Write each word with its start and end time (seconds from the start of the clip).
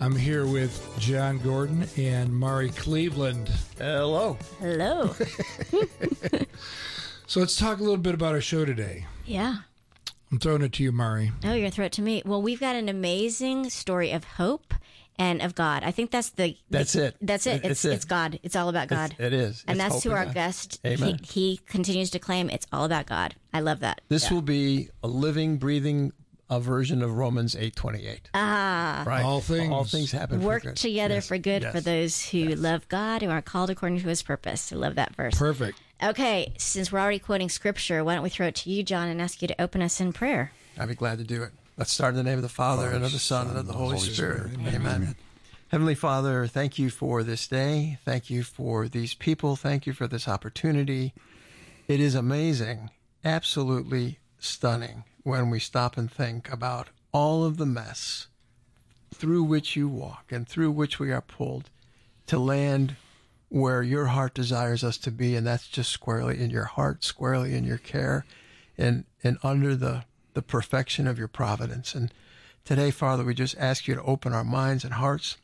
I'm 0.00 0.14
here 0.16 0.46
with 0.46 0.86
John 0.98 1.38
Gordon 1.38 1.86
and 1.96 2.32
Mari 2.32 2.70
Cleveland. 2.70 3.50
Hello. 3.78 4.36
Hello. 4.60 5.14
So 7.26 7.40
let's 7.40 7.56
talk 7.56 7.78
a 7.78 7.82
little 7.82 7.96
bit 7.96 8.14
about 8.14 8.34
our 8.34 8.40
show 8.42 8.64
today. 8.66 9.06
yeah. 9.24 9.56
I'm 10.30 10.38
throwing 10.38 10.62
it 10.62 10.72
to 10.74 10.82
you, 10.82 10.92
Mari. 10.92 11.32
Oh, 11.42 11.48
you're 11.48 11.60
gonna 11.60 11.70
throw 11.70 11.86
it 11.86 11.92
to 11.92 12.02
me. 12.02 12.22
Well, 12.24 12.42
we've 12.42 12.60
got 12.60 12.76
an 12.76 12.88
amazing 12.88 13.70
story 13.70 14.10
of 14.12 14.24
hope 14.24 14.74
and 15.18 15.40
of 15.40 15.54
God. 15.54 15.82
I 15.84 15.90
think 15.90 16.10
that's 16.10 16.30
the 16.30 16.56
That's 16.70 16.94
it. 16.94 17.16
That's 17.20 17.46
it. 17.46 17.64
It- 17.64 17.70
It's 17.70 17.84
it's 17.84 17.94
it's. 17.96 18.04
God. 18.04 18.38
It's 18.42 18.54
all 18.54 18.68
about 18.68 18.88
God. 18.88 19.12
It's- 19.14 19.26
it 19.26 19.32
is. 19.32 19.64
and 19.66 19.76
It's 19.76 19.84
that's 19.84 19.94
hope 19.94 20.02
who 20.04 20.10
our 20.16 20.24
God. 20.26 20.34
guest. 20.34 20.80
Amen. 20.86 21.18
He, 21.24 21.40
he 21.50 21.60
continues 21.66 22.10
to 22.10 22.18
claim 22.18 22.50
it's 22.50 22.66
all 22.72 22.84
about 22.84 23.06
God. 23.06 23.34
I 23.52 23.60
love 23.60 23.80
that. 23.80 24.02
This 24.08 24.30
will 24.30 24.42
be 24.42 24.90
a 25.02 25.08
living, 25.08 25.56
breathing 25.56 26.12
a 26.56 26.60
version 26.60 27.02
of 27.02 27.16
Romans 27.16 27.54
eight 27.56 27.74
twenty 27.76 28.06
eight. 28.06 28.28
Ah, 28.34 29.02
Right. 29.06 29.24
All 29.24 29.40
things- 29.40 29.72
All 29.72 29.84
things 29.84 30.12
happen. 30.12 30.40
for 30.40 30.46
work 30.46 30.62
good. 30.62 30.76
together 30.76 31.14
Yes. 31.16 31.28
for 31.28 31.38
good 31.38 31.62
Yes. 31.62 31.72
for 31.74 31.80
those 31.80 32.26
who 32.26 32.54
love 32.54 32.88
God 32.88 33.22
who 33.22 33.30
are 33.30 33.42
called 33.42 33.70
according 33.70 34.00
to 34.00 34.08
His 34.08 34.22
purpose. 34.22 34.72
I 34.72 34.76
love 34.76 34.94
that 34.94 35.14
verse. 35.16 35.34
Perfect. 35.36 35.80
Okay, 36.02 36.52
since 36.58 36.90
we're 36.92 37.00
already 37.00 37.18
quoting 37.18 37.48
scripture, 37.48 38.04
why 38.04 38.14
don't 38.14 38.22
we 38.22 38.30
throw 38.30 38.48
it 38.48 38.54
to 38.56 38.70
you, 38.70 38.82
John, 38.82 39.08
and 39.08 39.20
ask 39.22 39.40
you 39.42 39.48
to 39.48 39.60
open 39.60 39.80
us 39.82 40.00
in 40.00 40.12
prayer? 40.12 40.52
I'd 40.78 40.88
be 40.88 40.94
glad 40.94 41.18
to 41.18 41.24
do 41.24 41.42
it. 41.42 41.52
Let's 41.76 41.92
start 41.92 42.10
in 42.10 42.16
the 42.16 42.22
name 42.24 42.38
of 42.38 42.42
the 42.42 42.48
Father, 42.48 42.90
and 42.90 43.04
of 43.04 43.12
the 43.12 43.18
Son, 43.18 43.48
and 43.48 43.56
of 43.58 43.66
the 43.66 43.72
Holy, 43.72 43.98
Spirit. 43.98 44.52
Amen. 44.54 45.16
Heavenly 45.68 45.94
Father, 45.96 46.46
thank 46.46 46.78
you 46.78 46.88
for 46.90 47.22
this 47.24 47.48
day. 47.48 47.98
Thank 48.04 48.30
you 48.30 48.44
for 48.44 48.86
these 48.86 49.14
people. 49.14 49.56
Thank 49.56 49.86
you 49.86 49.92
for 49.92 50.06
this 50.06 50.28
opportunity. 50.28 51.14
It 51.88 51.98
is 52.00 52.14
amazing, 52.14 52.90
absolutely 53.24 54.18
stunning 54.38 55.04
when 55.24 55.50
we 55.50 55.58
stop 55.58 55.96
and 55.96 56.10
think 56.10 56.52
about 56.52 56.88
all 57.10 57.44
of 57.44 57.56
the 57.56 57.66
mess 57.66 58.28
through 59.12 59.42
which 59.42 59.74
you 59.74 59.88
walk 59.88 60.30
and 60.30 60.46
through 60.46 60.70
which 60.70 60.98
we 60.98 61.10
are 61.10 61.22
pulled 61.22 61.70
to 62.26 62.38
land 62.38 62.96
where 63.48 63.82
your 63.82 64.06
heart 64.06 64.34
desires 64.34 64.82
us 64.82 64.98
to 64.98 65.10
be, 65.10 65.36
and 65.36 65.46
that's 65.46 65.68
just 65.68 65.90
squarely 65.90 66.40
in 66.40 66.50
your 66.50 66.64
heart, 66.64 67.04
squarely 67.04 67.54
in 67.54 67.64
your 67.64 67.78
care, 67.78 68.24
and 68.76 69.04
and 69.22 69.38
under 69.42 69.76
the 69.76 70.04
the 70.34 70.42
perfection 70.42 71.06
of 71.06 71.18
your 71.18 71.28
providence. 71.28 71.94
And 71.94 72.12
today, 72.64 72.90
Father, 72.90 73.24
we 73.24 73.34
just 73.34 73.56
ask 73.56 73.86
you 73.86 73.94
to 73.94 74.02
open 74.02 74.32
our 74.32 74.44
minds 74.44 74.84
and 74.84 74.94
hearts, 74.94 75.36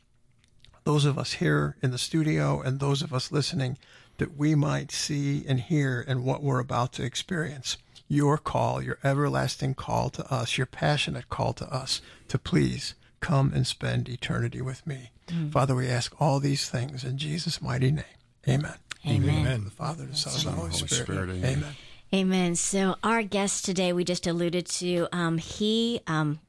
those 0.83 1.05
of 1.05 1.17
us 1.17 1.33
here 1.33 1.77
in 1.81 1.91
the 1.91 1.97
studio 1.97 2.61
and 2.61 2.79
those 2.79 3.01
of 3.01 3.13
us 3.13 3.31
listening, 3.31 3.77
that 4.17 4.37
we 4.37 4.53
might 4.55 4.91
see 4.91 5.45
and 5.47 5.61
hear 5.61 6.03
and 6.05 6.25
what 6.25 6.43
we're 6.43 6.59
about 6.59 6.91
to 6.93 7.03
experience. 7.03 7.77
Your 8.11 8.37
call, 8.37 8.81
your 8.81 8.97
everlasting 9.05 9.73
call 9.75 10.09
to 10.09 10.33
us, 10.33 10.57
your 10.57 10.67
passionate 10.67 11.29
call 11.29 11.53
to 11.53 11.73
us 11.73 12.01
to 12.27 12.37
please 12.37 12.93
come 13.21 13.53
and 13.55 13.65
spend 13.65 14.09
eternity 14.09 14.61
with 14.61 14.85
me. 14.85 15.11
Father, 15.49 15.73
we 15.75 15.87
ask 15.87 16.13
all 16.19 16.41
these 16.41 16.69
things 16.69 17.05
in 17.05 17.17
Jesus' 17.17 17.61
mighty 17.61 17.89
name. 17.89 18.03
Amen. 18.45 18.73
Amen. 19.07 19.29
Amen. 19.29 19.63
The 19.63 19.71
Father, 19.71 20.05
the 20.07 20.15
Son, 20.17 20.33
and 20.33 20.43
the 20.43 20.51
Holy, 20.51 20.71
Holy 20.71 20.87
Spirit. 20.87 21.05
Spirit, 21.05 21.29
amen. 21.29 21.57
amen. 21.59 21.75
Amen. 22.13 22.55
So 22.55 22.97
our 23.01 23.23
guest 23.23 23.63
today, 23.63 23.93
we 23.93 24.03
just 24.03 24.27
alluded 24.27 24.65
to, 24.65 25.07
um, 25.13 25.37
he 25.37 26.01
um, 26.05 26.39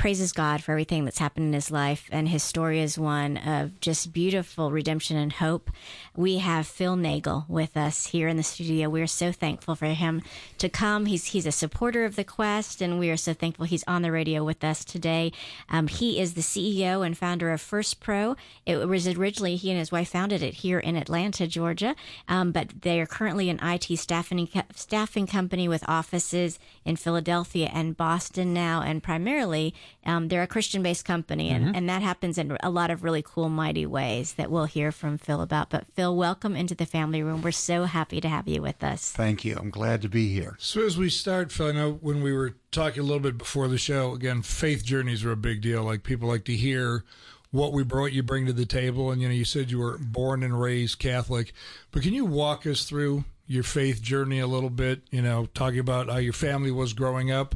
praises 0.00 0.32
God 0.32 0.62
for 0.62 0.72
everything 0.72 1.04
that's 1.04 1.18
happened 1.18 1.48
in 1.48 1.52
his 1.52 1.70
life, 1.70 2.08
and 2.10 2.26
his 2.26 2.42
story 2.42 2.80
is 2.80 2.98
one 2.98 3.36
of 3.36 3.78
just 3.80 4.14
beautiful 4.14 4.72
redemption 4.72 5.18
and 5.18 5.30
hope. 5.30 5.70
We 6.16 6.38
have 6.38 6.66
Phil 6.66 6.96
Nagel 6.96 7.44
with 7.48 7.76
us 7.76 8.06
here 8.06 8.26
in 8.26 8.38
the 8.38 8.42
studio. 8.42 8.88
We're 8.88 9.06
so 9.06 9.30
thankful 9.30 9.74
for 9.74 9.84
him 9.84 10.22
to 10.56 10.70
come. 10.70 11.04
He's 11.04 11.26
he's 11.26 11.44
a 11.44 11.52
supporter 11.52 12.06
of 12.06 12.16
the 12.16 12.24
Quest, 12.24 12.80
and 12.80 12.98
we 12.98 13.10
are 13.10 13.16
so 13.18 13.34
thankful 13.34 13.66
he's 13.66 13.84
on 13.86 14.00
the 14.00 14.10
radio 14.10 14.42
with 14.42 14.64
us 14.64 14.86
today. 14.86 15.32
Um, 15.68 15.86
he 15.86 16.18
is 16.18 16.32
the 16.32 16.40
CEO 16.40 17.04
and 17.04 17.16
founder 17.16 17.52
of 17.52 17.60
First 17.60 18.00
Pro. 18.00 18.36
It 18.64 18.88
was 18.88 19.06
originally 19.06 19.56
he 19.56 19.70
and 19.70 19.78
his 19.78 19.92
wife 19.92 20.08
founded 20.08 20.42
it 20.42 20.54
here 20.54 20.78
in 20.78 20.96
Atlanta, 20.96 21.46
Georgia, 21.46 21.94
um, 22.26 22.52
but 22.52 22.80
they 22.80 23.02
are 23.02 23.06
currently 23.06 23.50
an 23.50 23.60
IT 23.62 23.98
staffing 23.98 24.48
staffing 24.74 25.26
company 25.26 25.68
with 25.68 25.86
offices 25.86 26.58
in 26.86 26.96
Philadelphia 26.96 27.70
and 27.74 27.98
Boston 27.98 28.54
now, 28.54 28.80
and 28.80 29.02
primarily 29.02 29.74
um, 30.04 30.28
they're 30.28 30.42
a 30.42 30.46
Christian 30.46 30.82
based 30.82 31.04
company, 31.04 31.50
and, 31.50 31.76
and 31.76 31.88
that 31.88 32.02
happens 32.02 32.38
in 32.38 32.56
a 32.62 32.70
lot 32.70 32.90
of 32.90 33.04
really 33.04 33.22
cool, 33.22 33.48
mighty 33.48 33.86
ways 33.86 34.34
that 34.34 34.50
we'll 34.50 34.64
hear 34.64 34.92
from 34.92 35.18
Phil 35.18 35.40
about. 35.40 35.70
But 35.70 35.86
Phil, 35.94 36.16
welcome 36.16 36.56
into 36.56 36.74
the 36.74 36.86
family 36.86 37.22
room. 37.22 37.42
We're 37.42 37.52
so 37.52 37.84
happy 37.84 38.20
to 38.20 38.28
have 38.28 38.48
you 38.48 38.62
with 38.62 38.82
us. 38.82 39.10
Thank 39.10 39.44
you. 39.44 39.56
I'm 39.58 39.70
glad 39.70 40.02
to 40.02 40.08
be 40.08 40.32
here. 40.32 40.56
So 40.58 40.84
as 40.84 40.96
we 40.96 41.10
start, 41.10 41.52
Phil, 41.52 41.68
I 41.68 41.72
know 41.72 41.92
when 42.00 42.22
we 42.22 42.32
were 42.32 42.54
talking 42.70 43.00
a 43.00 43.04
little 43.04 43.20
bit 43.20 43.38
before 43.38 43.68
the 43.68 43.78
show, 43.78 44.14
again, 44.14 44.42
faith 44.42 44.84
journeys 44.84 45.24
are 45.24 45.32
a 45.32 45.36
big 45.36 45.60
deal. 45.60 45.82
Like 45.82 46.02
people 46.02 46.28
like 46.28 46.44
to 46.44 46.56
hear 46.56 47.04
what 47.50 47.72
we 47.72 47.82
brought 47.82 48.12
you 48.12 48.22
bring 48.22 48.46
to 48.46 48.52
the 48.52 48.66
table. 48.66 49.10
And 49.10 49.20
you 49.20 49.28
know, 49.28 49.34
you 49.34 49.44
said 49.44 49.70
you 49.70 49.78
were 49.78 49.98
born 49.98 50.42
and 50.42 50.60
raised 50.60 50.98
Catholic, 50.98 51.52
but 51.90 52.02
can 52.02 52.14
you 52.14 52.24
walk 52.24 52.66
us 52.66 52.84
through 52.84 53.24
your 53.46 53.62
faith 53.64 54.00
journey 54.00 54.38
a 54.38 54.46
little 54.46 54.70
bit? 54.70 55.02
You 55.10 55.22
know, 55.22 55.48
talking 55.54 55.80
about 55.80 56.08
how 56.08 56.18
your 56.18 56.32
family 56.32 56.70
was 56.70 56.92
growing 56.92 57.30
up, 57.30 57.54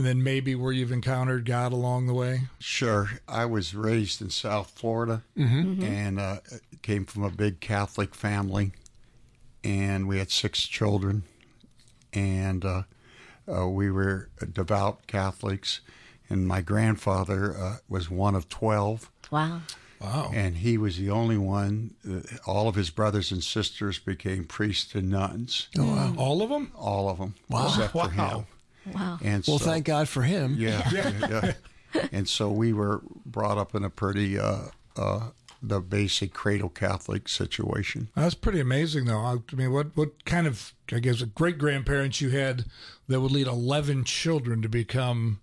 and 0.00 0.06
then 0.06 0.22
maybe 0.22 0.54
where 0.54 0.72
you've 0.72 0.92
encountered 0.92 1.44
God 1.44 1.74
along 1.74 2.06
the 2.06 2.14
way. 2.14 2.44
Sure. 2.58 3.10
I 3.28 3.44
was 3.44 3.74
raised 3.74 4.22
in 4.22 4.30
South 4.30 4.70
Florida 4.70 5.22
and 5.36 6.18
uh, 6.18 6.38
came 6.80 7.04
from 7.04 7.22
a 7.22 7.28
big 7.28 7.60
Catholic 7.60 8.14
family, 8.14 8.72
and 9.62 10.08
we 10.08 10.16
had 10.16 10.30
six 10.30 10.62
children, 10.66 11.24
and 12.14 12.64
uh, 12.64 12.82
uh, 13.46 13.68
we 13.68 13.90
were 13.90 14.30
devout 14.50 15.06
Catholics. 15.06 15.80
And 16.30 16.48
my 16.48 16.62
grandfather 16.62 17.54
uh, 17.54 17.76
was 17.86 18.08
one 18.08 18.34
of 18.34 18.48
12, 18.48 19.10
Wow. 19.30 19.60
Wow. 20.00 20.30
and 20.32 20.56
he 20.56 20.78
was 20.78 20.96
the 20.96 21.10
only 21.10 21.36
one. 21.36 21.90
Uh, 22.10 22.20
all 22.46 22.68
of 22.68 22.74
his 22.74 22.88
brothers 22.88 23.30
and 23.32 23.44
sisters 23.44 23.98
became 23.98 24.44
priests 24.46 24.94
and 24.94 25.10
nuns, 25.10 25.68
Oh, 25.78 25.84
wow. 25.84 26.14
All 26.16 26.40
of 26.40 26.48
them? 26.48 26.72
all 26.74 27.10
of 27.10 27.18
them, 27.18 27.34
Wow. 27.50 27.66
except 27.66 27.92
for 27.92 28.08
him. 28.08 28.46
Wow. 28.94 29.18
And 29.22 29.44
Well, 29.46 29.58
so- 29.58 29.64
thank 29.64 29.84
God 29.86 30.08
for 30.08 30.22
him. 30.22 30.56
Yeah, 30.58 30.88
yeah. 30.92 31.12
yeah. 31.30 31.52
And 32.12 32.28
so 32.28 32.48
we 32.50 32.72
were 32.72 33.00
brought 33.26 33.58
up 33.58 33.74
in 33.74 33.82
a 33.82 33.90
pretty 33.90 34.38
uh, 34.38 34.66
uh, 34.96 35.30
the 35.60 35.80
basic 35.80 36.32
cradle 36.32 36.68
Catholic 36.68 37.28
situation. 37.28 38.10
That's 38.14 38.36
pretty 38.36 38.60
amazing, 38.60 39.06
though. 39.06 39.18
I 39.18 39.38
I 39.52 39.56
mean, 39.56 39.72
what 39.72 39.96
what 39.96 40.24
kind 40.24 40.46
of 40.46 40.72
I 40.92 41.00
guess 41.00 41.20
great 41.22 41.58
grandparents 41.58 42.20
you 42.20 42.30
had 42.30 42.64
that 43.08 43.20
would 43.20 43.32
lead 43.32 43.48
eleven 43.48 44.04
children 44.04 44.62
to 44.62 44.68
become 44.68 45.40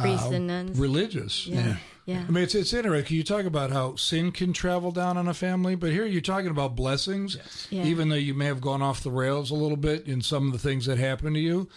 Priests 0.00 0.26
and 0.30 0.46
nuns. 0.46 0.78
religious? 0.78 1.46
yeah. 1.48 1.78
Yeah. 2.04 2.22
I 2.28 2.30
mean, 2.30 2.44
it's 2.44 2.54
it's 2.54 2.72
interesting. 2.72 3.16
You 3.16 3.24
talk 3.24 3.44
about 3.44 3.72
how 3.72 3.96
sin 3.96 4.30
can 4.30 4.52
travel 4.52 4.92
down 4.92 5.16
on 5.16 5.26
a 5.26 5.34
family, 5.34 5.74
but 5.74 5.90
here 5.90 6.06
you're 6.06 6.20
talking 6.20 6.50
about 6.50 6.76
blessings. 6.76 7.36
Yeah. 7.70 7.82
Even 7.82 8.08
though 8.10 8.14
you 8.14 8.34
may 8.34 8.44
have 8.44 8.60
gone 8.60 8.82
off 8.82 9.02
the 9.02 9.10
rails 9.10 9.50
a 9.50 9.54
little 9.54 9.76
bit 9.76 10.06
in 10.06 10.22
some 10.22 10.46
of 10.46 10.52
the 10.52 10.60
things 10.60 10.86
that 10.86 10.98
happened 10.98 11.34
to 11.34 11.40
you, 11.40 11.68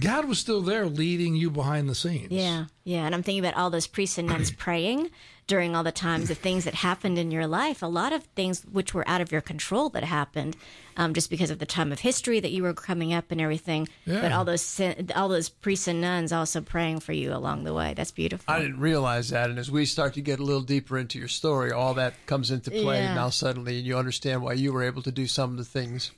God 0.00 0.26
was 0.26 0.38
still 0.38 0.60
there 0.62 0.86
leading 0.86 1.34
you 1.36 1.50
behind 1.50 1.88
the 1.88 1.94
scenes. 1.94 2.30
Yeah, 2.30 2.66
yeah. 2.84 3.04
And 3.06 3.14
I'm 3.14 3.22
thinking 3.22 3.44
about 3.44 3.56
all 3.58 3.70
those 3.70 3.86
priests 3.86 4.18
and 4.18 4.28
nuns 4.28 4.50
praying 4.56 5.10
during 5.46 5.74
all 5.74 5.82
the 5.82 5.90
times 5.92 6.30
of 6.30 6.38
things 6.38 6.64
that 6.64 6.74
happened 6.74 7.18
in 7.18 7.30
your 7.32 7.46
life. 7.46 7.82
A 7.82 7.86
lot 7.86 8.12
of 8.12 8.22
things 8.36 8.62
which 8.70 8.94
were 8.94 9.06
out 9.08 9.20
of 9.20 9.32
your 9.32 9.40
control 9.40 9.88
that 9.90 10.04
happened, 10.04 10.56
um, 10.96 11.12
just 11.12 11.28
because 11.28 11.50
of 11.50 11.58
the 11.58 11.66
time 11.66 11.90
of 11.90 11.98
history 12.00 12.38
that 12.38 12.52
you 12.52 12.62
were 12.62 12.72
coming 12.72 13.12
up 13.12 13.32
and 13.32 13.40
everything. 13.40 13.88
Yeah. 14.06 14.20
But 14.20 14.32
all 14.32 14.44
those 14.44 14.80
all 15.16 15.28
those 15.28 15.48
priests 15.48 15.88
and 15.88 16.00
nuns 16.00 16.32
also 16.32 16.60
praying 16.60 17.00
for 17.00 17.12
you 17.12 17.32
along 17.34 17.64
the 17.64 17.74
way. 17.74 17.94
That's 17.94 18.12
beautiful. 18.12 18.52
I 18.52 18.60
didn't 18.60 18.78
realize 18.80 19.30
that. 19.30 19.50
And 19.50 19.58
as 19.58 19.70
we 19.70 19.86
start 19.86 20.14
to 20.14 20.20
get 20.20 20.38
a 20.38 20.44
little 20.44 20.62
deeper 20.62 20.96
into 20.98 21.18
your 21.18 21.28
story, 21.28 21.72
all 21.72 21.94
that 21.94 22.14
comes 22.26 22.50
into 22.52 22.70
play 22.70 23.00
Yeah. 23.02 23.14
now 23.14 23.30
suddenly, 23.30 23.78
and 23.78 23.86
you 23.86 23.98
understand 23.98 24.42
why 24.42 24.52
you 24.52 24.72
were 24.72 24.84
able 24.84 25.02
to 25.02 25.12
do 25.12 25.26
some 25.26 25.50
of 25.50 25.56
the 25.56 25.64
things 25.64 26.12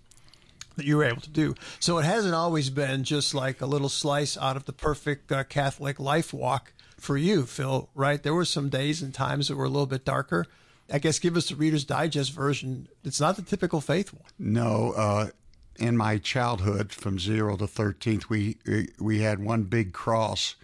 that 0.77 0.87
you 0.87 0.97
were 0.97 1.05
able 1.05 1.21
to 1.21 1.31
do. 1.31 1.55
So 1.81 1.99
it 1.99 2.05
hasn't 2.05 2.35
always 2.35 2.71
been 2.71 3.05
just 3.05 3.35
like 3.35 3.61
a 3.61 3.67
little 3.67 3.89
slice 3.89 4.37
out 4.37 4.57
of 4.57 4.65
the 4.65 4.73
perfect 4.73 5.31
uh, 5.33 5.45
Catholic 5.45 5.99
life 6.01 6.33
walk 6.33 6.73
for 6.99 7.17
you, 7.17 7.47
Phil, 7.47 7.89
right? 7.95 8.23
There 8.23 8.35
were 8.35 8.45
some 8.45 8.69
days 8.69 9.03
and 9.03 9.13
times 9.13 9.49
that 9.49 9.57
were 9.57 9.65
a 9.65 9.69
little 9.69 9.87
bit 9.87 10.05
darker. 10.05 10.47
I 10.93 10.99
guess 10.99 11.19
give 11.19 11.37
us 11.37 11.49
the 11.49 11.57
Reader's 11.57 11.85
Digest 11.85 12.33
version. 12.33 12.89
It's 13.05 13.21
not 13.21 13.37
the 13.37 13.43
typical 13.43 13.81
faith 13.81 14.13
one. 14.13 14.31
No, 14.39 14.93
uh, 14.93 15.29
in 15.77 15.97
my 15.97 16.19
childhood, 16.19 16.93
from 16.93 17.19
zero 17.19 17.57
to 17.57 17.67
thirteenth, 17.67 18.29
we 18.29 18.59
we 18.99 19.21
had 19.21 19.39
one 19.39 19.63
big 19.63 19.93
cross 19.93 20.55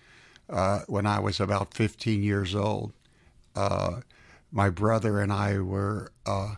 uh, 0.51 0.81
when 0.87 1.07
I 1.07 1.19
was 1.19 1.41
about 1.41 1.75
fifteen 1.75 2.23
years 2.23 2.55
old. 2.55 2.93
Uh, 3.57 4.01
my 4.53 4.71
brother 4.71 5.21
and 5.21 5.33
I 5.33 5.61
were 5.61 6.13
uh, 6.27 6.57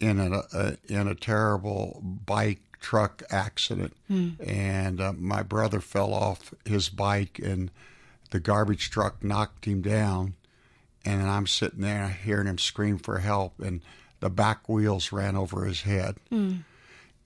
in 0.00 0.18
a, 0.18 0.42
a 0.52 0.76
in 0.88 1.06
a 1.08 1.14
terrible 1.14 2.00
bike 2.02 2.60
truck 2.80 3.22
accident, 3.30 3.94
and 4.08 5.00
uh, 5.00 5.12
my 5.12 5.42
brother 5.42 5.80
fell 5.80 6.14
off 6.14 6.54
his 6.64 6.88
bike, 6.88 7.38
and 7.42 7.70
the 8.30 8.40
garbage 8.40 8.90
truck 8.90 9.22
knocked 9.22 9.66
him 9.66 9.82
down, 9.82 10.34
and 11.04 11.22
I'm 11.22 11.46
sitting 11.46 11.80
there 11.82 12.08
hearing 12.08 12.46
him 12.46 12.58
scream 12.58 12.98
for 12.98 13.18
help, 13.18 13.60
and 13.60 13.82
the 14.20 14.30
back 14.30 14.68
wheels 14.68 15.12
ran 15.12 15.36
over 15.36 15.64
his 15.66 15.82
head, 15.82 16.16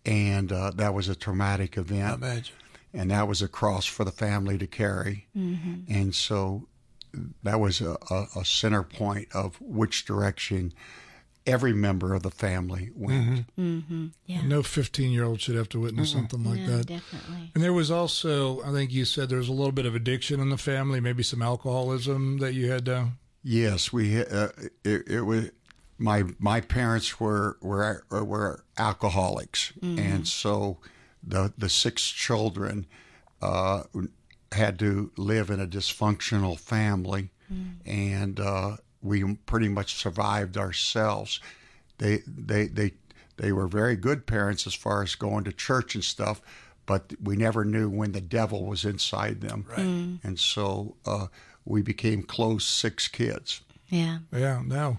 and 0.04 0.52
uh, 0.52 0.70
that 0.74 0.92
was 0.94 1.08
a 1.08 1.14
traumatic 1.14 1.76
event. 1.76 2.22
Imagine. 2.22 2.54
and 2.92 3.10
that 3.10 3.26
was 3.28 3.40
a 3.42 3.48
cross 3.48 3.86
for 3.86 4.04
the 4.04 4.12
family 4.12 4.58
to 4.58 4.66
carry. 4.66 5.26
And 5.88 6.14
so 6.14 6.66
that 7.44 7.60
was 7.60 7.80
a, 7.80 7.96
a, 8.10 8.26
a 8.36 8.44
center 8.44 8.82
point 8.82 9.28
of 9.34 9.60
which 9.60 10.04
direction 10.04 10.72
every 11.46 11.72
member 11.72 12.14
of 12.14 12.22
the 12.22 12.30
family 12.30 12.90
went. 12.94 13.46
Mm-hmm. 13.56 13.78
Mm-hmm. 13.78 14.06
Yeah. 14.26 14.42
No 14.42 14.62
15 14.62 15.10
year 15.10 15.24
old 15.24 15.40
should 15.40 15.56
have 15.56 15.68
to 15.70 15.80
witness 15.80 16.10
mm-hmm. 16.10 16.18
something 16.20 16.44
like 16.44 16.60
no, 16.60 16.78
that. 16.78 16.86
definitely. 16.86 17.50
And 17.54 17.62
there 17.62 17.72
was 17.72 17.90
also, 17.90 18.62
I 18.62 18.72
think 18.72 18.92
you 18.92 19.04
said 19.04 19.28
there 19.28 19.38
was 19.38 19.48
a 19.48 19.52
little 19.52 19.72
bit 19.72 19.86
of 19.86 19.94
addiction 19.94 20.40
in 20.40 20.50
the 20.50 20.56
family, 20.56 21.00
maybe 21.00 21.22
some 21.22 21.42
alcoholism 21.42 22.38
that 22.38 22.54
you 22.54 22.70
had 22.70 22.84
to. 22.86 23.08
Yes, 23.42 23.92
we 23.92 24.22
uh, 24.22 24.48
it, 24.84 25.06
it 25.06 25.20
was 25.20 25.50
my 25.98 26.24
my 26.38 26.62
parents 26.62 27.20
were 27.20 27.58
were 27.60 28.04
uh, 28.10 28.24
were 28.24 28.64
alcoholics, 28.78 29.74
and 29.82 30.26
so 30.26 30.78
the 31.22 31.52
the 31.58 31.68
six 31.68 32.08
children 32.08 32.86
uh, 33.42 33.82
had 34.52 34.78
to 34.78 35.12
live 35.18 35.50
in 35.50 35.60
a 35.60 35.66
dysfunctional 35.66 36.58
family, 36.58 37.30
mm. 37.52 37.74
and 37.84 38.40
uh, 38.40 38.78
we 39.04 39.34
pretty 39.46 39.68
much 39.68 39.94
survived 39.94 40.56
ourselves. 40.56 41.38
They 41.98 42.22
they 42.26 42.66
they 42.66 42.92
they 43.36 43.52
were 43.52 43.68
very 43.68 43.94
good 43.96 44.26
parents 44.26 44.66
as 44.66 44.74
far 44.74 45.02
as 45.02 45.14
going 45.14 45.44
to 45.44 45.52
church 45.52 45.94
and 45.94 46.02
stuff, 46.02 46.40
but 46.86 47.12
we 47.22 47.36
never 47.36 47.64
knew 47.64 47.88
when 47.90 48.12
the 48.12 48.20
devil 48.20 48.64
was 48.64 48.84
inside 48.84 49.40
them, 49.40 49.66
right? 49.68 49.78
And 50.24 50.38
so 50.38 50.96
uh, 51.06 51.26
we 51.64 51.82
became 51.82 52.22
close 52.22 52.64
six 52.64 53.06
kids. 53.08 53.60
Yeah. 53.88 54.18
Yeah, 54.32 54.62
no. 54.64 54.98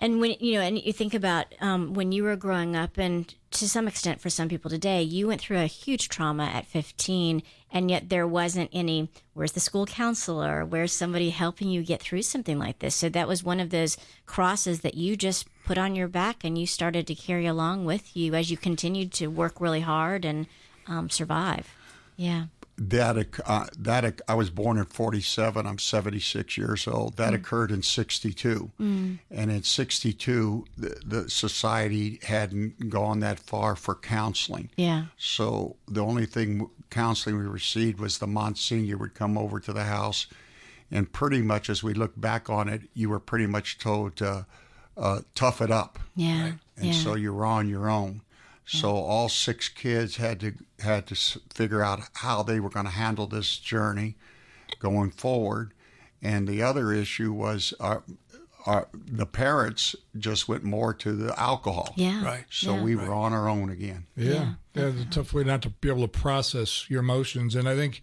And 0.00 0.20
when 0.20 0.36
you 0.38 0.54
know, 0.54 0.60
and 0.60 0.80
you 0.80 0.92
think 0.92 1.12
about 1.12 1.46
um, 1.60 1.92
when 1.92 2.12
you 2.12 2.22
were 2.22 2.36
growing 2.36 2.76
up, 2.76 2.98
and 2.98 3.34
to 3.50 3.68
some 3.68 3.88
extent 3.88 4.20
for 4.20 4.30
some 4.30 4.48
people 4.48 4.70
today, 4.70 5.02
you 5.02 5.26
went 5.26 5.40
through 5.40 5.58
a 5.58 5.66
huge 5.66 6.08
trauma 6.08 6.44
at 6.44 6.66
15, 6.66 7.42
and 7.72 7.90
yet 7.90 8.08
there 8.08 8.26
wasn't 8.26 8.70
any. 8.72 9.08
Where's 9.34 9.52
the 9.52 9.60
school 9.60 9.86
counselor? 9.86 10.64
Where's 10.64 10.92
somebody 10.92 11.30
helping 11.30 11.68
you 11.68 11.82
get 11.82 12.00
through 12.00 12.22
something 12.22 12.58
like 12.60 12.78
this? 12.78 12.94
So 12.94 13.08
that 13.08 13.26
was 13.26 13.42
one 13.42 13.58
of 13.58 13.70
those 13.70 13.96
crosses 14.26 14.80
that 14.82 14.94
you 14.94 15.16
just 15.16 15.48
put 15.64 15.78
on 15.78 15.96
your 15.96 16.08
back, 16.08 16.44
and 16.44 16.56
you 16.56 16.66
started 16.66 17.06
to 17.08 17.14
carry 17.16 17.46
along 17.46 17.84
with 17.84 18.16
you 18.16 18.34
as 18.34 18.52
you 18.52 18.56
continued 18.56 19.12
to 19.14 19.26
work 19.26 19.60
really 19.60 19.80
hard 19.80 20.24
and 20.24 20.46
um, 20.86 21.10
survive. 21.10 21.74
Yeah. 22.16 22.44
That 22.80 23.26
uh, 23.44 23.66
that 23.76 24.20
I 24.28 24.34
was 24.34 24.50
born 24.50 24.78
in 24.78 24.84
47 24.84 25.66
I'm 25.66 25.78
76 25.78 26.56
years 26.56 26.86
old 26.86 27.16
that 27.16 27.34
occurred 27.34 27.72
in 27.72 27.82
62 27.82 28.70
and 28.78 29.18
in 29.30 29.62
62 29.64 30.64
the, 30.76 31.00
the 31.04 31.28
society 31.30 32.20
hadn't 32.22 32.88
gone 32.88 33.18
that 33.20 33.40
far 33.40 33.74
for 33.74 33.96
counseling 33.96 34.70
Yeah. 34.76 35.06
so 35.16 35.74
the 35.88 36.02
only 36.04 36.24
thing 36.26 36.70
counseling 36.90 37.36
we 37.38 37.46
received 37.46 37.98
was 37.98 38.18
the 38.18 38.26
Monsignor 38.28 38.96
would 38.96 39.14
come 39.14 39.36
over 39.36 39.58
to 39.60 39.72
the 39.72 39.84
house 39.84 40.28
and 40.90 41.12
pretty 41.12 41.42
much 41.42 41.68
as 41.68 41.82
we 41.82 41.94
look 41.94 42.18
back 42.20 42.48
on 42.48 42.68
it 42.68 42.82
you 42.94 43.08
were 43.10 43.20
pretty 43.20 43.46
much 43.46 43.78
told 43.78 44.14
to 44.16 44.46
uh, 44.96 45.20
tough 45.34 45.60
it 45.60 45.70
up 45.72 45.98
Yeah. 46.14 46.52
and 46.76 46.86
yeah. 46.86 46.92
so 46.92 47.16
you 47.16 47.32
were 47.34 47.44
on 47.44 47.68
your 47.68 47.88
own. 47.90 48.22
So 48.68 48.88
mm-hmm. 48.88 49.10
all 49.10 49.28
six 49.30 49.68
kids 49.68 50.16
had 50.16 50.40
to 50.40 50.52
had 50.80 51.06
to 51.06 51.14
figure 51.52 51.82
out 51.82 52.00
how 52.14 52.42
they 52.42 52.60
were 52.60 52.68
going 52.68 52.84
to 52.84 52.92
handle 52.92 53.26
this 53.26 53.56
journey 53.58 54.16
going 54.78 55.10
forward. 55.10 55.72
And 56.22 56.46
the 56.46 56.62
other 56.62 56.92
issue 56.92 57.32
was 57.32 57.72
our, 57.80 58.02
our, 58.66 58.88
the 58.92 59.24
parents 59.24 59.96
just 60.18 60.48
went 60.48 60.64
more 60.64 60.92
to 60.94 61.12
the 61.12 61.38
alcohol. 61.40 61.94
yeah. 61.96 62.22
Right. 62.24 62.44
So 62.50 62.74
Yeah. 62.74 62.82
we 62.82 62.96
were 62.96 63.12
on 63.14 63.32
our 63.32 63.48
own 63.48 63.70
again. 63.70 64.06
Yeah. 64.16 64.54
Yeah. 64.74 64.88
It's 64.88 65.02
a 65.02 65.04
tough 65.06 65.32
way 65.32 65.44
not 65.44 65.62
to 65.62 65.70
be 65.70 65.88
able 65.88 66.02
to 66.02 66.08
process 66.08 66.90
your 66.90 67.00
emotions. 67.00 67.54
And 67.54 67.68
I 67.68 67.74
think 67.74 68.02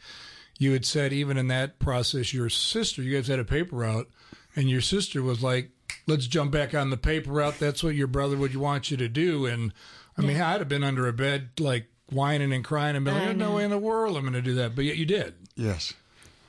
you 0.57 0.71
had 0.71 0.85
said, 0.85 1.13
even 1.13 1.37
in 1.37 1.47
that 1.49 1.77
process, 1.77 2.33
your 2.33 2.49
sister, 2.49 3.03
you 3.03 3.15
guys 3.15 3.27
had 3.27 3.39
a 3.39 3.45
paper 3.45 3.75
route, 3.75 4.09
and 4.55 4.69
your 4.69 4.81
sister 4.81 5.21
was 5.21 5.43
like, 5.43 5.69
let's 6.07 6.27
jump 6.27 6.51
back 6.51 6.73
on 6.73 6.89
the 6.89 6.97
paper 6.97 7.31
route. 7.31 7.59
That's 7.59 7.83
what 7.83 7.93
your 7.95 8.07
brother 8.07 8.37
would 8.37 8.55
want 8.55 8.89
you 8.89 8.97
to 8.97 9.09
do. 9.09 9.45
And 9.45 9.73
I 10.17 10.21
mean, 10.21 10.39
I'd 10.39 10.59
have 10.59 10.69
been 10.69 10.83
under 10.83 11.07
a 11.07 11.13
bed, 11.13 11.49
like 11.59 11.87
whining 12.11 12.53
and 12.53 12.63
crying 12.63 12.95
and 12.95 13.03
been 13.03 13.15
I 13.15 13.27
like, 13.27 13.37
no 13.37 13.49
know. 13.49 13.55
way 13.55 13.63
in 13.63 13.69
the 13.71 13.77
world 13.77 14.15
I'm 14.15 14.23
going 14.23 14.33
to 14.33 14.41
do 14.41 14.55
that. 14.55 14.75
But 14.75 14.85
yet 14.85 14.97
you 14.97 15.05
did. 15.05 15.35
Yes. 15.55 15.93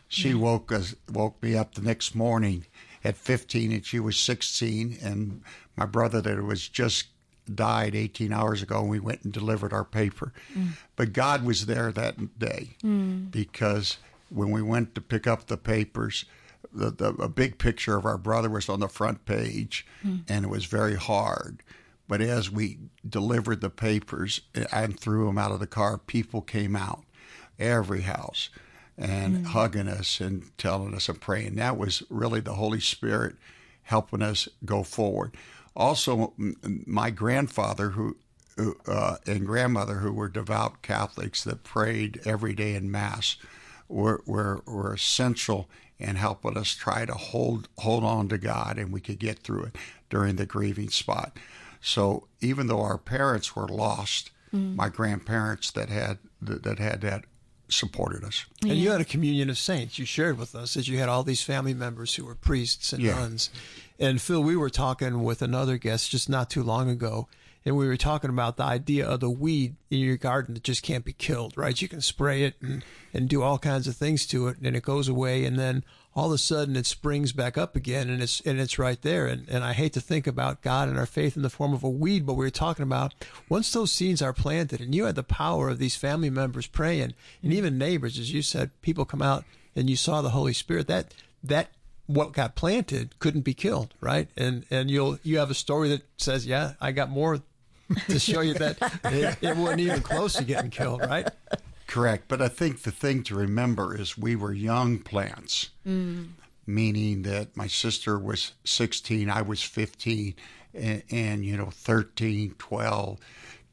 She 0.08 0.34
woke 0.34 0.70
us 0.70 0.94
woke 1.10 1.42
me 1.42 1.56
up 1.56 1.74
the 1.74 1.82
next 1.82 2.14
morning 2.14 2.66
at 3.02 3.16
15 3.16 3.72
and 3.72 3.84
she 3.84 3.98
was 3.98 4.16
16 4.18 4.98
and 5.02 5.42
my 5.76 5.84
brother 5.86 6.20
that 6.20 6.42
was 6.44 6.68
just 6.68 7.06
died 7.52 7.94
18 7.94 8.32
hours 8.32 8.62
ago 8.62 8.80
and 8.80 8.90
we 8.90 9.00
went 9.00 9.22
and 9.22 9.32
delivered 9.32 9.72
our 9.72 9.84
paper. 9.84 10.32
Mm. 10.56 10.72
But 10.94 11.12
God 11.12 11.44
was 11.44 11.66
there 11.66 11.90
that 11.92 12.38
day 12.38 12.70
mm. 12.84 13.30
because 13.30 13.98
when 14.28 14.50
we 14.50 14.62
went 14.62 14.94
to 14.94 15.00
pick 15.00 15.26
up 15.26 15.46
the 15.46 15.56
papers 15.56 16.24
the, 16.72 16.90
the 16.90 17.08
a 17.22 17.28
big 17.28 17.58
picture 17.58 17.96
of 17.96 18.04
our 18.04 18.18
brother 18.18 18.50
was 18.50 18.68
on 18.68 18.80
the 18.80 18.88
front 18.88 19.24
page 19.24 19.86
mm. 20.04 20.22
and 20.28 20.44
it 20.44 20.48
was 20.48 20.66
very 20.66 20.94
hard. 20.94 21.62
But 22.08 22.20
as 22.20 22.50
we 22.50 22.78
delivered 23.08 23.60
the 23.60 23.70
papers 23.70 24.40
and 24.72 24.98
threw 24.98 25.26
them 25.26 25.38
out 25.38 25.52
of 25.52 25.60
the 25.60 25.66
car, 25.66 25.98
people 25.98 26.40
came 26.40 26.76
out, 26.76 27.04
every 27.58 28.02
house, 28.02 28.48
and 28.96 29.48
hugging 29.48 29.88
us 29.88 30.20
and 30.20 30.56
telling 30.56 30.94
us 30.94 31.08
and 31.08 31.20
praying. 31.20 31.56
That 31.56 31.76
was 31.76 32.02
really 32.08 32.40
the 32.40 32.54
Holy 32.54 32.80
Spirit 32.80 33.36
helping 33.82 34.22
us 34.22 34.48
go 34.64 34.82
forward. 34.82 35.36
Also, 35.74 36.32
my 36.86 37.10
grandfather, 37.10 37.90
who 37.90 38.16
who, 38.56 38.76
uh, 38.88 39.16
and 39.26 39.46
grandmother, 39.46 39.96
who 39.96 40.12
were 40.12 40.28
devout 40.28 40.82
Catholics 40.82 41.44
that 41.44 41.62
prayed 41.62 42.20
every 42.24 42.54
day 42.54 42.74
in 42.74 42.90
Mass, 42.90 43.36
were, 43.88 44.22
were, 44.26 44.62
were 44.66 44.94
essential 44.94 45.68
in 45.98 46.16
helping 46.16 46.56
us 46.56 46.74
try 46.74 47.04
to 47.04 47.14
hold 47.14 47.68
hold 47.78 48.04
on 48.04 48.28
to 48.28 48.38
God, 48.38 48.78
and 48.78 48.92
we 48.92 49.00
could 49.00 49.18
get 49.18 49.38
through 49.38 49.64
it 49.64 49.76
during 50.10 50.36
the 50.36 50.46
grieving 50.46 50.90
spot. 50.90 51.36
So 51.86 52.26
even 52.40 52.66
though 52.66 52.82
our 52.82 52.98
parents 52.98 53.54
were 53.54 53.68
lost, 53.68 54.32
mm. 54.52 54.74
my 54.74 54.88
grandparents 54.88 55.70
that 55.70 55.88
had 55.88 56.18
that, 56.42 56.64
that 56.64 56.80
had 56.80 57.00
that 57.02 57.24
supported 57.68 58.24
us. 58.24 58.44
And 58.62 58.72
you 58.72 58.90
had 58.90 59.00
a 59.00 59.04
communion 59.04 59.48
of 59.50 59.56
saints. 59.56 59.96
You 59.96 60.04
shared 60.04 60.36
with 60.36 60.56
us 60.56 60.74
that 60.74 60.88
you 60.88 60.98
had 60.98 61.08
all 61.08 61.22
these 61.22 61.42
family 61.42 61.74
members 61.74 62.16
who 62.16 62.24
were 62.24 62.34
priests 62.34 62.92
and 62.92 63.02
Yeah. 63.02 63.14
nuns. 63.14 63.50
And 64.00 64.20
Phil, 64.20 64.42
we 64.42 64.56
were 64.56 64.68
talking 64.68 65.22
with 65.22 65.42
another 65.42 65.78
guest 65.78 66.10
just 66.10 66.28
not 66.28 66.50
too 66.50 66.64
long 66.64 66.90
ago, 66.90 67.28
and 67.64 67.76
we 67.76 67.86
were 67.86 67.96
talking 67.96 68.30
about 68.30 68.56
the 68.56 68.64
idea 68.64 69.06
of 69.06 69.20
the 69.20 69.30
weed 69.30 69.76
in 69.88 70.00
your 70.00 70.16
garden 70.16 70.54
that 70.54 70.64
just 70.64 70.82
can't 70.82 71.04
be 71.04 71.12
killed, 71.12 71.56
right? 71.56 71.80
You 71.80 71.88
can 71.88 72.00
spray 72.00 72.42
it 72.42 72.54
and, 72.60 72.84
and 73.14 73.28
do 73.28 73.42
all 73.42 73.58
kinds 73.58 73.86
of 73.86 73.96
things 73.96 74.26
to 74.26 74.48
it, 74.48 74.58
and 74.60 74.76
it 74.76 74.82
goes 74.82 75.08
away, 75.08 75.44
and 75.44 75.56
then 75.56 75.84
all 76.16 76.26
of 76.28 76.32
a 76.32 76.38
sudden 76.38 76.76
it 76.76 76.86
springs 76.86 77.32
back 77.32 77.58
up 77.58 77.76
again, 77.76 78.08
and 78.08 78.22
it's 78.22 78.40
and 78.40 78.58
it's 78.58 78.78
right 78.78 79.00
there. 79.02 79.26
And 79.26 79.46
and 79.50 79.62
I 79.62 79.74
hate 79.74 79.92
to 79.92 80.00
think 80.00 80.26
about 80.26 80.62
God 80.62 80.88
and 80.88 80.98
our 80.98 81.06
faith 81.06 81.36
in 81.36 81.42
the 81.42 81.50
form 81.50 81.74
of 81.74 81.84
a 81.84 81.90
weed, 81.90 82.24
but 82.24 82.34
we 82.34 82.46
were 82.46 82.50
talking 82.50 82.82
about 82.82 83.14
once 83.50 83.70
those 83.70 83.92
seeds 83.92 84.22
are 84.22 84.32
planted, 84.32 84.80
and 84.80 84.94
you 84.94 85.04
had 85.04 85.14
the 85.14 85.22
power 85.22 85.68
of 85.68 85.78
these 85.78 85.94
family 85.94 86.30
members 86.30 86.66
praying, 86.66 87.12
and 87.42 87.52
even 87.52 87.76
neighbors, 87.76 88.18
as 88.18 88.32
you 88.32 88.40
said, 88.40 88.70
people 88.80 89.04
come 89.04 89.22
out 89.22 89.44
and 89.76 89.90
you 89.90 89.96
saw 89.96 90.22
the 90.22 90.30
Holy 90.30 90.54
Spirit. 90.54 90.88
That 90.88 91.12
that 91.44 91.68
what 92.06 92.32
got 92.32 92.54
planted 92.54 93.18
couldn't 93.18 93.42
be 93.42 93.54
killed, 93.54 93.92
right? 94.00 94.28
And 94.38 94.64
and 94.70 94.90
you'll 94.90 95.18
you 95.22 95.36
have 95.36 95.50
a 95.50 95.54
story 95.54 95.90
that 95.90 96.02
says, 96.16 96.46
yeah, 96.46 96.72
I 96.80 96.92
got 96.92 97.10
more 97.10 97.42
to 98.08 98.18
show 98.18 98.40
you 98.40 98.54
that 98.54 98.78
it, 99.04 99.36
it 99.42 99.56
wasn't 99.56 99.80
even 99.80 100.00
close 100.00 100.34
to 100.34 100.44
getting 100.44 100.70
killed, 100.70 101.02
right? 101.02 101.28
Correct. 101.86 102.24
But 102.28 102.42
I 102.42 102.48
think 102.48 102.82
the 102.82 102.90
thing 102.90 103.22
to 103.24 103.34
remember 103.36 103.98
is 103.98 104.18
we 104.18 104.34
were 104.36 104.52
young 104.52 104.98
plants, 104.98 105.70
mm. 105.86 106.28
meaning 106.66 107.22
that 107.22 107.56
my 107.56 107.66
sister 107.68 108.18
was 108.18 108.52
16, 108.64 109.30
I 109.30 109.42
was 109.42 109.62
15, 109.62 110.34
and, 110.74 111.02
and 111.10 111.44
you 111.44 111.56
know, 111.56 111.70
13, 111.70 112.54
12, 112.58 113.18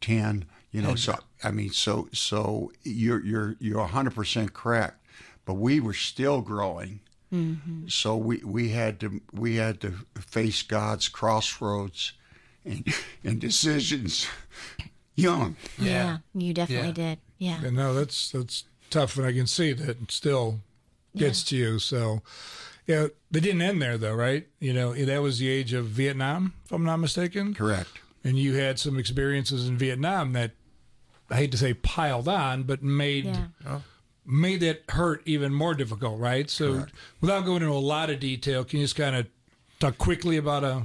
10, 0.02 0.46
you 0.72 0.82
know, 0.82 0.96
so 0.96 1.16
I 1.44 1.52
mean, 1.52 1.70
so 1.72 2.08
so 2.14 2.72
you're 2.84 3.24
you're 3.24 3.56
you're 3.60 3.88
100% 3.88 4.54
correct. 4.54 5.00
But 5.46 5.56
we 5.56 5.80
were 5.80 5.94
still 5.94 6.42
growing. 6.42 7.02
Mm-hmm. 7.32 7.88
So 7.90 8.16
we, 8.18 8.38
we 8.46 8.70
had 8.70 9.00
to 9.02 9.22
we 9.32 9.56
had 9.58 9.82
to 9.82 9.94
face 10.20 10.62
God's 10.64 11.10
crossroads 11.10 12.14
and, 12.66 12.88
and 13.24 13.40
decisions 13.42 14.28
young. 15.16 15.56
Yeah. 15.78 16.20
You 16.34 16.54
definitely 16.54 16.88
Yeah. 16.90 16.94
did. 16.94 17.20
Yeah. 17.38 17.64
And 17.64 17.76
no, 17.76 17.94
that's 17.94 18.32
that's 18.32 18.64
tough, 18.90 19.18
and 19.18 19.26
I 19.26 19.34
can 19.34 19.48
see 19.48 19.74
that 19.74 19.90
it 20.02 20.12
still 20.12 20.60
gets 21.16 21.44
to 21.46 21.56
you. 21.56 21.80
So, 21.80 22.22
yeah, 22.88 23.08
they 23.32 23.40
didn't 23.40 23.62
end 23.62 23.82
there 23.82 23.98
though, 23.98 24.14
right? 24.16 24.48
You 24.60 24.74
know, 24.74 24.94
that 24.94 25.22
was 25.22 25.40
the 25.40 25.50
age 25.50 25.74
of 25.74 25.86
Vietnam, 25.88 26.54
if 26.66 26.72
I'm 26.72 26.84
not 26.86 26.98
mistaken. 26.98 27.54
Correct. 27.54 27.90
and 28.24 28.38
you 28.40 28.54
had 28.54 28.80
some 28.80 28.98
experiences 28.98 29.68
in 29.68 29.78
Vietnam 29.78 30.32
that 30.34 30.52
I 31.30 31.36
hate 31.36 31.52
to 31.52 31.58
say 31.58 31.74
piled 31.74 32.28
on, 32.30 32.64
but 32.64 32.82
made 32.82 33.26
Yeah. 33.26 33.80
made 34.26 34.62
that 34.62 34.84
hurt 34.90 35.22
even 35.26 35.54
more 35.54 35.74
difficult, 35.76 36.20
right? 36.20 36.50
So, 36.50 36.86
without 37.20 37.44
going 37.46 37.62
into 37.64 37.74
a 37.74 37.80
lot 37.80 38.10
of 38.10 38.20
detail, 38.22 38.64
can 38.64 38.80
you 38.80 38.86
just 38.86 38.96
kind 38.96 39.16
of 39.16 39.28
talk 39.80 39.98
quickly 39.98 40.38
about 40.38 40.64
uh, 40.64 40.82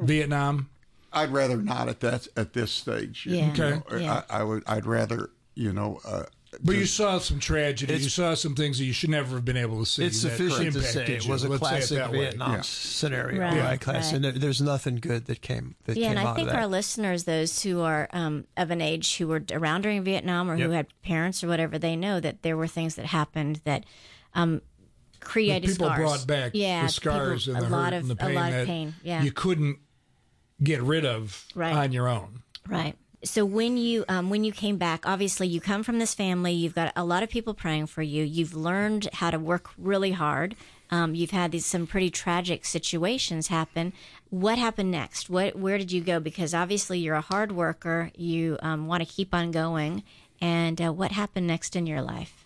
Vietnam? 0.00 0.68
I'd 1.12 1.30
rather 1.30 1.56
not 1.56 1.88
at 1.88 2.00
that 2.00 2.26
at 2.36 2.52
this 2.54 2.70
stage. 2.72 3.26
Yeah. 3.28 3.50
Okay. 3.52 4.02
Yeah. 4.02 4.22
I, 4.30 4.40
I 4.40 4.42
would. 4.42 4.62
I'd 4.66 4.86
rather 4.86 5.30
you 5.54 5.72
know. 5.72 6.00
Uh, 6.04 6.24
But 6.62 6.76
you 6.76 6.84
saw 6.84 7.18
some 7.18 7.38
tragedy. 7.40 7.94
You 7.94 8.10
saw 8.10 8.34
some 8.34 8.54
things 8.54 8.76
that 8.78 8.84
you 8.84 8.92
should 8.92 9.08
never 9.08 9.36
have 9.36 9.44
been 9.44 9.56
able 9.56 9.78
to 9.80 9.86
see. 9.86 10.04
It's 10.04 10.20
sufficient 10.20 10.72
to 10.74 10.78
impacted 10.80 10.92
say 10.92 11.14
it 11.16 11.26
was 11.26 11.44
a 11.44 11.48
Let's 11.48 11.60
classic 11.60 11.96
that. 11.98 12.10
Vietnam 12.10 12.52
Yeah. 12.56 12.60
scenario, 12.60 13.40
Right, 13.40 13.58
right? 13.58 13.80
Class, 13.80 14.06
right. 14.06 14.14
and 14.16 14.24
there, 14.24 14.32
there's 14.32 14.60
nothing 14.60 14.96
good 14.96 15.24
that 15.26 15.40
came 15.40 15.76
that 15.84 15.96
Yeah, 15.96 16.08
came 16.08 16.18
and 16.18 16.26
I 16.26 16.30
out 16.30 16.36
think 16.36 16.52
our 16.52 16.66
listeners, 16.66 17.24
those 17.24 17.62
who 17.62 17.80
are 17.80 18.06
um, 18.12 18.44
of 18.58 18.70
an 18.70 18.82
age 18.82 19.16
who 19.16 19.28
were 19.28 19.42
around 19.50 19.80
during 19.82 20.02
Vietnam 20.04 20.50
or 20.50 20.58
who 20.58 20.70
had 20.70 20.88
parents 21.02 21.42
or 21.42 21.48
whatever, 21.48 21.78
they 21.78 21.96
know 21.96 22.20
that 22.20 22.42
there 22.42 22.56
were 22.58 22.68
things 22.68 22.96
that 22.96 23.06
happened 23.06 23.62
that 23.64 23.84
um, 24.34 24.60
created 25.20 25.70
People 25.70 25.86
scars. 25.86 25.98
brought 26.00 26.26
back 26.26 26.50
yeah, 26.54 26.82
the 26.82 26.88
scars 26.92 27.46
people- 27.46 27.56
and 27.62 27.62
the 27.62 27.66
a 27.66 27.70
hurt 27.70 27.82
lot 27.82 27.92
of 27.94 28.00
and 28.02 28.10
the 28.10 28.14
a 28.14 28.26
pain 28.26 28.34
lot 28.34 28.50
that 28.50 28.60
of 28.62 28.66
pain. 28.66 28.94
Yeah, 29.02 29.22
you 29.22 29.32
couldn't 29.32 29.78
get 30.62 30.82
rid 30.82 31.06
of 31.06 31.46
Right. 31.54 31.72
on 31.74 31.92
your 31.92 32.08
own. 32.08 32.42
Right. 32.68 32.94
So 33.24 33.44
when 33.44 33.76
you 33.76 34.04
um, 34.08 34.30
when 34.30 34.42
you 34.42 34.52
came 34.52 34.78
back, 34.78 35.06
obviously 35.06 35.46
you 35.46 35.60
come 35.60 35.82
from 35.84 35.98
this 36.00 36.12
family. 36.12 36.52
You've 36.52 36.74
got 36.74 36.92
a 36.96 37.04
lot 37.04 37.22
of 37.22 37.30
people 37.30 37.54
praying 37.54 37.86
for 37.86 38.02
you. 38.02 38.24
You've 38.24 38.54
learned 38.54 39.08
how 39.12 39.30
to 39.30 39.38
work 39.38 39.70
really 39.78 40.10
hard. 40.12 40.56
Um, 40.90 41.14
you've 41.14 41.30
had 41.30 41.52
these 41.52 41.64
some 41.64 41.86
pretty 41.86 42.10
tragic 42.10 42.64
situations 42.64 43.48
happen. 43.48 43.92
What 44.30 44.58
happened 44.58 44.90
next? 44.90 45.30
What 45.30 45.56
where 45.56 45.78
did 45.78 45.92
you 45.92 46.02
go? 46.02 46.18
Because 46.18 46.52
obviously 46.52 46.98
you're 46.98 47.14
a 47.14 47.20
hard 47.20 47.52
worker. 47.52 48.10
You 48.16 48.58
um, 48.60 48.86
want 48.88 49.06
to 49.06 49.08
keep 49.08 49.32
on 49.32 49.52
going. 49.52 50.02
And 50.40 50.82
uh, 50.82 50.92
what 50.92 51.12
happened 51.12 51.46
next 51.46 51.76
in 51.76 51.86
your 51.86 52.02
life? 52.02 52.44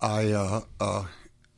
I 0.00 0.30
uh, 0.30 0.60
uh, 0.80 1.04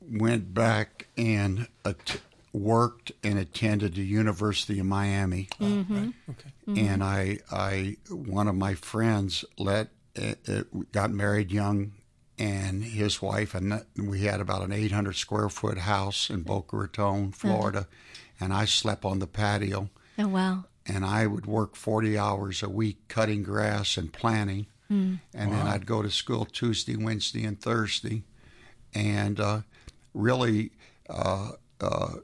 went 0.00 0.54
back 0.54 1.08
and 1.16 1.68
at- 1.84 2.20
worked 2.54 3.12
and 3.22 3.38
attended 3.38 3.94
the 3.94 4.04
University 4.04 4.78
of 4.78 4.86
Miami, 4.86 5.48
okay. 5.60 6.80
and 6.80 7.04
I, 7.04 7.40
I, 7.50 7.96
one 8.08 8.48
of 8.48 8.54
my 8.54 8.74
friends 8.74 9.44
let 9.58 9.88
uh, 10.16 10.34
uh, 10.48 10.62
got 10.92 11.10
married 11.10 11.50
young, 11.50 11.92
and 12.38 12.82
his 12.82 13.20
wife, 13.20 13.54
and 13.54 13.84
we 13.96 14.22
had 14.22 14.40
about 14.40 14.62
an 14.62 14.72
800 14.72 15.14
square 15.14 15.48
foot 15.48 15.78
house 15.78 16.30
in 16.30 16.42
Boca 16.42 16.76
Raton, 16.76 17.32
Florida, 17.32 17.86
and 18.40 18.52
I 18.52 18.64
slept 18.64 19.04
on 19.04 19.18
the 19.18 19.26
patio. 19.26 19.90
Oh 20.18 20.28
wow. 20.28 20.64
and 20.86 21.04
I 21.04 21.26
would 21.26 21.46
work 21.46 21.76
40 21.76 22.16
hours 22.18 22.62
a 22.62 22.68
week 22.68 23.08
cutting 23.08 23.42
grass 23.42 23.96
and 23.96 24.12
planting. 24.12 24.66
And 25.32 25.52
then 25.52 25.66
I'd 25.66 25.86
go 25.86 26.02
to 26.02 26.10
school 26.10 26.44
Tuesday, 26.44 26.94
Wednesday, 26.96 27.44
and 27.44 27.60
Thursday. 27.60 28.22
And 28.94 29.40
uh, 29.40 29.60
really, 30.12 30.72
uh, 31.08 31.52
uh, 31.80 32.14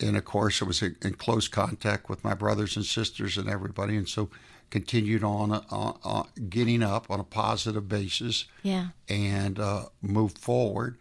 and 0.00 0.16
of 0.16 0.24
course, 0.24 0.62
I 0.62 0.64
was 0.64 0.82
in 0.82 1.14
close 1.14 1.48
contact 1.48 2.08
with 2.08 2.22
my 2.24 2.34
brothers 2.34 2.76
and 2.76 2.84
sisters 2.84 3.36
and 3.36 3.48
everybody. 3.48 3.96
And 3.96 4.08
so 4.08 4.30
continued 4.70 5.22
on, 5.22 5.52
uh, 5.52 5.92
uh, 6.04 6.24
getting 6.48 6.82
up 6.82 7.10
on 7.10 7.20
a 7.20 7.24
positive 7.24 7.88
basis 7.88 8.46
Yeah. 8.62 8.88
and 9.08 9.58
uh, 9.60 9.86
moved 10.02 10.38
forward 10.38 10.98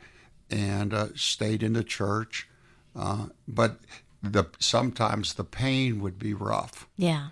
and 0.51 0.93
uh, 0.93 1.07
stayed 1.15 1.63
in 1.63 1.73
the 1.73 1.83
church. 1.83 2.47
Uh, 2.95 3.27
but 3.47 3.79
the 4.21 4.45
sometimes 4.59 5.33
the 5.33 5.43
pain 5.43 5.99
would 6.01 6.17
be 6.17 6.33
rough, 6.33 6.87
Yeah. 6.97 7.29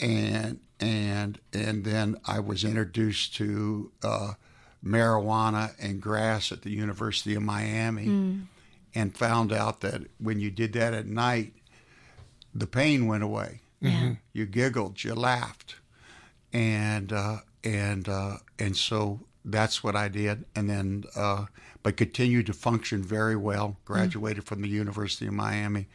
and 0.00 0.60
and 0.80 1.38
and 1.52 1.84
then 1.84 2.16
I 2.24 2.40
was 2.40 2.64
introduced 2.64 3.34
to 3.36 3.92
uh, 4.02 4.32
marijuana 4.84 5.74
and 5.80 6.00
grass 6.00 6.50
at 6.52 6.62
the 6.62 6.70
University 6.70 7.34
of 7.34 7.42
Miami, 7.42 8.40
and 8.98 9.16
found 9.16 9.52
out 9.52 9.80
that 9.80 10.02
when 10.18 10.40
you 10.40 10.50
did 10.50 10.72
that 10.72 10.92
at 10.92 11.06
night, 11.06 11.52
the 12.52 12.66
pain 12.66 13.06
went 13.06 13.22
away. 13.22 13.60
Yeah. 13.80 14.14
You 14.32 14.44
giggled, 14.44 15.04
you 15.04 15.14
laughed, 15.14 15.76
and 16.52 17.12
uh, 17.12 17.36
and 17.62 18.08
uh, 18.08 18.38
and 18.58 18.76
so 18.76 19.20
that's 19.44 19.84
what 19.84 19.94
I 19.94 20.08
did, 20.08 20.46
and 20.56 20.68
then 20.68 21.04
uh, 21.14 21.46
but 21.84 21.96
continued 21.96 22.46
to 22.46 22.52
function 22.52 23.04
very 23.04 23.36
well. 23.36 23.76
Graduated 23.84 24.42
from 24.42 24.62
the 24.62 24.68
University 24.68 25.28
of 25.28 25.32
Miami, 25.32 25.86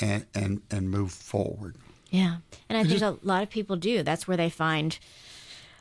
and 0.00 0.26
and 0.34 0.62
and 0.72 0.90
moved 0.90 1.14
forward. 1.14 1.76
Yeah. 2.10 2.38
And 2.68 2.76
I 2.76 2.82
think 2.82 3.00
a 3.00 3.16
lot 3.22 3.44
of 3.44 3.50
people 3.50 3.76
do. 3.76 4.02
That's 4.02 4.26
where 4.26 4.36
they 4.36 4.50
find 4.50 4.98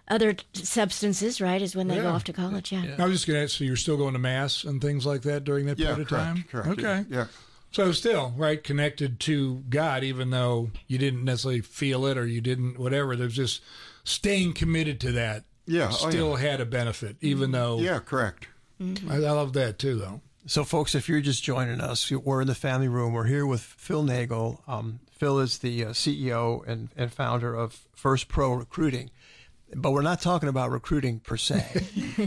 other 0.08 0.36
substances, 0.54 1.40
right? 1.40 1.62
Is 1.62 1.76
when 1.76 1.88
they 1.88 1.98
go 1.98 2.10
off 2.10 2.24
to 2.26 2.34
college. 2.34 2.72
Yeah. 2.72 2.96
I 2.98 3.06
was 3.06 3.14
just 3.14 3.28
going 3.28 3.40
to 3.40 3.44
ask, 3.44 3.58
so 3.58 3.64
you're 3.64 3.76
still 3.76 3.98
going 3.98 4.14
to 4.14 4.20
mass 4.20 4.64
and 4.64 4.82
things 4.82 5.06
like 5.06 5.22
that 5.24 5.44
during 5.44 5.66
that 5.68 5.78
period 5.78 6.00
of 6.00 6.10
time? 6.10 6.46
correct. 6.50 6.68
Okay. 6.68 7.06
Yeah. 7.10 7.28
So 7.72 7.92
still, 7.92 8.34
right, 8.38 8.64
connected 8.64 9.20
to 9.22 9.64
God, 9.68 10.04
even 10.04 10.30
though 10.30 10.70
you 10.88 11.00
didn't 11.00 11.24
necessarily 11.24 11.62
feel 11.62 12.06
it 12.06 12.20
or 12.20 12.28
you 12.28 12.40
didn't, 12.40 12.78
whatever. 12.78 13.16
There's 13.16 13.36
just 13.36 13.62
staying 14.04 14.54
committed 14.54 15.00
to 15.02 15.12
that. 15.14 15.46
Yeah, 15.66 15.88
oh, 15.90 16.10
Still 16.10 16.36
had 16.36 16.62
a 16.62 16.66
benefit, 16.66 17.16
even 17.22 17.52
though. 17.52 17.80
Yeah, 17.80 18.00
correct. 18.00 18.48
I, 18.82 19.14
I 19.14 19.18
love 19.18 19.54
that 19.54 19.80
too, 19.80 19.96
though. 19.96 20.22
So, 20.46 20.66
folks, 20.66 20.94
if 20.94 21.08
you're 21.08 21.22
just 21.22 21.42
joining 21.42 21.80
us, 21.80 22.12
we're 22.12 22.42
in 22.42 22.48
the 22.48 22.56
family 22.56 22.90
room. 22.90 23.14
We're 23.14 23.26
here 23.26 23.46
with 23.46 23.62
Phil 23.62 24.04
Nagel. 24.04 24.62
Um, 24.68 25.00
Phil 25.12 25.40
is 25.40 25.60
the 25.60 25.86
uh, 25.86 25.90
CEO 25.92 26.68
and, 26.68 26.90
and 26.98 27.14
founder 27.14 27.56
of 27.56 27.88
First 27.96 28.28
Pro 28.28 28.52
Recruiting. 28.52 29.10
But 29.76 29.92
we're 29.92 30.02
not 30.02 30.22
talking 30.22 30.50
about 30.50 30.72
recruiting 30.72 31.20
per 31.20 31.38
se. 31.38 31.66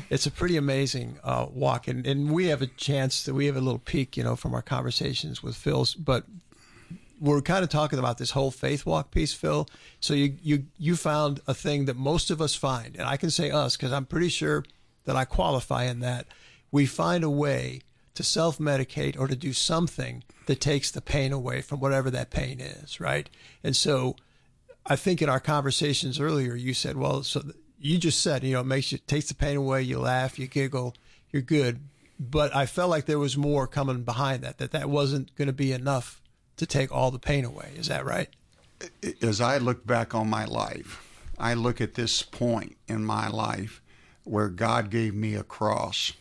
it's 0.10 0.26
a 0.26 0.30
pretty 0.30 0.56
amazing 0.56 1.18
uh, 1.22 1.46
walk. 1.50 1.88
And, 1.88 2.06
and 2.06 2.30
we 2.30 2.46
have 2.46 2.62
a 2.62 2.66
chance 2.66 3.24
that 3.24 3.34
we 3.34 3.46
have 3.46 3.56
a 3.56 3.60
little 3.60 3.78
peek, 3.78 4.16
you 4.16 4.24
know, 4.24 4.36
from 4.36 4.54
our 4.54 4.62
conversations 4.62 5.42
with 5.42 5.56
Phil's. 5.56 5.94
But 5.94 6.24
we're 7.20 7.40
kind 7.40 7.64
of 7.64 7.70
talking 7.70 7.98
about 7.98 8.18
this 8.18 8.32
whole 8.32 8.50
faith 8.50 8.84
walk 8.84 9.10
piece, 9.10 9.32
Phil. 9.32 9.68
So 10.00 10.14
you 10.14 10.36
you 10.42 10.66
you 10.78 10.96
found 10.96 11.40
a 11.46 11.54
thing 11.54 11.86
that 11.86 11.96
most 11.96 12.30
of 12.30 12.40
us 12.40 12.54
find, 12.54 12.96
and 12.96 13.04
I 13.04 13.16
can 13.16 13.30
say 13.30 13.50
us 13.50 13.76
because 13.76 13.92
I'm 13.92 14.06
pretty 14.06 14.28
sure 14.28 14.64
that 15.04 15.16
I 15.16 15.24
qualify 15.24 15.84
in 15.84 16.00
that. 16.00 16.26
We 16.70 16.84
find 16.84 17.24
a 17.24 17.30
way 17.30 17.80
to 18.14 18.22
self 18.22 18.58
medicate 18.58 19.18
or 19.18 19.28
to 19.28 19.36
do 19.36 19.52
something 19.52 20.24
that 20.46 20.60
takes 20.60 20.90
the 20.90 21.00
pain 21.00 21.32
away 21.32 21.60
from 21.60 21.80
whatever 21.80 22.10
that 22.10 22.30
pain 22.30 22.60
is, 22.60 23.00
right? 23.00 23.28
And 23.62 23.76
so, 23.76 24.16
I 24.88 24.96
think 24.96 25.20
in 25.20 25.28
our 25.28 25.40
conversations 25.40 26.20
earlier, 26.20 26.54
you 26.54 26.74
said, 26.74 26.96
well, 26.96 27.22
so 27.22 27.42
you 27.78 27.98
just 27.98 28.20
said, 28.20 28.44
you 28.44 28.52
know, 28.52 28.60
it 28.60 28.66
makes 28.66 28.92
you 28.92 28.98
takes 28.98 29.28
the 29.28 29.34
pain 29.34 29.56
away. 29.56 29.82
You 29.82 29.98
laugh, 29.98 30.38
you 30.38 30.46
giggle, 30.46 30.94
you're 31.30 31.42
good. 31.42 31.80
But 32.18 32.54
I 32.56 32.66
felt 32.66 32.88
like 32.90 33.06
there 33.06 33.18
was 33.18 33.36
more 33.36 33.66
coming 33.66 34.02
behind 34.02 34.42
that. 34.42 34.58
That 34.58 34.72
that 34.72 34.88
wasn't 34.88 35.34
going 35.36 35.48
to 35.48 35.52
be 35.52 35.72
enough 35.72 36.20
to 36.56 36.66
take 36.66 36.90
all 36.90 37.10
the 37.10 37.18
pain 37.18 37.44
away. 37.44 37.72
Is 37.76 37.88
that 37.88 38.04
right? 38.04 38.28
as 39.22 39.40
I 39.40 39.58
look 39.58 39.86
back 39.86 40.14
on 40.14 40.28
my 40.28 40.44
life, 40.44 41.02
I 41.38 41.54
look 41.54 41.80
at 41.80 41.94
this 41.94 42.22
point 42.22 42.76
in 42.88 43.04
my 43.04 43.28
life 43.28 43.82
where 44.24 44.48
God 44.48 44.90
gave 44.90 45.14
me 45.14 45.34
a 45.34 45.42
cross, 45.42 46.12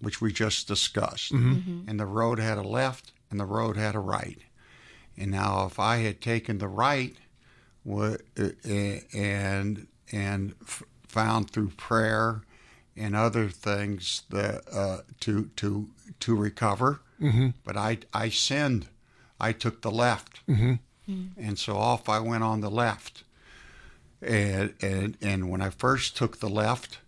which 0.00 0.20
we 0.20 0.32
just 0.32 0.66
discussed. 0.68 1.32
Mm-hmm. 1.32 1.52
Mm-hmm. 1.52 1.88
And 1.88 2.00
the 2.00 2.06
road 2.06 2.38
had 2.38 2.58
a 2.58 2.62
left 2.62 3.12
and 3.30 3.38
the 3.38 3.44
road 3.44 3.76
had 3.76 3.94
a 3.94 4.00
right. 4.00 4.38
And 5.16 5.30
now, 5.30 5.64
if 5.66 5.78
I 5.78 5.98
had 5.98 6.20
taken 6.20 6.58
the 6.58 6.68
right 6.68 7.16
wa- 7.25 7.25
Uh, 7.88 8.16
and 9.14 9.86
and 10.12 10.54
found 11.06 11.50
through 11.50 11.68
prayer 11.70 12.42
and 12.96 13.14
other 13.14 13.48
things 13.48 14.22
that 14.30 14.62
uh, 14.72 14.98
to 15.20 15.50
to 15.56 15.88
to 16.20 16.34
recover, 16.34 17.00
mm-hmm. 17.20 17.48
but 17.64 17.76
I 17.76 17.98
I 18.12 18.28
sinned. 18.28 18.88
I 19.38 19.52
took 19.52 19.82
the 19.82 19.90
left. 19.90 20.40
Mm-hmm. 20.48 20.74
Mm. 21.08 21.28
And 21.36 21.58
so 21.58 21.76
off 21.76 22.08
I 22.08 22.20
went 22.20 22.42
on 22.42 22.60
the 22.60 22.70
left. 22.70 23.24
And 24.22 24.74
and 24.80 25.16
and 25.20 25.50
when 25.50 25.60
I 25.60 25.70
first 25.70 26.16
took 26.16 26.38
the 26.38 26.48
left, 26.48 26.98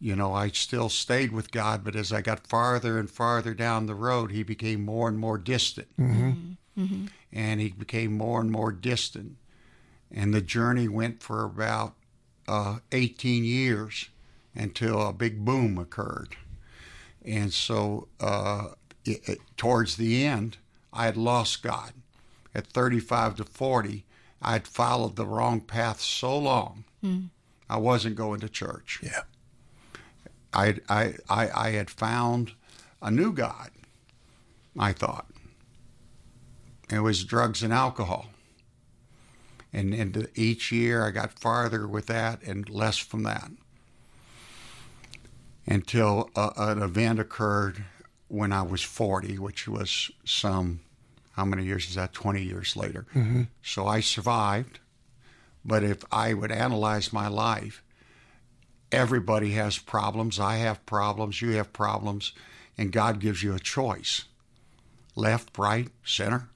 you 0.00 0.16
know, 0.16 0.32
I 0.32 0.48
still 0.48 0.88
stayed 0.88 1.30
with 1.32 1.50
God, 1.50 1.84
but 1.84 1.94
as 1.94 2.12
I 2.12 2.20
got 2.20 2.46
farther 2.46 2.98
and 2.98 3.10
farther 3.10 3.54
down 3.54 3.86
the 3.86 3.94
road, 3.94 4.32
He 4.32 4.42
became 4.42 4.84
more 4.84 5.08
and 5.08 5.18
more 5.18 5.38
distant, 5.38 5.88
mm-hmm. 5.98 7.06
and 7.32 7.60
He 7.60 7.68
became 7.70 8.16
more 8.16 8.40
and 8.40 8.50
more 8.50 8.72
distant, 8.72 9.36
and 10.10 10.32
the 10.32 10.40
journey 10.40 10.88
went 10.88 11.22
for 11.22 11.44
about 11.44 11.94
uh, 12.48 12.78
18 12.92 13.44
years 13.44 14.08
until 14.54 15.06
a 15.08 15.12
big 15.12 15.44
boom 15.44 15.78
occurred, 15.78 16.36
and 17.24 17.52
so 17.52 18.08
uh, 18.20 18.68
it, 19.04 19.28
it- 19.28 19.40
towards 19.56 19.96
the 19.96 20.24
end, 20.24 20.58
I 20.92 21.06
had 21.06 21.16
lost 21.16 21.62
God 21.62 21.92
at 22.54 22.66
35 22.68 23.36
to 23.36 23.44
40, 23.44 24.04
I 24.40 24.52
had 24.52 24.66
followed 24.68 25.16
the 25.16 25.26
wrong 25.26 25.60
path 25.60 26.00
so 26.00 26.38
long, 26.38 26.84
I 27.68 27.76
wasn't 27.78 28.14
going 28.16 28.40
to 28.40 28.48
church. 28.48 29.00
Yeah. 29.02 29.22
I, 30.52 30.76
I, 30.88 31.14
I, 31.28 31.50
I 31.54 31.70
had 31.72 31.90
found 31.90 32.52
a 33.02 33.10
new 33.10 33.32
God, 33.32 33.70
I 34.78 34.92
thought. 34.92 35.26
It 36.90 37.00
was 37.00 37.24
drugs 37.24 37.62
and 37.62 37.72
alcohol. 37.72 38.26
And, 39.74 39.92
and 39.92 40.28
each 40.36 40.70
year 40.70 41.04
I 41.04 41.10
got 41.10 41.38
farther 41.38 41.88
with 41.88 42.06
that 42.06 42.42
and 42.42 42.68
less 42.70 42.96
from 42.96 43.24
that 43.24 43.50
until 45.66 46.30
uh, 46.36 46.50
an 46.56 46.80
event 46.80 47.18
occurred 47.18 47.84
when 48.28 48.52
I 48.52 48.62
was 48.62 48.82
40, 48.82 49.38
which 49.38 49.66
was 49.66 50.12
some, 50.24 50.80
how 51.32 51.44
many 51.44 51.64
years 51.64 51.88
is 51.88 51.96
that? 51.96 52.12
20 52.12 52.42
years 52.42 52.76
later. 52.76 53.06
Mm-hmm. 53.14 53.42
So 53.62 53.86
I 53.86 54.00
survived. 54.00 54.78
But 55.64 55.82
if 55.82 56.04
I 56.12 56.34
would 56.34 56.52
analyze 56.52 57.12
my 57.12 57.26
life, 57.26 57.82
everybody 58.92 59.52
has 59.52 59.78
problems. 59.78 60.38
I 60.38 60.56
have 60.56 60.86
problems. 60.86 61.42
You 61.42 61.50
have 61.52 61.72
problems. 61.72 62.32
And 62.78 62.92
God 62.92 63.18
gives 63.18 63.42
you 63.42 63.54
a 63.54 63.58
choice 63.58 64.24
left, 65.16 65.58
right, 65.58 65.88
center. 66.04 66.48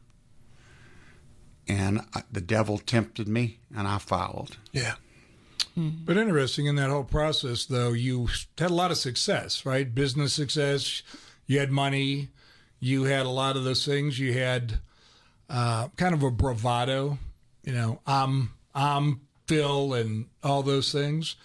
And 1.69 2.01
the 2.33 2.41
devil 2.41 2.79
tempted 2.79 3.29
me, 3.29 3.59
and 3.77 3.87
I 3.87 3.99
followed. 3.99 4.57
Yeah. 4.73 4.95
But 5.77 6.17
interesting 6.17 6.67
in 6.67 6.75
that 6.77 6.91
whole 6.91 7.05
process, 7.05 7.67
though, 7.67 7.93
you 7.93 8.29
had 8.57 8.71
a 8.71 8.75
lot 8.75 8.91
of 8.91 8.97
success, 8.97 9.65
right? 9.65 9.95
Business 9.95 10.33
success, 10.33 11.03
you 11.47 11.61
had 11.61 11.71
money, 11.71 12.31
you 12.81 13.05
had 13.05 13.27
a 13.27 13.31
lot 13.31 13.57
of 13.57 13.63
those 13.63 13.85
things. 13.85 14.19
You 14.19 14.33
had 14.33 14.79
uh, 15.49 15.89
kind 15.97 16.15
of 16.15 16.23
a 16.25 16.31
bravado, 16.31 17.19
you 17.63 17.73
know, 17.73 18.01
I'm 18.07 18.55
I'm 18.75 19.21
Phil 19.47 19.95
and 19.95 20.27
all 20.43 20.63
those 20.63 20.91
things. 20.91 21.37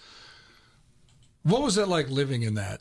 What 1.42 1.62
was 1.62 1.78
it 1.78 1.86
like 1.86 2.08
living 2.08 2.42
in 2.42 2.54
that? 2.54 2.80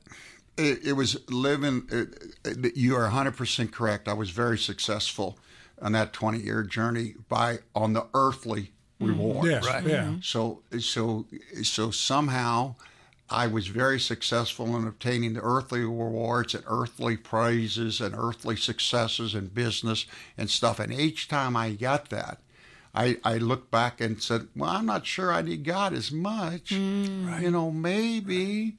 It, 0.58 0.86
it 0.86 0.94
was 0.94 1.18
living. 1.30 1.88
It, 1.92 2.36
it, 2.46 2.78
you 2.78 2.96
are 2.96 3.04
100 3.04 3.38
percent 3.38 3.72
correct. 3.72 4.08
I 4.08 4.14
was 4.14 4.32
very 4.32 4.58
successful 4.58 5.38
on 5.84 5.92
that 5.92 6.14
20 6.14 6.40
year 6.40 6.64
journey 6.64 7.14
by 7.30 7.60
on 7.76 7.94
the 7.94 8.08
earthly 8.16 8.72
reward. 9.00 9.46
Yes, 9.46 9.66
right. 9.66 9.86
Yeah. 9.86 10.16
So 10.22 10.62
so 10.80 11.28
so 11.62 11.92
somehow 11.92 12.76
I 13.30 13.48
was 13.48 13.68
very 13.68 14.00
successful 14.00 14.76
in 14.78 14.88
obtaining 14.88 15.34
the 15.34 15.42
earthly 15.42 15.80
rewards 15.82 16.54
and 16.54 16.64
earthly 16.68 17.18
praises 17.18 18.00
and 18.00 18.16
earthly 18.18 18.56
successes 18.56 19.34
in 19.34 19.48
business 19.48 20.06
and 20.38 20.50
stuff. 20.50 20.80
And 20.80 20.94
each 20.94 21.28
time 21.28 21.56
I 21.56 21.72
got 21.72 22.10
that, 22.10 22.40
I, 22.94 23.18
I 23.24 23.38
looked 23.38 23.72
back 23.72 24.00
and 24.00 24.22
said, 24.22 24.48
Well, 24.56 24.70
I'm 24.70 24.86
not 24.86 25.06
sure 25.06 25.34
I 25.34 25.42
need 25.42 25.64
God 25.64 25.94
as 25.94 26.12
much. 26.12 26.70
Mm. 26.70 27.42
You 27.42 27.52
know, 27.52 27.72
maybe 27.72 28.78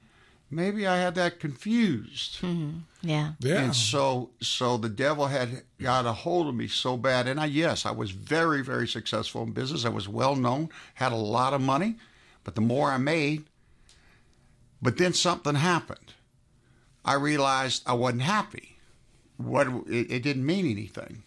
maybe 0.55 0.87
I 0.87 0.97
had 0.97 1.15
that 1.17 1.41
confused. 1.41 2.41
Mm-hmm. 2.41 2.79
Yeah. 3.03 3.33
Yeah. 3.41 3.65
And 3.65 3.77
so 3.77 4.31
so 4.41 4.77
the 4.77 4.89
devil 4.89 5.27
had 5.27 5.63
got 5.81 6.07
a 6.07 6.13
hold 6.13 6.49
of 6.49 6.55
me 6.55 6.69
so 6.69 6.97
bad. 6.97 7.27
And 7.29 7.39
I 7.41 7.47
yes, 7.47 7.85
I 7.87 7.91
was 7.91 8.11
very, 8.13 8.63
very 8.63 8.89
successful 8.89 9.43
in 9.43 9.53
business. 9.53 9.85
I 9.85 9.91
was 9.91 10.09
well 10.09 10.37
known, 10.37 10.69
had 10.95 11.13
a 11.13 11.17
lot 11.17 11.53
of 11.53 11.61
money, 11.61 11.97
but 12.45 12.55
the 12.55 12.61
more 12.61 12.91
I 12.91 12.99
made, 12.99 13.45
but 14.81 14.97
then 14.99 15.13
something 15.13 15.55
happened. 15.57 16.15
I 17.05 17.15
realized 17.15 17.83
I 17.87 17.93
wasn't 17.95 18.23
happy. 18.23 18.77
What 19.37 19.67
it, 19.87 20.11
it 20.11 20.23
didn't 20.23 20.47
mean 20.47 20.67
anything. 20.71 21.23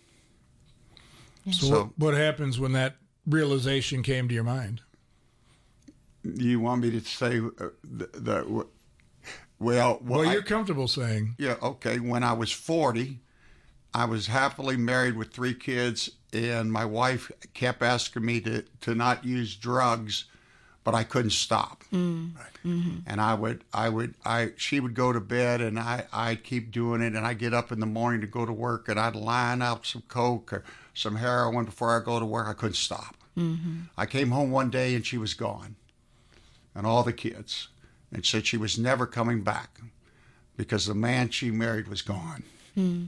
So, 1.51 1.51
So- 1.67 1.75
what, 1.75 1.89
what 1.97 2.13
happens 2.15 2.59
when 2.59 2.71
that 2.73 2.95
realization 3.25 4.01
came 4.03 4.27
to 4.27 4.33
your 4.33 4.43
mind? 4.43 4.81
You 6.23 6.59
want 6.59 6.81
me 6.81 6.91
to 6.91 6.99
say 7.01 7.39
uh, 7.39 7.69
the, 7.83 8.09
the 8.13 8.65
well, 9.59 9.99
well, 10.03 10.19
Well, 10.19 10.31
you're 10.31 10.43
comfortable 10.43 10.87
saying. 10.87 11.35
Yeah, 11.37 11.55
okay. 11.61 11.99
When 11.99 12.23
I 12.23 12.33
was 12.33 12.51
40, 12.51 13.19
I 13.93 14.05
was 14.05 14.27
happily 14.27 14.77
married 14.77 15.17
with 15.17 15.31
three 15.31 15.53
kids, 15.55 16.11
and 16.31 16.71
my 16.71 16.85
wife 16.85 17.31
kept 17.53 17.81
asking 17.81 18.25
me 18.25 18.41
to, 18.41 18.63
to 18.81 18.93
not 18.93 19.25
use 19.25 19.55
drugs, 19.55 20.25
but 20.83 20.93
I 20.93 21.03
couldn't 21.03 21.31
stop. 21.31 21.83
Mm. 21.91 22.31
Mm-hmm. 22.65 22.99
And 23.07 23.19
I 23.19 23.33
would, 23.33 23.63
I 23.73 23.89
would, 23.89 24.13
I, 24.23 24.51
she 24.57 24.79
would 24.79 24.93
go 24.93 25.11
to 25.11 25.19
bed, 25.19 25.61
and 25.61 25.79
I, 25.79 26.05
I'd 26.13 26.43
keep 26.43 26.71
doing 26.71 27.01
it, 27.01 27.15
and 27.15 27.25
I'd 27.25 27.39
get 27.39 27.53
up 27.53 27.71
in 27.71 27.79
the 27.79 27.85
morning 27.85 28.21
to 28.21 28.27
go 28.27 28.45
to 28.45 28.53
work, 28.53 28.87
and 28.87 28.99
I'd 28.99 29.15
line 29.15 29.61
up 29.61 29.85
some 29.85 30.03
coke 30.07 30.53
or 30.53 30.63
some 30.93 31.15
heroin 31.15 31.65
before 31.65 31.99
I 31.99 32.03
go 32.03 32.19
to 32.19 32.25
work. 32.25 32.47
I 32.47 32.53
couldn't 32.53 32.75
stop. 32.75 33.15
Mm-hmm. 33.37 33.81
I 33.97 34.05
came 34.05 34.31
home 34.31 34.51
one 34.51 34.69
day, 34.69 34.95
and 34.95 35.05
she 35.05 35.17
was 35.17 35.33
gone, 35.33 35.75
and 36.75 36.85
all 36.85 37.03
the 37.03 37.13
kids, 37.13 37.69
and 38.11 38.25
said 38.25 38.45
she 38.45 38.57
was 38.57 38.77
never 38.77 39.05
coming 39.05 39.41
back 39.41 39.79
because 40.55 40.85
the 40.85 40.95
man 40.95 41.29
she 41.29 41.51
married 41.51 41.87
was 41.87 42.01
gone. 42.01 42.43
Hmm. 42.73 43.05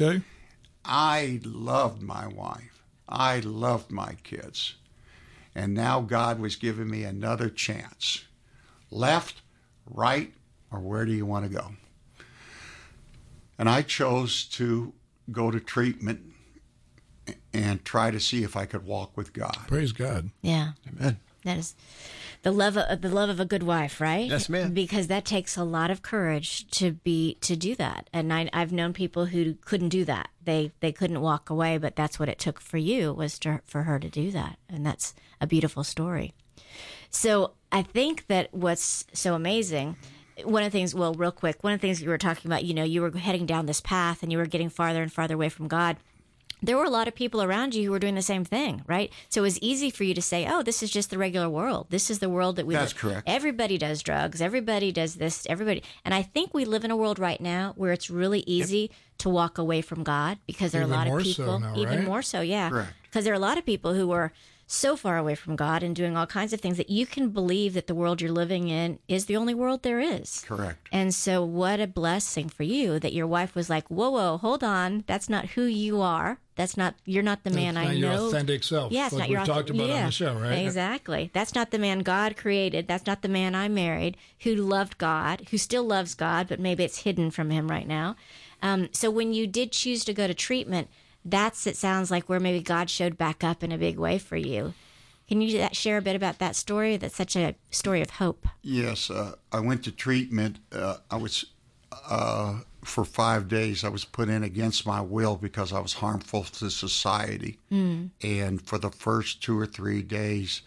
Okay. 0.00 0.22
I 0.84 1.40
loved 1.44 2.02
my 2.02 2.26
wife. 2.26 2.82
I 3.08 3.40
loved 3.40 3.90
my 3.90 4.14
kids. 4.22 4.74
And 5.54 5.74
now 5.74 6.00
God 6.00 6.40
was 6.40 6.56
giving 6.56 6.88
me 6.88 7.04
another 7.04 7.48
chance. 7.48 8.24
Left, 8.90 9.42
right, 9.86 10.32
or 10.70 10.80
where 10.80 11.04
do 11.04 11.12
you 11.12 11.26
want 11.26 11.44
to 11.44 11.50
go? 11.50 11.72
And 13.58 13.68
I 13.68 13.82
chose 13.82 14.44
to 14.44 14.92
go 15.32 15.50
to 15.50 15.58
treatment 15.58 16.20
and 17.52 17.84
try 17.84 18.10
to 18.10 18.20
see 18.20 18.42
if 18.42 18.56
I 18.56 18.66
could 18.66 18.84
walk 18.86 19.16
with 19.16 19.32
God. 19.32 19.56
Praise 19.66 19.92
God. 19.92 20.30
Yeah. 20.42 20.72
Amen. 20.88 21.18
That 21.44 21.58
is 21.58 21.74
the 22.42 22.52
love 22.52 22.76
of 22.76 23.00
the 23.00 23.08
love 23.08 23.28
of 23.28 23.40
a 23.40 23.44
good 23.44 23.62
wife, 23.62 24.00
right? 24.00 24.28
Yes, 24.28 24.48
ma'am. 24.48 24.72
Because 24.72 25.08
that 25.08 25.24
takes 25.24 25.56
a 25.56 25.64
lot 25.64 25.90
of 25.90 26.02
courage 26.02 26.68
to 26.72 26.92
be 26.92 27.36
to 27.40 27.56
do 27.56 27.74
that. 27.76 28.08
And 28.12 28.32
I, 28.32 28.48
I've 28.52 28.72
known 28.72 28.92
people 28.92 29.26
who 29.26 29.54
couldn't 29.54 29.88
do 29.90 30.04
that. 30.04 30.28
They 30.44 30.72
they 30.80 30.92
couldn't 30.92 31.20
walk 31.20 31.50
away, 31.50 31.78
but 31.78 31.96
that's 31.96 32.18
what 32.18 32.28
it 32.28 32.38
took 32.38 32.60
for 32.60 32.78
you 32.78 33.12
was 33.12 33.38
to, 33.40 33.60
for 33.64 33.82
her 33.84 33.98
to 33.98 34.08
do 34.08 34.30
that, 34.32 34.58
and 34.68 34.84
that's 34.86 35.14
a 35.40 35.46
beautiful 35.46 35.84
story. 35.84 36.32
So 37.10 37.52
I 37.72 37.82
think 37.82 38.26
that 38.26 38.52
what's 38.52 39.06
so 39.12 39.34
amazing. 39.34 39.96
One 40.44 40.62
of 40.62 40.70
the 40.70 40.78
things, 40.78 40.94
well, 40.94 41.14
real 41.14 41.32
quick, 41.32 41.64
one 41.64 41.72
of 41.72 41.80
the 41.80 41.86
things 41.86 42.00
you 42.00 42.08
were 42.08 42.18
talking 42.18 42.48
about, 42.48 42.62
you 42.62 42.72
know, 42.72 42.84
you 42.84 43.02
were 43.02 43.10
heading 43.10 43.44
down 43.44 43.66
this 43.66 43.80
path 43.80 44.22
and 44.22 44.30
you 44.30 44.38
were 44.38 44.46
getting 44.46 44.68
farther 44.68 45.02
and 45.02 45.12
farther 45.12 45.34
away 45.34 45.48
from 45.48 45.66
God 45.66 45.96
there 46.62 46.76
were 46.76 46.84
a 46.84 46.90
lot 46.90 47.08
of 47.08 47.14
people 47.14 47.42
around 47.42 47.74
you 47.74 47.84
who 47.84 47.90
were 47.90 47.98
doing 47.98 48.14
the 48.14 48.22
same 48.22 48.44
thing, 48.44 48.82
right? 48.86 49.12
So 49.28 49.40
it 49.40 49.42
was 49.42 49.58
easy 49.60 49.90
for 49.90 50.04
you 50.04 50.14
to 50.14 50.22
say, 50.22 50.46
"Oh, 50.48 50.62
this 50.62 50.82
is 50.82 50.90
just 50.90 51.10
the 51.10 51.18
regular 51.18 51.48
world. 51.48 51.86
This 51.90 52.10
is 52.10 52.18
the 52.18 52.28
world 52.28 52.56
that 52.56 52.66
we." 52.66 52.74
That's 52.74 52.92
live." 52.92 53.00
correct. 53.00 53.28
Everybody 53.28 53.78
does 53.78 54.02
drugs. 54.02 54.40
Everybody 54.40 54.92
does 54.92 55.14
this. 55.16 55.46
Everybody, 55.48 55.82
and 56.04 56.14
I 56.14 56.22
think 56.22 56.54
we 56.54 56.64
live 56.64 56.84
in 56.84 56.90
a 56.90 56.96
world 56.96 57.18
right 57.18 57.40
now 57.40 57.74
where 57.76 57.92
it's 57.92 58.10
really 58.10 58.42
easy 58.46 58.90
to 59.18 59.28
walk 59.28 59.58
away 59.58 59.80
from 59.82 60.02
God 60.04 60.38
because 60.46 60.72
there 60.72 60.80
are 60.80 60.84
a 60.84 60.88
lot 60.88 61.06
more 61.06 61.20
of 61.20 61.26
so 61.26 61.42
people, 61.42 61.58
now, 61.58 61.76
even 61.76 61.98
right? 61.98 62.04
more 62.04 62.22
so, 62.22 62.40
yeah, 62.40 62.70
Correct. 62.70 62.92
because 63.02 63.24
there 63.24 63.32
are 63.32 63.36
a 63.36 63.40
lot 63.40 63.58
of 63.58 63.66
people 63.66 63.94
who 63.94 64.10
are 64.12 64.32
so 64.70 64.96
far 64.96 65.16
away 65.16 65.34
from 65.34 65.56
God 65.56 65.82
and 65.82 65.96
doing 65.96 66.14
all 66.14 66.26
kinds 66.26 66.52
of 66.52 66.60
things 66.60 66.76
that 66.76 66.90
you 66.90 67.06
can 67.06 67.30
believe 67.30 67.72
that 67.72 67.86
the 67.86 67.94
world 67.94 68.20
you're 68.20 68.30
living 68.30 68.68
in 68.68 68.98
is 69.08 69.24
the 69.24 69.36
only 69.36 69.54
world 69.54 69.82
there 69.82 69.98
is. 69.98 70.44
Correct. 70.46 70.86
And 70.92 71.14
so, 71.14 71.42
what 71.42 71.80
a 71.80 71.86
blessing 71.86 72.50
for 72.50 72.64
you 72.64 72.98
that 73.00 73.14
your 73.14 73.26
wife 73.26 73.54
was 73.54 73.70
like, 73.70 73.88
"Whoa, 73.88 74.10
whoa, 74.10 74.36
hold 74.36 74.62
on, 74.62 75.04
that's 75.06 75.30
not 75.30 75.46
who 75.46 75.64
you 75.64 76.02
are. 76.02 76.38
That's 76.54 76.76
not 76.76 76.96
you're 77.06 77.22
not 77.22 77.44
the 77.44 77.50
man 77.50 77.74
That's 77.74 77.88
I 77.88 77.92
not 77.94 78.00
know." 78.00 78.12
your 78.18 78.28
authentic 78.28 78.62
self. 78.62 78.92
Yeah, 78.92 79.06
it's 79.06 79.14
like 79.14 79.20
not 79.20 79.28
we 79.30 79.34
your 79.36 79.46
talked 79.46 79.70
about 79.70 79.88
yeah, 79.88 80.00
on 80.00 80.06
the 80.06 80.12
show, 80.12 80.34
right? 80.34 80.52
Exactly. 80.58 81.30
That's 81.32 81.54
not 81.54 81.70
the 81.70 81.78
man 81.78 82.00
God 82.00 82.36
created. 82.36 82.86
That's 82.86 83.06
not 83.06 83.22
the 83.22 83.28
man 83.28 83.54
I 83.54 83.68
married 83.68 84.18
who 84.40 84.54
loved 84.54 84.98
God, 84.98 85.48
who 85.50 85.56
still 85.56 85.84
loves 85.84 86.14
God, 86.14 86.46
but 86.46 86.60
maybe 86.60 86.84
it's 86.84 87.04
hidden 87.04 87.30
from 87.30 87.48
him 87.50 87.68
right 87.68 87.88
now. 87.88 88.16
Um, 88.60 88.90
so 88.92 89.10
when 89.10 89.32
you 89.32 89.46
did 89.46 89.72
choose 89.72 90.04
to 90.04 90.12
go 90.12 90.26
to 90.26 90.34
treatment, 90.34 90.88
that's 91.30 91.66
it 91.66 91.76
sounds 91.76 92.10
like 92.10 92.28
where 92.28 92.40
maybe 92.40 92.60
God 92.60 92.90
showed 92.90 93.18
back 93.18 93.44
up 93.44 93.62
in 93.62 93.72
a 93.72 93.78
big 93.78 93.98
way 93.98 94.18
for 94.18 94.36
you. 94.36 94.74
Can 95.28 95.42
you 95.42 95.68
share 95.72 95.98
a 95.98 96.02
bit 96.02 96.16
about 96.16 96.38
that 96.38 96.56
story? 96.56 96.96
That's 96.96 97.16
such 97.16 97.36
a 97.36 97.54
story 97.70 98.00
of 98.00 98.10
hope. 98.10 98.46
Yes, 98.62 99.10
uh, 99.10 99.34
I 99.52 99.60
went 99.60 99.84
to 99.84 99.92
treatment. 99.92 100.58
Uh, 100.72 100.96
I 101.10 101.16
was 101.16 101.44
uh, 102.08 102.60
for 102.82 103.04
five 103.04 103.46
days. 103.46 103.84
I 103.84 103.90
was 103.90 104.06
put 104.06 104.30
in 104.30 104.42
against 104.42 104.86
my 104.86 105.02
will 105.02 105.36
because 105.36 105.72
I 105.72 105.80
was 105.80 105.94
harmful 105.94 106.44
to 106.44 106.70
society. 106.70 107.58
And 108.22 108.62
for 108.62 108.78
the 108.78 108.90
first 108.90 109.42
two 109.42 109.58
or 109.58 109.66
three 109.66 110.02
days, 110.02 110.62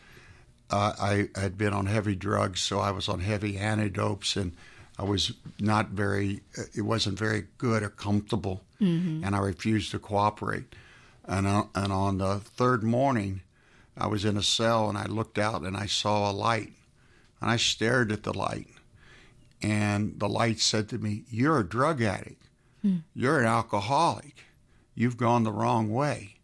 uh, 0.69 0.93
I 0.99 1.29
had 1.39 1.57
been 1.57 1.73
on 1.73 1.87
heavy 1.87 2.15
drugs, 2.15 2.61
so 2.61 2.79
I 2.79 2.91
was 2.91 3.09
on 3.09 3.19
heavy 3.19 3.57
antidotes, 3.57 4.35
and 4.35 4.55
I 4.97 5.03
was 5.03 5.33
not 5.59 5.89
very. 5.89 6.41
Uh, 6.57 6.63
it 6.75 6.81
wasn't 6.81 7.17
very 7.17 7.47
good 7.57 7.83
or 7.83 7.89
comfortable, 7.89 8.61
mm-hmm. 8.79 9.23
and 9.23 9.35
I 9.35 9.39
refused 9.39 9.91
to 9.91 9.99
cooperate. 9.99 10.75
And 11.25 11.47
uh, 11.47 11.65
and 11.75 11.91
on 11.91 12.17
the 12.17 12.39
third 12.39 12.83
morning, 12.83 13.41
I 13.97 14.07
was 14.07 14.25
in 14.25 14.37
a 14.37 14.43
cell, 14.43 14.89
and 14.89 14.97
I 14.97 15.05
looked 15.05 15.37
out 15.37 15.61
and 15.61 15.77
I 15.77 15.85
saw 15.85 16.29
a 16.29 16.33
light, 16.33 16.73
and 17.39 17.49
I 17.49 17.57
stared 17.57 18.11
at 18.11 18.23
the 18.23 18.33
light, 18.33 18.67
and 19.61 20.19
the 20.19 20.29
light 20.29 20.59
said 20.59 20.89
to 20.89 20.97
me, 20.97 21.23
"You're 21.29 21.59
a 21.59 21.67
drug 21.67 22.01
addict. 22.01 22.47
Hmm. 22.81 22.97
You're 23.15 23.39
an 23.39 23.47
alcoholic. 23.47 24.45
You've 24.95 25.17
gone 25.17 25.43
the 25.43 25.51
wrong 25.51 25.91
way." 25.91 26.35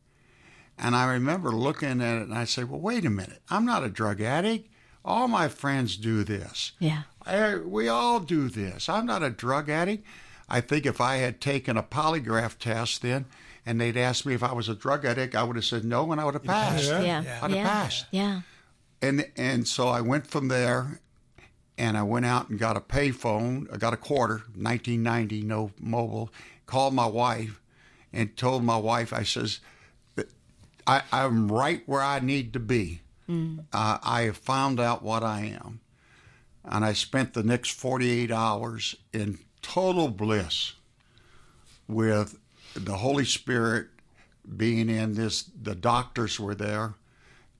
And 0.77 0.95
I 0.95 1.11
remember 1.11 1.51
looking 1.51 2.01
at 2.01 2.17
it 2.17 2.23
and 2.23 2.33
I 2.33 2.45
said, 2.45 2.69
Well, 2.69 2.79
wait 2.79 3.05
a 3.05 3.09
minute. 3.09 3.41
I'm 3.49 3.65
not 3.65 3.83
a 3.83 3.89
drug 3.89 4.21
addict. 4.21 4.69
All 5.03 5.27
my 5.27 5.47
friends 5.47 5.97
do 5.97 6.23
this. 6.23 6.73
Yeah. 6.79 7.03
I, 7.27 7.55
we 7.57 7.87
all 7.87 8.19
do 8.19 8.49
this. 8.49 8.87
I'm 8.89 9.05
not 9.05 9.23
a 9.23 9.29
drug 9.29 9.69
addict. 9.69 10.05
I 10.49 10.61
think 10.61 10.85
if 10.85 11.01
I 11.01 11.17
had 11.17 11.41
taken 11.41 11.75
a 11.77 11.83
polygraph 11.83 12.57
test 12.57 13.01
then 13.01 13.25
and 13.65 13.81
they'd 13.81 13.97
asked 13.97 14.25
me 14.25 14.33
if 14.33 14.43
I 14.43 14.53
was 14.53 14.69
a 14.69 14.75
drug 14.75 15.03
addict, 15.05 15.35
I 15.35 15.43
would 15.43 15.57
have 15.57 15.65
said 15.65 15.83
no, 15.83 16.09
and 16.11 16.21
I 16.21 16.25
would 16.25 16.35
have 16.35 16.43
passed. 16.43 16.85
Yeah. 16.85 17.01
Yeah. 17.01 17.21
Yeah. 17.23 17.39
I'd 17.41 17.51
have 17.51 17.51
Yeah. 17.51 17.67
passed. 17.67 18.05
Yeah. 18.11 18.41
And 19.01 19.25
and 19.35 19.67
so 19.67 19.89
I 19.89 20.01
went 20.01 20.25
from 20.25 20.47
there, 20.47 21.01
and 21.77 21.97
I 21.97 22.03
went 22.03 22.25
out 22.25 22.49
and 22.49 22.57
got 22.57 22.77
a 22.77 22.79
payphone. 22.81 23.71
I 23.73 23.77
got 23.77 23.93
a 23.93 23.97
quarter, 23.97 24.43
1990, 24.55 25.43
no 25.43 25.71
mobile. 25.79 26.31
Called 26.65 26.93
my 26.93 27.05
wife, 27.05 27.61
and 28.13 28.35
told 28.37 28.63
my 28.63 28.77
wife, 28.77 29.11
I 29.13 29.23
says, 29.23 29.59
I, 30.87 31.01
I'm 31.11 31.51
right 31.51 31.83
where 31.85 32.01
I 32.01 32.19
need 32.19 32.53
to 32.53 32.59
be. 32.59 33.01
Uh, 33.29 33.97
I 34.01 34.21
have 34.21 34.37
found 34.37 34.79
out 34.79 35.03
what 35.03 35.21
I 35.21 35.41
am, 35.61 35.81
and 36.69 36.83
I 36.85 36.93
spent 36.93 37.33
the 37.33 37.43
next 37.43 37.71
48 37.71 38.31
hours 38.31 38.95
in 39.13 39.39
total 39.61 40.07
bliss 40.09 40.73
with 41.87 42.37
the 42.75 42.97
Holy 42.97 43.25
Spirit 43.25 43.87
being 44.55 44.89
in 44.89 45.13
this. 45.13 45.43
The 45.61 45.75
doctors 45.75 46.39
were 46.39 46.55
there, 46.55 46.93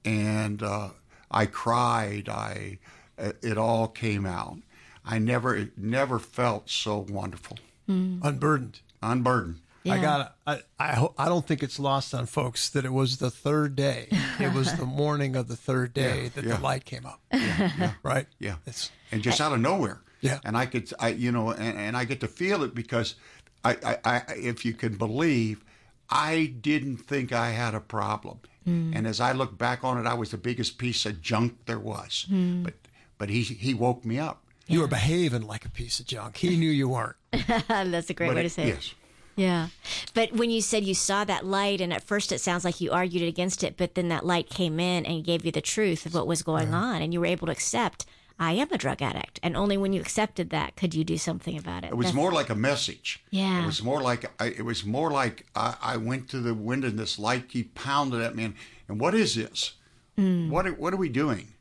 and 0.05 0.61
uh, 0.61 0.89
I 1.31 1.45
cried. 1.45 2.29
I 2.29 2.79
it 3.17 3.57
all 3.57 3.87
came 3.87 4.25
out. 4.25 4.57
I 5.05 5.19
never 5.19 5.55
it 5.55 5.77
never 5.77 6.19
felt 6.19 6.69
so 6.69 7.05
wonderful, 7.09 7.57
Unburdened. 7.87 8.79
unburdened. 9.01 9.61
I 9.91 10.01
got. 10.01 10.35
I 10.45 10.59
I, 10.79 11.07
I 11.17 11.25
don't 11.29 11.45
think 11.45 11.63
it's 11.63 11.79
lost 11.79 12.13
on 12.13 12.25
folks 12.25 12.69
that 12.69 12.85
it 12.85 12.93
was 12.93 13.17
the 13.17 13.29
third 13.31 13.75
day. 13.75 14.07
It 14.39 14.53
was 14.53 14.73
the 14.75 14.85
morning 15.01 15.35
of 15.35 15.47
the 15.47 15.55
third 15.55 15.93
day 15.93 16.23
Yeah, 16.23 16.29
that 16.35 16.43
yeah. 16.45 16.55
the 16.55 16.61
light 16.61 16.85
came 16.85 17.05
up. 17.05 17.21
Right. 18.03 18.27
Yeah, 18.39 18.55
It's 18.65 18.91
and 19.11 19.21
just 19.23 19.39
out 19.41 19.53
of 19.53 19.59
nowhere. 19.59 20.01
Yeah. 20.21 20.39
and 20.43 20.57
I 20.57 20.65
could, 20.65 20.91
I 20.99 21.09
you 21.09 21.31
know, 21.31 21.51
and, 21.51 21.77
and 21.77 21.95
I 21.97 22.03
get 22.05 22.19
to 22.21 22.27
feel 22.27 22.63
it 22.63 22.73
because 22.73 23.15
I, 23.63 23.77
I, 23.85 23.97
I, 24.03 24.21
if 24.35 24.65
you 24.65 24.73
can 24.73 24.97
believe, 24.97 25.63
I 26.09 26.53
didn't 26.61 26.97
think 26.97 27.31
I 27.31 27.49
had 27.51 27.75
a 27.75 27.79
problem, 27.79 28.39
mm. 28.67 28.95
and 28.95 29.05
as 29.05 29.19
I 29.19 29.31
look 29.33 29.57
back 29.57 29.83
on 29.83 29.97
it, 29.99 30.07
I 30.07 30.13
was 30.15 30.31
the 30.31 30.37
biggest 30.37 30.77
piece 30.77 31.05
of 31.05 31.21
junk 31.21 31.57
there 31.65 31.79
was. 31.79 32.25
Hmm. 32.29 32.63
But 32.63 32.73
but 33.17 33.29
he 33.29 33.41
he 33.43 33.73
woke 33.73 34.05
me 34.05 34.17
up. 34.19 34.41
you 34.67 34.79
were 34.81 34.87
behaving 34.87 35.45
like 35.45 35.65
a 35.65 35.69
piece 35.69 35.99
of 35.99 36.05
junk. 36.07 36.37
He 36.37 36.55
knew 36.57 36.69
you 36.71 36.89
weren't. 36.89 37.15
That's 37.67 38.09
a 38.09 38.13
great 38.13 38.27
But 38.27 38.35
way 38.35 38.41
it- 38.41 38.43
to 38.43 38.49
say 38.49 38.63
it. 38.63 38.67
yes. 38.75 38.93
Yeah. 39.37 39.67
But 40.13 40.33
when 40.33 40.49
you 40.49 40.61
said 40.61 40.83
you 40.83 40.95
saw 40.95 41.23
that 41.23 41.45
light, 41.45 41.79
and 41.79 41.93
at 41.93 42.03
first 42.03 42.31
it 42.31 42.41
sounds 42.41 42.65
like 42.65 42.81
you 42.81 42.91
argued 42.91 43.23
against 43.23 43.63
it, 43.63 43.77
but 43.77 43.95
then 43.95 44.09
that 44.09 44.25
light 44.25 44.49
came 44.49 44.79
in 44.79 45.05
and 45.05 45.23
gave 45.23 45.45
you 45.45 45.51
the 45.51 45.61
truth 45.61 46.05
of 46.05 46.13
what 46.13 46.27
was 46.27 46.41
going 46.41 46.73
on, 46.73 47.01
and 47.01 47.13
you 47.13 47.21
were 47.21 47.25
able 47.27 47.45
to 47.45 47.51
accept, 47.53 48.05
I 48.39 48.53
am 48.53 48.67
a 48.71 48.77
drug 48.77 49.01
addict. 49.01 49.39
And 49.41 49.55
only 49.55 49.77
when 49.77 49.93
you 49.93 50.01
accepted 50.01 50.49
that 50.49 50.75
could 50.75 50.93
you 50.93 51.03
do 51.03 51.17
something 51.17 51.57
about 51.57 51.83
it. 51.83 51.87
It 51.87 51.97
was 51.97 52.07
That's- 52.07 52.15
more 52.15 52.31
like 52.31 52.49
a 52.49 52.55
message. 52.55 53.23
Yeah. 53.31 53.63
It 53.63 53.65
was 53.65 53.81
more 53.81 54.01
like 54.01 54.31
I, 54.41 54.47
it 54.47 54.65
was 54.65 54.85
more 54.85 55.11
like 55.11 55.45
I, 55.55 55.75
I 55.81 55.97
went 55.97 56.29
to 56.29 56.39
the 56.39 56.53
window 56.53 56.87
and 56.87 56.99
this 56.99 57.17
light 57.17 57.49
keep 57.49 57.75
pounding 57.75 58.21
at 58.21 58.35
me 58.35 58.45
and, 58.45 58.55
and 58.87 58.99
what 58.99 59.15
is 59.15 59.35
this? 59.35 59.73
Mm. 60.17 60.49
What 60.49 60.67
are, 60.67 60.73
what 60.73 60.93
are 60.93 60.97
we 60.97 61.09
doing? 61.09 61.53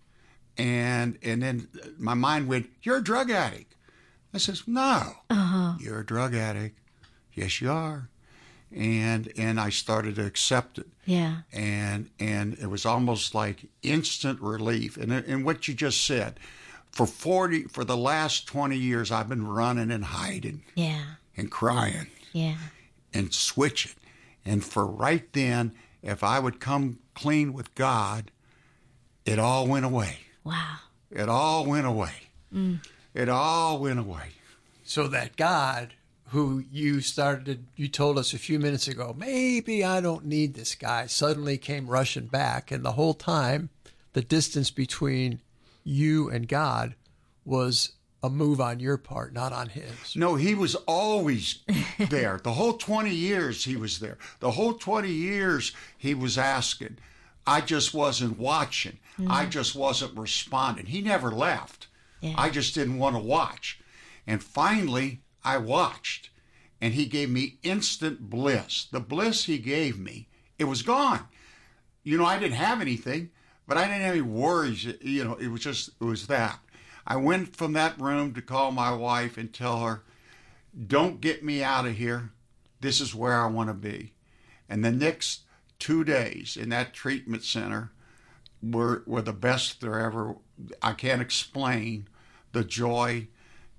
And 0.58 1.18
and 1.22 1.42
then 1.42 1.68
my 1.98 2.14
mind 2.14 2.48
went, 2.48 2.70
"You're 2.82 2.96
a 2.96 3.04
drug 3.04 3.30
addict." 3.30 3.74
I 4.32 4.38
says, 4.38 4.62
"No, 4.66 5.12
uh-huh. 5.28 5.74
you're 5.78 6.00
a 6.00 6.06
drug 6.06 6.34
addict. 6.34 6.78
Yes, 7.36 7.60
you 7.60 7.70
are." 7.70 8.08
And 8.74 9.32
and 9.38 9.60
I 9.60 9.70
started 9.70 10.16
to 10.16 10.26
accept 10.26 10.78
it 10.78 10.88
Yeah. 11.04 11.42
and 11.52 12.10
and 12.18 12.58
it 12.58 12.66
was 12.66 12.84
almost 12.84 13.32
like 13.32 13.66
instant 13.82 14.40
relief. 14.40 14.96
And 14.96 15.12
and 15.12 15.44
what 15.44 15.68
you 15.68 15.74
just 15.74 16.04
said, 16.04 16.40
for 16.90 17.06
forty 17.06 17.62
for 17.64 17.84
the 17.84 17.96
last 17.96 18.48
twenty 18.48 18.76
years, 18.76 19.12
I've 19.12 19.28
been 19.28 19.46
running 19.46 19.92
and 19.92 20.04
hiding 20.06 20.64
Yeah. 20.74 21.04
and 21.36 21.48
crying 21.48 22.08
Yeah. 22.32 22.56
and 23.14 23.32
switching, 23.32 23.94
and 24.44 24.64
for 24.64 24.84
right 24.84 25.32
then, 25.32 25.72
if 26.02 26.24
I 26.24 26.40
would 26.40 26.58
come 26.58 26.98
clean 27.14 27.52
with 27.52 27.72
God, 27.76 28.32
it 29.24 29.38
all 29.38 29.68
went 29.68 29.84
away. 29.84 30.18
Wow. 30.42 30.78
It 31.10 31.28
all 31.28 31.64
went 31.64 31.86
away. 31.86 32.30
Mm. 32.52 32.80
It 33.14 33.28
all 33.28 33.78
went 33.78 34.00
away. 34.00 34.30
So 34.84 35.06
that 35.08 35.36
God, 35.36 35.94
who 36.30 36.64
you 36.70 37.00
started, 37.00 37.66
you 37.76 37.88
told 37.88 38.18
us 38.18 38.32
a 38.32 38.38
few 38.38 38.58
minutes 38.58 38.88
ago, 38.88 39.14
maybe 39.16 39.84
I 39.84 40.00
don't 40.00 40.24
need 40.26 40.54
this 40.54 40.74
guy, 40.74 41.06
suddenly 41.06 41.56
came 41.56 41.86
rushing 41.86 42.26
back, 42.26 42.70
and 42.70 42.84
the 42.84 42.92
whole 42.92 43.14
time, 43.14 43.70
the 44.12 44.22
distance 44.22 44.70
between 44.70 45.40
you 45.84 46.28
and 46.28 46.48
God 46.48 46.94
was 47.44 47.92
a 48.22 48.30
move 48.30 48.60
on 48.60 48.80
your 48.80 48.96
part, 48.96 49.32
not 49.32 49.52
on 49.52 49.68
his. 49.68 50.16
No, 50.16 50.34
he 50.34 50.54
was 50.54 50.74
always 50.74 51.60
there. 51.98 52.40
The 52.42 52.54
whole 52.54 52.72
20 52.72 53.10
years 53.10 53.64
he 53.64 53.76
was 53.76 54.00
there. 54.00 54.18
The 54.40 54.52
whole 54.52 54.74
20 54.74 55.08
years 55.08 55.72
he 55.96 56.14
was 56.14 56.36
asking. 56.36 56.98
I 57.46 57.60
just 57.60 57.94
wasn't 57.94 58.38
watching. 58.38 58.98
Mm-hmm. 59.18 59.30
I 59.30 59.46
just 59.46 59.76
wasn't 59.76 60.18
responding. 60.18 60.86
He 60.86 61.00
never 61.00 61.30
left. 61.30 61.86
Yeah. 62.20 62.34
I 62.36 62.50
just 62.50 62.74
didn't 62.74 62.98
want 62.98 63.14
to 63.14 63.22
watch. 63.22 63.78
And 64.26 64.42
finally, 64.42 65.20
I 65.46 65.58
watched. 65.58 66.30
And 66.80 66.92
he 66.92 67.06
gave 67.06 67.30
me 67.30 67.58
instant 67.62 68.28
bliss. 68.28 68.86
The 68.90 69.00
bliss 69.00 69.44
he 69.44 69.56
gave 69.56 69.98
me, 69.98 70.28
it 70.58 70.64
was 70.64 70.82
gone. 70.82 71.26
You 72.02 72.18
know, 72.18 72.26
I 72.26 72.38
didn't 72.38 72.56
have 72.56 72.82
anything, 72.82 73.30
but 73.66 73.78
I 73.78 73.86
didn't 73.86 74.02
have 74.02 74.12
any 74.12 74.20
worries. 74.20 74.84
You 75.00 75.24
know, 75.24 75.34
it 75.34 75.48
was 75.48 75.62
just, 75.62 75.88
it 76.00 76.04
was 76.04 76.26
that. 76.26 76.58
I 77.06 77.16
went 77.16 77.56
from 77.56 77.72
that 77.72 77.98
room 78.00 78.34
to 78.34 78.42
call 78.42 78.72
my 78.72 78.92
wife 78.92 79.38
and 79.38 79.52
tell 79.52 79.80
her, 79.80 80.02
don't 80.86 81.20
get 81.20 81.42
me 81.42 81.62
out 81.62 81.86
of 81.86 81.96
here. 81.96 82.32
This 82.80 83.00
is 83.00 83.14
where 83.14 83.40
I 83.40 83.46
want 83.46 83.70
to 83.70 83.74
be. 83.74 84.12
And 84.68 84.84
the 84.84 84.92
next 84.92 85.42
two 85.78 86.04
days 86.04 86.56
in 86.56 86.68
that 86.70 86.92
treatment 86.92 87.42
center 87.44 87.92
were, 88.62 89.02
were 89.06 89.22
the 89.22 89.32
best 89.32 89.80
there 89.80 90.00
ever. 90.00 90.36
I 90.82 90.92
can't 90.92 91.22
explain 91.22 92.08
the 92.52 92.64
joy 92.64 93.28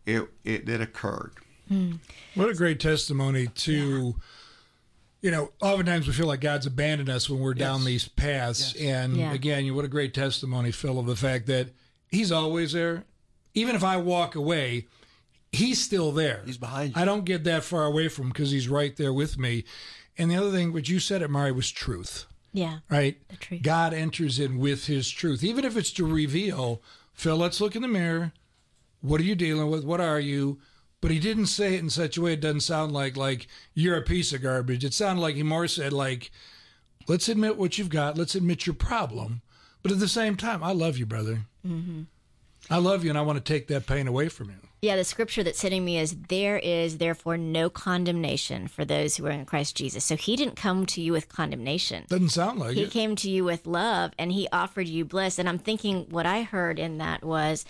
it, 0.05 0.29
it 0.43 0.65
that 0.65 0.81
occurred. 0.81 1.33
Hmm. 1.67 1.93
What 2.35 2.49
a 2.49 2.53
great 2.53 2.79
testimony 2.79 3.47
to, 3.47 4.15
you 5.21 5.31
know, 5.31 5.51
oftentimes 5.61 6.07
we 6.07 6.13
feel 6.13 6.27
like 6.27 6.41
God's 6.41 6.65
abandoned 6.65 7.09
us 7.09 7.29
when 7.29 7.39
we're 7.39 7.53
down 7.53 7.83
these 7.85 8.07
paths. 8.07 8.73
And 8.75 9.17
Yeah. 9.17 9.33
again, 9.33 9.65
you 9.65 9.73
what 9.73 9.85
a 9.85 9.89
great 9.89 10.13
testimony, 10.13 10.71
Phil, 10.71 10.99
of 10.99 11.05
the 11.05 11.15
fact 11.15 11.47
that 11.47 11.69
He's 12.09 12.31
always 12.31 12.71
there. 12.71 13.03
Even 13.53 13.75
if 13.75 13.83
I 13.83 13.97
walk 13.97 14.35
away, 14.35 14.87
He's 15.51 15.81
still 15.83 16.11
there. 16.11 16.43
He's 16.45 16.57
behind 16.57 16.95
you. 16.95 17.01
I 17.01 17.05
don't 17.05 17.25
get 17.25 17.43
that 17.45 17.63
far 17.63 17.85
away 17.85 18.07
from 18.09 18.25
him 18.25 18.29
because 18.31 18.51
He's 18.51 18.69
right 18.69 18.95
there 18.95 19.13
with 19.13 19.37
me. 19.37 19.63
And 20.17 20.31
the 20.31 20.35
other 20.35 20.51
thing, 20.51 20.73
what 20.73 20.87
you 20.89 20.99
said, 20.99 21.21
it, 21.21 21.29
Mari, 21.29 21.51
was 21.51 21.69
truth 21.71 22.25
Yeah. 22.53 22.79
right? 22.89 23.17
The 23.29 23.35
truth. 23.37 23.61
God 23.61 23.93
enters 23.93 24.39
in 24.39 24.57
with 24.57 24.85
his 24.87 25.09
truth, 25.09 25.43
even 25.43 25.63
if 25.65 25.75
it's 25.77 25.91
to 25.91 26.05
reveal, 26.05 26.81
Phil, 27.13 27.37
let's 27.37 27.59
look 27.61 27.75
in 27.75 27.81
the 27.81 27.87
mirror. 27.87 28.31
What 29.01 29.21
are 29.21 29.25
you 29.25 29.35
dealing 29.35 29.69
with? 29.69 29.83
What 29.83 30.01
are 30.01 30.19
you? 30.19 30.59
But 31.01 31.11
he 31.11 31.19
didn't 31.19 31.45
say 31.47 31.75
it 31.75 31.79
in 31.79 31.89
such 31.89 32.17
a 32.17 32.21
way 32.21 32.33
it 32.33 32.41
doesn't 32.41 32.61
sound 32.61 32.91
like 32.91 33.15
like 33.15 33.47
you're 33.73 33.97
a 33.97 34.01
piece 34.01 34.33
of 34.33 34.41
garbage. 34.41 34.83
It 34.83 34.93
sounded 34.93 35.21
like 35.21 35.35
he 35.35 35.43
more 35.43 35.67
said 35.67 35.93
like, 35.93 36.31
let's 37.07 37.29
admit 37.29 37.57
what 37.57 37.77
you've 37.77 37.89
got. 37.89 38.17
Let's 38.17 38.35
admit 38.35 38.65
your 38.65 38.73
problem. 38.73 39.41
But 39.83 39.91
at 39.91 39.99
the 39.99 40.07
same 40.07 40.35
time, 40.35 40.63
I 40.63 40.71
love 40.73 40.97
you, 40.97 41.05
brother. 41.05 41.41
Mm-hmm. 41.65 42.03
I 42.69 42.77
love 42.77 43.03
you, 43.03 43.09
and 43.09 43.17
I 43.17 43.21
want 43.21 43.37
to 43.37 43.53
take 43.53 43.67
that 43.67 43.85
pain 43.85 44.07
away 44.07 44.27
from 44.27 44.49
you. 44.49 44.55
Yeah, 44.81 44.95
the 44.95 45.03
scripture 45.03 45.41
that's 45.41 45.61
hitting 45.61 45.85
me 45.85 45.97
is 45.97 46.15
there 46.29 46.57
is 46.57 46.97
therefore 46.97 47.37
no 47.37 47.69
condemnation 47.69 48.67
for 48.67 48.85
those 48.85 49.17
who 49.17 49.25
are 49.25 49.31
in 49.31 49.45
Christ 49.45 49.75
Jesus. 49.75 50.03
So 50.03 50.15
he 50.15 50.35
didn't 50.35 50.55
come 50.55 50.85
to 50.87 51.01
you 51.01 51.11
with 51.13 51.29
condemnation. 51.29 52.05
Doesn't 52.09 52.29
sound 52.29 52.59
like 52.59 52.75
He 52.75 52.83
it. 52.83 52.91
came 52.91 53.15
to 53.15 53.29
you 53.29 53.43
with 53.43 53.65
love 53.65 54.11
and 54.19 54.31
he 54.31 54.47
offered 54.51 54.87
you 54.87 55.03
bliss. 55.03 55.39
And 55.39 55.49
I'm 55.49 55.57
thinking 55.57 56.05
what 56.11 56.27
I 56.27 56.43
heard 56.43 56.77
in 56.77 56.99
that 56.99 57.23
was 57.23 57.65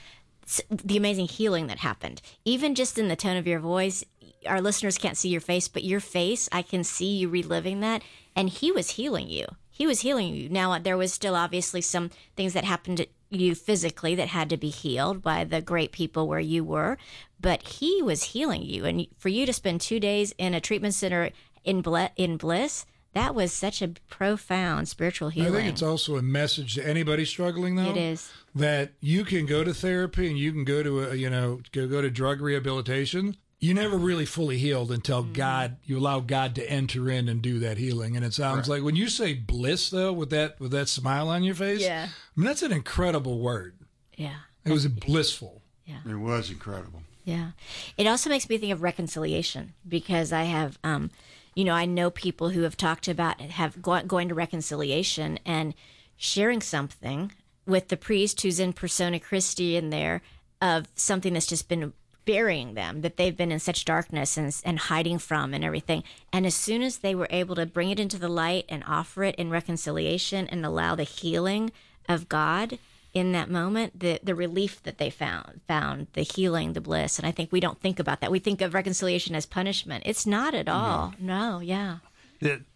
the 0.70 0.98
amazing 0.98 1.28
healing 1.28 1.68
that 1.68 1.80
happened. 1.80 2.22
Even 2.46 2.76
just 2.76 2.98
in 2.98 3.08
the 3.08 3.16
tone 3.16 3.38
of 3.38 3.48
your 3.48 3.60
voice, 3.60 4.04
our 4.46 4.62
listeners 4.62 4.98
can't 4.98 5.18
see 5.18 5.30
your 5.30 5.42
face, 5.42 5.68
but 5.68 5.84
your 5.84 6.00
face, 6.00 6.48
I 6.52 6.62
can 6.62 6.84
see 6.84 7.18
you 7.18 7.30
reliving 7.30 7.82
that. 7.82 8.02
And 8.36 8.50
he 8.50 8.72
was 8.72 8.92
healing 8.92 9.30
you. 9.30 9.46
He 9.70 9.86
was 9.86 10.02
healing 10.02 10.34
you. 10.34 10.50
Now, 10.50 10.80
there 10.80 10.98
was 10.98 11.14
still 11.14 11.36
obviously 11.36 11.82
some 11.82 12.10
things 12.36 12.54
that 12.54 12.64
happened 12.64 12.98
to 12.98 13.08
you 13.30 13.56
physically 13.56 14.16
that 14.16 14.30
had 14.30 14.50
to 14.50 14.58
be 14.58 14.70
healed 14.70 15.22
by 15.22 15.44
the 15.44 15.62
great 15.62 15.92
people 15.92 16.28
where 16.28 16.40
you 16.40 16.64
were, 16.64 16.98
but 17.40 17.62
he 17.68 18.02
was 18.02 18.24
healing 18.24 18.64
you. 18.64 18.86
And 18.86 19.08
for 19.18 19.30
you 19.30 19.46
to 19.46 19.54
spend 19.54 19.82
two 19.82 20.00
days 20.00 20.34
in 20.38 20.54
a 20.54 20.62
treatment 20.62 20.94
center 20.94 21.30
in, 21.64 21.82
ble- 21.82 22.10
in 22.16 22.38
bliss, 22.38 22.86
that 23.18 23.36
was 23.36 23.52
such 23.52 23.82
a 23.82 23.90
profound 24.10 24.88
spiritual 24.88 25.30
healing. 25.30 25.54
I 25.54 25.58
think 25.58 25.74
it's 25.74 25.82
also 25.84 26.16
a 26.18 26.22
message 26.22 26.76
to 26.76 26.88
anybody 26.88 27.26
struggling, 27.26 27.76
though. 27.76 27.90
It 27.92 27.98
is. 27.98 28.32
that 28.56 28.94
you 29.02 29.26
can 29.26 29.46
go 29.46 29.64
to 29.64 29.74
therapy 29.74 30.28
and 30.30 30.38
you 30.38 30.52
can 30.52 30.64
go 30.64 30.82
to 30.84 31.12
a, 31.12 31.16
you 31.16 31.30
know 31.30 31.60
go 31.72 31.88
go 31.88 32.02
to 32.02 32.10
drug 32.10 32.42
rehabilitation. 32.42 33.36
You 33.60 33.74
never 33.74 33.98
really 33.98 34.26
fully 34.26 34.60
healed 34.60 34.92
until 34.92 35.24
Mm-hmm. 35.24 35.34
God 35.34 35.78
you 35.84 35.98
allow 35.98 36.20
God 36.20 36.54
to 36.56 36.70
enter 36.70 37.10
in 37.10 37.28
and 37.28 37.42
do 37.42 37.60
that 37.60 37.78
healing. 37.78 38.16
And 38.16 38.24
it 38.24 38.34
sounds 38.34 38.70
like 38.70 38.84
when 38.84 38.96
you 38.96 39.08
say 39.10 39.34
bliss 39.34 39.90
though, 39.90 40.14
with 40.14 40.30
that 40.30 40.60
with 40.60 40.72
that 40.72 40.88
smile 40.90 41.28
on 41.30 41.44
your 41.44 41.56
face, 41.56 41.82
Yeah. 41.82 42.08
I 42.10 42.40
mean 42.40 42.46
that's 42.48 42.62
an 42.62 42.72
incredible 42.72 43.40
word. 43.40 43.76
yeah. 44.16 44.36
It 44.66 44.72
was 44.74 44.86
blissful. 44.88 45.62
Yeah, 45.86 46.00
it 46.08 46.16
was 46.16 46.50
incredible. 46.52 47.02
Yeah. 47.24 47.52
It 47.98 48.06
also 48.06 48.30
makes 48.30 48.50
me 48.50 48.58
think 48.58 48.74
of 48.74 48.82
reconciliation 48.82 49.74
because 49.88 50.34
I 50.34 50.44
have, 50.44 50.78
um, 50.84 51.10
you 51.58 51.64
know, 51.64 51.74
I 51.74 51.86
know 51.86 52.12
people 52.12 52.50
who 52.50 52.62
have 52.62 52.78
talked 52.78 53.08
about 53.08 53.42
have 53.42 53.82
go, 53.82 54.00
going 54.04 54.30
to 54.30 54.36
reconciliation 54.36 55.40
and 55.44 55.74
sharing 56.16 56.62
something 56.62 57.32
with 57.66 57.88
the 57.88 57.98
priest 57.98 58.40
who's 58.42 58.60
in 58.60 58.74
persona 58.74 59.20
Christi 59.20 59.76
in 59.76 59.90
there 59.90 60.22
of 60.62 60.88
something 60.94 61.34
that's 61.34 61.48
just 61.48 61.68
been 61.68 61.94
burying 62.26 62.76
them 62.76 63.02
that 63.02 63.18
they've 63.18 63.36
been 63.36 63.52
in 63.52 63.60
such 63.60 63.86
darkness 63.86 64.38
and, 64.38 64.56
and 64.64 64.78
hiding 64.78 65.18
from 65.18 65.56
and 65.56 65.64
everything. 65.64 66.04
And 66.32 66.46
as 66.46 66.54
soon 66.54 66.84
as 66.84 67.00
they 67.00 67.16
were 67.16 67.28
able 67.32 67.56
to 67.56 67.66
bring 67.66 67.90
it 67.90 68.00
into 68.00 68.20
the 68.20 68.30
light 68.30 68.66
and 68.70 68.84
offer 68.86 69.24
it 69.24 69.34
in 69.34 69.50
reconciliation 69.50 70.46
and 70.46 70.64
allow 70.64 70.94
the 70.94 71.02
healing 71.02 71.72
of 72.08 72.30
god 72.30 72.78
in 73.14 73.32
that 73.32 73.50
moment 73.50 74.00
the 74.00 74.20
the 74.24 74.36
relief 74.36 74.82
that 74.84 74.98
they 74.98 75.10
found 75.10 75.62
found 75.68 76.08
the 76.14 76.22
healing 76.22 76.74
the 76.74 76.82
bliss 76.82 77.18
and 77.18 77.28
i 77.28 77.32
think 77.32 77.52
we 77.52 77.60
don't 77.60 77.80
think 77.82 78.00
about 78.00 78.22
that 78.22 78.32
we 78.32 78.40
think 78.40 78.62
of 78.62 78.74
reconciliation 78.74 79.36
as 79.36 79.46
punishment 79.46 80.04
it's 80.06 80.26
not 80.26 80.54
at 80.54 80.68
all 80.68 81.14
no, 81.20 81.58
no 81.58 81.60
yeah 81.60 81.98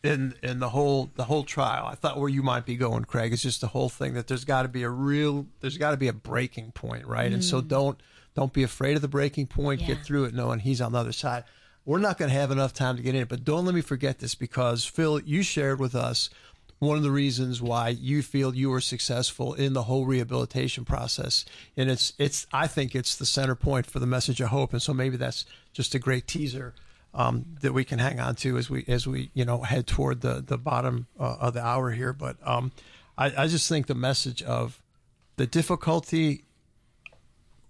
in 0.04 0.34
in 0.41 0.60
the 0.60 0.70
whole 0.70 1.12
the 1.15 1.26
whole 1.26 1.44
trial 1.44 1.86
i 1.86 1.94
thought 1.94 2.20
where 2.20 2.30
you 2.30 2.41
might 2.41 2.65
be 2.65 2.76
going 2.76 3.04
craig 3.04 3.32
is 3.32 3.44
just 3.44 3.62
the 3.62 3.67
whole 3.67 3.89
thing 3.89 4.13
that 4.13 4.28
there's 4.28 4.46
got 4.46 4.63
to 4.63 4.67
be 4.67 4.84
a 4.84 4.89
real 4.89 5.46
there's 5.60 5.78
got 5.78 5.91
to 5.91 5.98
be 5.98 6.08
a 6.08 6.13
breaking 6.13 6.72
point 6.72 7.06
right 7.06 7.30
mm. 7.32 7.36
and 7.36 7.44
so 7.44 7.62
don't 7.62 8.02
don't 8.34 8.54
be 8.54 8.63
afraid 8.63 8.96
of 8.96 9.02
the 9.02 9.08
breaking 9.08 9.48
point. 9.48 9.82
Yeah. 9.82 9.88
Get 9.88 10.06
through 10.06 10.26
it 10.26 10.34
knowing 10.34 10.60
he's 10.60 10.82
on 10.82 10.94
the 10.94 11.00
other 11.00 11.12
side. 11.12 11.44
We're 11.84 12.00
not 12.00 12.17
going 12.17 12.30
to 12.30 12.38
have 12.38 12.52
enough 12.52 12.74
time 12.74 12.96
to 12.98 13.02
get 13.02 13.15
in 13.15 13.22
it, 13.22 13.30
but 13.30 13.44
don't 13.44 13.65
let 13.65 13.74
me 13.74 13.82
forget 13.82 14.20
this 14.20 14.36
because 14.36 14.86
Phil, 14.86 15.20
you 15.22 15.41
shared 15.41 15.80
with 15.80 15.96
us 15.96 16.30
one 16.82 16.98
of 16.98 17.04
the 17.04 17.12
reasons 17.12 17.62
why 17.62 17.89
you 17.89 18.24
feel 18.24 18.56
you 18.56 18.72
were 18.72 18.82
successful 18.82 19.54
in 19.54 19.74
the 19.74 19.84
whole 19.84 20.08
rehabilitation 20.08 20.84
process, 20.84 21.46
and 21.78 21.91
it's 21.91 22.13
it's 22.17 22.48
I 22.52 22.65
think 22.65 22.96
it's 22.96 23.15
the 23.15 23.26
center 23.26 23.54
point 23.54 23.86
for 23.86 24.00
the 24.00 24.08
message 24.08 24.41
of 24.41 24.48
hope, 24.48 24.74
and 24.74 24.82
so 24.82 24.91
maybe 24.91 25.15
that's 25.15 25.46
just 25.74 25.94
a 25.94 26.00
great 26.00 26.26
teaser 26.26 26.74
um, 27.13 27.46
that 27.62 27.74
we 27.74 27.84
can 27.84 28.00
hang 28.00 28.20
on 28.20 28.34
to 28.38 28.58
as 28.58 28.72
we 28.72 28.84
as 28.88 29.06
we 29.06 29.30
you 29.36 29.46
know 29.46 29.62
head 29.62 29.86
toward 29.86 30.22
the 30.22 30.41
the 30.41 30.58
bottom 30.58 31.06
uh, 31.20 31.38
of 31.39 31.54
the 31.54 31.63
hour 31.63 31.91
here. 31.91 32.13
But 32.13 32.38
um, 32.44 32.72
I, 33.15 33.44
I 33.44 33.48
just 33.48 33.70
think 33.70 33.86
the 33.86 33.94
message 33.94 34.41
of 34.41 34.82
the 35.38 35.46
difficulty 35.46 36.46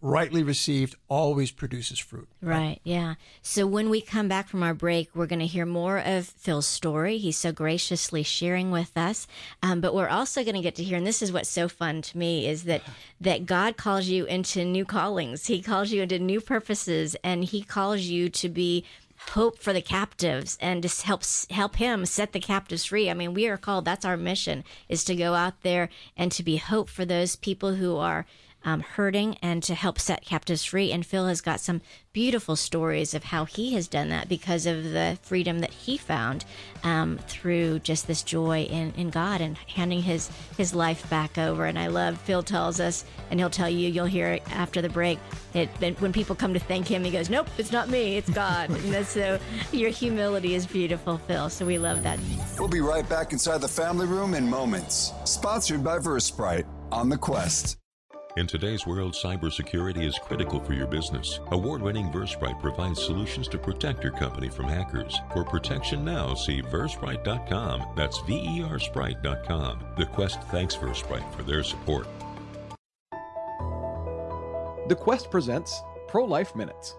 rightly 0.02 0.42
received 0.42 0.96
always 1.08 1.52
produces 1.52 2.00
fruit. 2.00 2.28
Right? 2.42 2.58
right, 2.58 2.82
yeah. 2.84 3.16
So 3.42 3.68
when 3.68 3.90
we 3.90 4.02
come 4.02 4.28
back 4.28 4.50
from 4.50 4.64
our 4.64 4.74
break, 4.74 5.10
we're 5.14 5.28
going 5.28 5.40
to 5.40 5.46
hear 5.46 5.66
more 5.66 6.00
of 6.00 6.26
Phil's 6.26 6.66
story. 6.66 7.20
He's 7.20 7.38
so 7.38 7.52
graciously 7.52 8.24
sharing 8.24 8.72
with 8.72 8.98
us. 8.98 9.28
Um, 9.62 9.80
but 9.80 9.94
we're 9.94 10.10
also 10.10 10.44
going 10.44 10.56
to 10.56 10.62
get 10.62 10.76
to 10.76 10.84
hear, 10.84 10.98
and 10.98 11.06
this 11.06 11.22
is 11.22 11.32
what's 11.32 11.50
so 11.50 11.68
fun 11.68 12.02
to 12.02 12.18
me, 12.18 12.48
is 12.48 12.64
that 12.64 12.82
that 13.22 13.46
God 13.46 13.78
calls 13.78 14.08
you 14.08 14.26
into 14.26 14.66
new 14.66 14.86
callings. 14.86 15.46
He 15.46 15.62
calls 15.62 15.92
you 15.92 16.02
into 16.02 16.18
new 16.18 16.42
purposes, 16.42 17.16
and 17.24 17.46
He 17.46 17.62
calls 17.62 18.02
you 18.02 18.30
to 18.30 18.50
be 18.50 18.84
hope 19.30 19.60
for 19.60 19.72
the 19.72 19.82
captives 19.84 20.58
and 20.60 20.82
just 20.82 21.04
helps 21.04 21.46
help 21.52 21.76
him 21.76 22.08
set 22.08 22.32
the 22.32 22.40
captives 22.40 22.86
free. 22.86 23.08
I 23.08 23.14
mean, 23.14 23.36
we 23.36 23.48
are 23.48 23.58
called. 23.58 23.86
That's 23.86 24.04
our 24.06 24.18
mission: 24.18 24.64
is 24.90 25.04
to 25.04 25.16
go 25.16 25.36
out 25.36 25.62
there 25.62 25.90
and 26.18 26.32
to 26.32 26.42
be 26.42 26.58
hope 26.58 26.90
for 26.90 27.06
those 27.06 27.36
people 27.36 27.76
who 27.76 27.98
are 27.98 28.26
um, 28.64 28.82
hurting 28.82 29.38
and 29.42 29.64
to 29.64 29.76
help 29.76 30.00
set 30.00 30.26
captives 30.26 30.64
free. 30.64 30.92
And 30.92 31.06
Phil 31.06 31.28
has 31.28 31.42
got 31.42 31.60
some 31.60 31.82
beautiful 32.14 32.56
stories 32.56 33.14
of 33.14 33.24
how 33.24 33.46
he 33.46 33.74
has 33.74 33.88
done 33.88 34.10
that 34.10 34.28
because 34.28 34.66
of 34.66 34.84
the 34.84 35.18
freedom 35.22 35.60
that 35.60 35.72
he 35.72 35.98
found 35.98 36.44
um, 36.84 37.18
through 37.28 37.80
just 37.80 38.06
this 38.08 38.22
joy 38.22 38.64
in, 38.64 38.92
in 38.98 39.10
God 39.10 39.40
and 39.40 39.58
handing 39.68 40.02
his 40.02 40.30
his 40.58 40.76
life 40.76 41.10
back 41.10 41.38
over. 41.38 41.66
And 41.66 41.80
I 41.80 41.88
love 41.88 42.20
Phil 42.22 42.44
tells 42.44 42.80
us, 42.80 43.06
and 43.30 43.40
he'll 43.40 43.50
tell 43.50 43.70
you, 43.70 43.90
you'll 43.90 44.06
hear 44.06 44.32
it 44.34 44.44
after 44.52 44.82
the 44.82 44.90
break. 44.90 45.20
It, 45.54 45.70
when 46.00 46.14
people 46.14 46.36
come 46.36 46.54
to 46.54 46.60
thank 46.60 46.88
him, 46.88 47.04
he 47.04 47.12
goes, 47.12 47.30
"Nope, 47.30 47.48
it's 47.58 47.72
not 47.72 47.90
me, 47.90 48.18
it's 48.18 48.30
God." 48.30 48.70
and 48.86 49.06
so 49.06 49.40
your 49.72 49.90
humility 49.90 50.56
is 50.56 50.66
beautiful, 50.66 51.18
Phil. 51.20 51.50
So 51.50 51.66
we 51.66 51.78
love 51.78 52.04
that. 52.04 52.20
We'll 52.60 52.68
be 52.68 52.82
right 52.82 53.08
back 53.08 53.32
inside 53.32 53.62
the 53.62 53.68
family 53.68 54.06
room 54.06 54.34
in 54.34 54.50
moments. 54.50 55.14
Sponsored 55.26 55.84
by 55.84 55.98
Versprite 56.00 56.66
on 56.92 57.10
the 57.10 57.18
Quest. 57.18 57.81
In 58.38 58.48
today's 58.48 58.88
world, 58.88 59.12
cybersecurity 59.12 60.06
is 60.06 60.18
critical 60.18 60.62
for 60.62 60.72
your 60.72 60.88
business. 60.88 61.42
Award-winning 61.52 62.10
Versprite 62.14 62.62
provides 62.62 63.04
solutions 63.04 63.50
to 63.50 63.58
protect 63.58 64.04
your 64.04 64.14
company 64.14 64.48
from 64.48 64.70
hackers. 64.70 65.20
For 65.34 65.44
protection 65.44 66.06
now, 66.06 66.34
see 66.36 66.62
versprite.com. 66.62 67.94
That's 67.98 68.20
V-E-R 68.20 68.80
Sprite.com. 68.80 69.86
The 69.98 70.06
Quest 70.06 70.42
thanks 70.44 70.78
Versprite 70.78 71.30
for 71.34 71.44
their 71.44 71.62
support. 71.62 72.08
The 74.88 74.96
Quest 74.98 75.30
presents 75.30 75.82
Pro-Life 76.08 76.56
Minutes. 76.56 76.96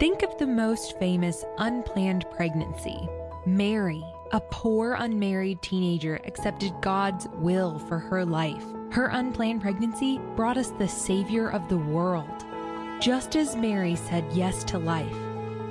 Think 0.00 0.22
of 0.22 0.38
the 0.38 0.46
most 0.46 0.98
famous 0.98 1.44
unplanned 1.58 2.24
pregnancy. 2.30 3.08
Mary, 3.44 4.02
a 4.32 4.40
poor 4.40 4.94
unmarried 4.94 5.62
teenager, 5.62 6.20
accepted 6.24 6.72
God's 6.80 7.28
will 7.34 7.78
for 7.78 7.98
her 7.98 8.24
life. 8.24 8.64
Her 8.90 9.08
unplanned 9.08 9.62
pregnancy 9.62 10.18
brought 10.36 10.56
us 10.56 10.70
the 10.72 10.88
Savior 10.88 11.50
of 11.50 11.68
the 11.68 11.78
world. 11.78 12.44
Just 13.00 13.36
as 13.36 13.56
Mary 13.56 13.94
said 13.96 14.24
yes 14.32 14.64
to 14.64 14.78
life, 14.78 15.16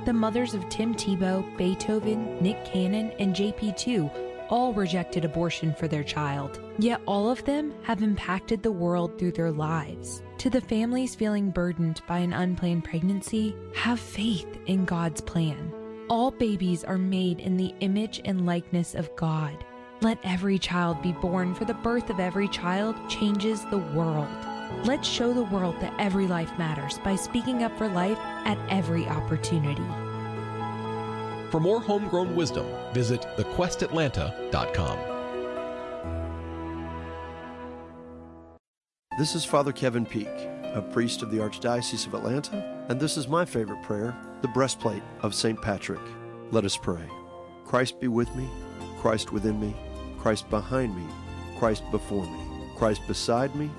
the 0.04 0.12
mothers 0.12 0.54
of 0.54 0.68
Tim 0.68 0.94
Tebow, 0.94 1.44
Beethoven, 1.56 2.40
Nick 2.40 2.64
Cannon, 2.64 3.10
and 3.18 3.34
JP2 3.34 4.26
all 4.48 4.72
rejected 4.72 5.24
abortion 5.24 5.74
for 5.74 5.88
their 5.88 6.04
child. 6.04 6.60
Yet 6.78 7.00
all 7.06 7.30
of 7.30 7.44
them 7.44 7.74
have 7.82 8.02
impacted 8.02 8.62
the 8.62 8.72
world 8.72 9.18
through 9.18 9.32
their 9.32 9.50
lives. 9.50 10.22
To 10.38 10.50
the 10.50 10.60
families 10.60 11.14
feeling 11.14 11.50
burdened 11.50 12.00
by 12.06 12.18
an 12.18 12.32
unplanned 12.32 12.84
pregnancy, 12.84 13.56
have 13.74 13.98
faith 13.98 14.58
in 14.66 14.84
God's 14.84 15.20
plan. 15.20 15.72
All 16.08 16.30
babies 16.30 16.84
are 16.84 16.98
made 16.98 17.40
in 17.40 17.56
the 17.56 17.74
image 17.80 18.20
and 18.24 18.46
likeness 18.46 18.94
of 18.94 19.14
God. 19.16 19.64
Let 20.02 20.18
every 20.22 20.56
child 20.56 21.02
be 21.02 21.10
born, 21.12 21.52
for 21.52 21.64
the 21.64 21.74
birth 21.74 22.10
of 22.10 22.20
every 22.20 22.46
child 22.46 22.94
changes 23.08 23.64
the 23.66 23.78
world. 23.78 24.28
Let's 24.84 25.08
show 25.08 25.32
the 25.32 25.42
world 25.44 25.74
that 25.80 25.94
every 25.98 26.28
life 26.28 26.56
matters 26.58 26.98
by 26.98 27.16
speaking 27.16 27.64
up 27.64 27.76
for 27.76 27.88
life 27.88 28.18
at 28.44 28.58
every 28.68 29.06
opportunity. 29.06 29.82
For 31.50 31.58
more 31.58 31.80
homegrown 31.80 32.36
wisdom, 32.36 32.66
visit 32.92 33.22
thequestatlanta.com. 33.36 34.98
This 39.18 39.34
is 39.34 39.44
Father 39.44 39.72
Kevin 39.72 40.06
Peak, 40.06 40.28
a 40.74 40.82
priest 40.82 41.22
of 41.22 41.30
the 41.30 41.38
Archdiocese 41.38 42.06
of 42.06 42.14
Atlanta, 42.14 42.86
and 42.88 43.00
this 43.00 43.16
is 43.16 43.28
my 43.28 43.44
favorite 43.44 43.82
prayer, 43.82 44.16
the 44.42 44.48
breastplate 44.48 45.02
of 45.22 45.34
St. 45.34 45.60
Patrick. 45.60 46.00
Let 46.50 46.64
us 46.64 46.76
pray. 46.76 47.08
Christ 47.64 48.00
be 48.00 48.08
with 48.08 48.34
me, 48.36 48.48
Christ 49.00 49.32
within 49.32 49.60
me 49.60 49.74
Christ 50.26 50.50
behind 50.50 50.96
me, 50.96 51.06
Christ 51.56 51.84
before 51.92 52.26
me, 52.26 52.40
Christ 52.74 53.00
beside 53.06 53.54
me, 53.54 53.70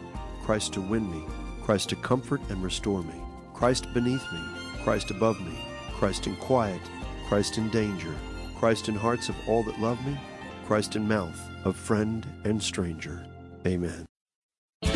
Christ 0.46 0.72
to 0.76 0.82
win 0.82 1.12
me, 1.12 1.26
Christ 1.62 1.90
to 1.90 1.98
comfort 1.98 2.40
and 2.48 2.64
restore 2.64 3.04
me, 3.04 3.16
Christ 3.54 3.94
beneath 3.94 4.24
me, 4.32 4.40
Christ 4.82 5.12
above 5.12 5.42
me, 5.42 5.52
Christ 5.96 6.26
in 6.26 6.38
quiet, 6.38 6.80
Christ 7.28 7.58
in 7.58 7.68
danger, 7.70 8.16
Christ 8.58 8.88
in 8.88 8.96
hearts 8.96 9.28
of 9.28 9.36
all 9.46 9.62
that 9.64 9.82
love 9.82 10.00
me, 10.08 10.18
Christ 10.66 10.96
in 10.96 11.06
mouth 11.06 11.38
of 11.66 11.76
friend 11.76 12.26
and 12.46 12.64
stranger. 12.64 13.26
Amen. 13.66 14.06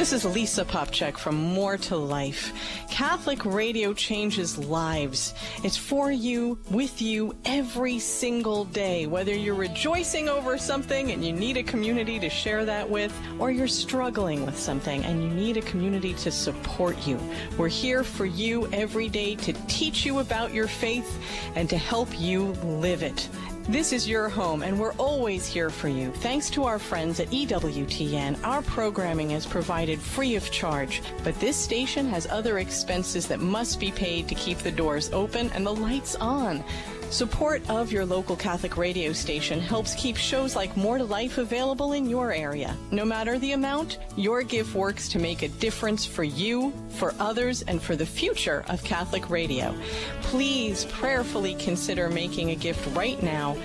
This 0.02 0.14
is 0.14 0.26
Lisa 0.26 0.66
Popcak 0.66 1.16
from 1.16 1.36
More 1.36 1.78
to 1.78 1.96
Life. 1.96 2.54
Catholic 2.90 3.46
radio 3.46 3.94
changes 3.94 4.58
lives. 4.58 5.36
It's 5.64 5.78
for 5.78 6.12
you, 6.12 6.58
with 6.72 7.04
you, 7.04 7.36
every 7.46 8.00
single 8.00 8.66
day. 8.66 9.06
Whether 9.06 9.36
you're 9.36 9.54
rejoicing 9.54 10.28
over 10.28 10.58
something 10.58 11.12
and 11.12 11.24
you 11.24 11.32
need 11.32 11.58
a 11.58 11.62
community 11.62 12.20
to 12.20 12.32
share 12.32 12.66
that 12.66 12.90
with, 12.90 13.16
or 13.38 13.52
you're 13.52 13.68
struggling 13.68 14.44
with 14.44 14.58
something 14.58 15.06
and 15.06 15.22
you 15.22 15.30
need 15.30 15.58
a 15.58 15.62
community 15.62 16.16
to 16.16 16.32
support 16.32 17.06
you. 17.06 17.20
We're 17.56 17.68
here 17.68 18.04
for 18.04 18.26
you 18.26 18.68
every 18.74 19.08
day 19.08 19.36
to 19.36 19.54
teach 19.68 20.04
you 20.04 20.18
about 20.18 20.52
your 20.52 20.68
faith 20.68 21.20
and 21.54 21.70
to 21.70 21.78
help 21.78 22.10
you 22.20 22.54
live 22.64 23.04
it. 23.04 23.30
This 23.72 23.94
is 23.94 24.06
your 24.06 24.28
home, 24.28 24.64
and 24.64 24.78
we're 24.78 24.92
always 24.96 25.48
here 25.48 25.70
for 25.70 25.88
you. 25.88 26.12
Thanks 26.12 26.50
to 26.50 26.66
our 26.66 26.78
friends 26.78 27.22
at 27.22 27.30
EWTN, 27.30 28.44
our 28.44 28.62
programming 28.64 29.32
is 29.32 29.46
provided 29.46 29.98
free 29.98 30.36
of 30.36 30.52
charge, 30.52 31.02
but 31.24 31.40
this 31.40 31.56
station 31.56 32.06
has 32.10 32.28
other 32.28 32.58
expenses 32.58 33.28
that 33.28 33.40
must 33.40 33.80
be 33.80 33.90
paid 33.90 34.28
to 34.28 34.36
keep 34.36 34.58
the 34.58 34.74
doors 34.74 35.10
open 35.14 35.50
and 35.52 35.66
the 35.66 35.74
lights 35.74 36.16
on. 36.16 36.66
Support 37.12 37.70
of 37.70 37.92
your 37.92 38.06
local 38.06 38.38
Catholic 38.38 38.78
radio 38.78 39.12
station 39.12 39.60
helps 39.60 39.94
keep 39.96 40.16
shows 40.16 40.56
like 40.56 40.78
More 40.78 40.98
to 40.98 41.04
Life 41.04 41.38
available 41.38 41.92
in 41.92 42.10
your 42.10 42.32
area. 42.32 42.78
No 42.90 43.04
matter 43.04 43.38
the 43.38 43.52
amount, 43.52 43.98
your 44.16 44.44
gift 44.44 44.74
works 44.74 45.10
to 45.10 45.20
make 45.20 45.42
a 45.42 45.50
difference 45.50 46.06
for 46.06 46.24
you, 46.24 46.72
for 46.92 47.14
others, 47.20 47.64
and 47.64 47.82
for 47.82 47.98
the 47.98 48.06
future 48.06 48.64
of 48.70 48.82
Catholic 48.86 49.30
radio. 49.30 49.76
Please 50.22 50.86
prayerfully 50.86 51.56
consider 51.56 52.10
making 52.10 52.52
a 52.52 52.56
gift 52.56 52.96
right 52.96 53.22
now. 53.22 53.58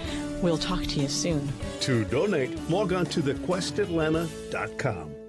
We'll 0.42 0.58
talk 0.58 0.82
to 0.82 1.00
you 1.00 1.06
soon. 1.06 1.48
To 1.82 2.04
donate, 2.04 2.68
log 2.68 2.92
on 2.92 3.06
to 3.06 3.22
thequestatlanta.com. 3.22 5.25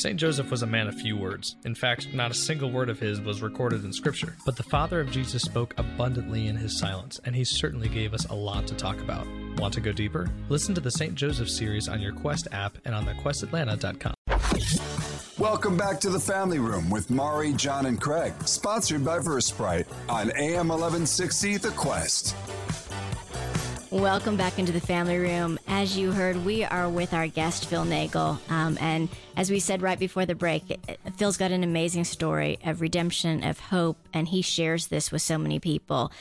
St. 0.00 0.18
Joseph 0.18 0.50
was 0.50 0.62
a 0.62 0.66
man 0.66 0.88
of 0.88 0.94
few 0.94 1.14
words. 1.14 1.56
In 1.66 1.74
fact, 1.74 2.14
not 2.14 2.30
a 2.30 2.34
single 2.34 2.70
word 2.70 2.88
of 2.88 2.98
his 2.98 3.20
was 3.20 3.42
recorded 3.42 3.84
in 3.84 3.92
Scripture. 3.92 4.34
But 4.46 4.56
the 4.56 4.62
father 4.62 4.98
of 4.98 5.10
Jesus 5.10 5.42
spoke 5.42 5.74
abundantly 5.76 6.46
in 6.46 6.56
his 6.56 6.78
silence, 6.78 7.20
and 7.26 7.36
he 7.36 7.44
certainly 7.44 7.90
gave 7.90 8.14
us 8.14 8.24
a 8.24 8.34
lot 8.34 8.66
to 8.68 8.74
talk 8.74 8.98
about. 9.02 9.26
Want 9.58 9.74
to 9.74 9.82
go 9.82 9.92
deeper? 9.92 10.30
Listen 10.48 10.74
to 10.74 10.80
the 10.80 10.90
St. 10.90 11.14
Joseph 11.14 11.50
series 11.50 11.86
on 11.86 12.00
your 12.00 12.14
Quest 12.14 12.48
app 12.50 12.78
and 12.86 12.94
on 12.94 13.04
thequestatlanta.com. 13.04 14.14
Welcome 15.38 15.76
back 15.76 16.00
to 16.00 16.08
the 16.08 16.18
Family 16.18 16.60
Room 16.60 16.88
with 16.88 17.10
Mari, 17.10 17.52
John, 17.52 17.84
and 17.84 18.00
Craig, 18.00 18.32
sponsored 18.46 19.04
by 19.04 19.18
Versprite 19.18 19.86
on 20.08 20.30
AM 20.30 20.68
1160 20.68 21.58
The 21.58 21.72
Quest. 21.72 22.34
Welcome 23.92 24.36
back 24.36 24.60
into 24.60 24.70
the 24.70 24.80
family 24.80 25.18
room. 25.18 25.58
As 25.66 25.98
you 25.98 26.12
heard, 26.12 26.44
we 26.44 26.62
are 26.62 26.88
with 26.88 27.12
our 27.12 27.26
guest, 27.26 27.66
Phil 27.66 27.84
Nagel. 27.84 28.38
Um, 28.48 28.78
and 28.80 29.08
as 29.36 29.50
we 29.50 29.58
said 29.58 29.82
right 29.82 29.98
before 29.98 30.24
the 30.24 30.36
break, 30.36 30.78
Phil's 31.16 31.36
got 31.36 31.50
an 31.50 31.64
amazing 31.64 32.04
story 32.04 32.60
of 32.64 32.80
redemption, 32.80 33.42
of 33.42 33.58
hope, 33.58 33.96
and 34.14 34.28
he 34.28 34.42
shares 34.42 34.86
this 34.86 35.10
with 35.10 35.22
so 35.22 35.38
many 35.38 35.58
people. 35.58 36.12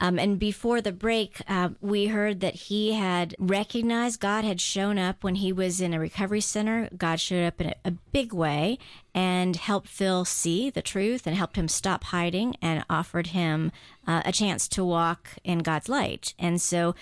Um, 0.00 0.18
and 0.18 0.38
before 0.38 0.80
the 0.80 0.92
break, 0.92 1.40
uh, 1.48 1.70
we 1.80 2.06
heard 2.06 2.40
that 2.40 2.54
he 2.54 2.92
had 2.92 3.34
recognized 3.38 4.20
God 4.20 4.44
had 4.44 4.60
shown 4.60 4.98
up 4.98 5.24
when 5.24 5.36
he 5.36 5.52
was 5.52 5.80
in 5.80 5.94
a 5.94 6.00
recovery 6.00 6.40
center. 6.40 6.88
God 6.96 7.20
showed 7.20 7.46
up 7.46 7.60
in 7.60 7.68
a, 7.68 7.74
a 7.84 7.90
big 7.90 8.32
way 8.32 8.78
and 9.14 9.56
helped 9.56 9.88
Phil 9.88 10.24
see 10.26 10.68
the 10.68 10.82
truth 10.82 11.26
and 11.26 11.34
helped 11.34 11.56
him 11.56 11.68
stop 11.68 12.04
hiding 12.04 12.56
and 12.60 12.84
offered 12.90 13.28
him 13.28 13.72
uh, 14.06 14.22
a 14.24 14.32
chance 14.32 14.68
to 14.68 14.84
walk 14.84 15.30
in 15.42 15.60
God's 15.60 15.88
light. 15.88 16.34
And 16.38 16.60
so 16.60 16.94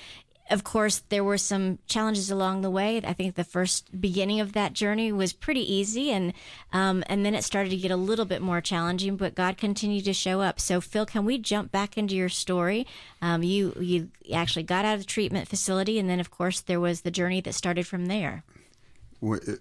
of 0.50 0.62
course, 0.62 1.02
there 1.08 1.24
were 1.24 1.38
some 1.38 1.78
challenges 1.86 2.30
along 2.30 2.60
the 2.60 2.70
way. 2.70 3.00
I 3.02 3.14
think 3.14 3.34
the 3.34 3.44
first 3.44 3.98
beginning 3.98 4.40
of 4.40 4.52
that 4.52 4.74
journey 4.74 5.10
was 5.10 5.32
pretty 5.32 5.60
easy, 5.72 6.10
and 6.10 6.34
um, 6.72 7.02
and 7.06 7.24
then 7.24 7.34
it 7.34 7.44
started 7.44 7.70
to 7.70 7.76
get 7.76 7.90
a 7.90 7.96
little 7.96 8.26
bit 8.26 8.42
more 8.42 8.60
challenging. 8.60 9.16
But 9.16 9.34
God 9.34 9.56
continued 9.56 10.04
to 10.04 10.12
show 10.12 10.42
up. 10.42 10.60
So, 10.60 10.82
Phil, 10.82 11.06
can 11.06 11.24
we 11.24 11.38
jump 11.38 11.72
back 11.72 11.96
into 11.96 12.14
your 12.14 12.28
story? 12.28 12.86
Um, 13.22 13.42
you 13.42 13.74
you 13.80 14.10
actually 14.34 14.64
got 14.64 14.84
out 14.84 14.94
of 14.94 15.00
the 15.00 15.06
treatment 15.06 15.48
facility, 15.48 15.98
and 15.98 16.10
then, 16.10 16.20
of 16.20 16.30
course, 16.30 16.60
there 16.60 16.80
was 16.80 17.00
the 17.00 17.10
journey 17.10 17.40
that 17.40 17.54
started 17.54 17.86
from 17.86 18.06
there. 18.06 18.44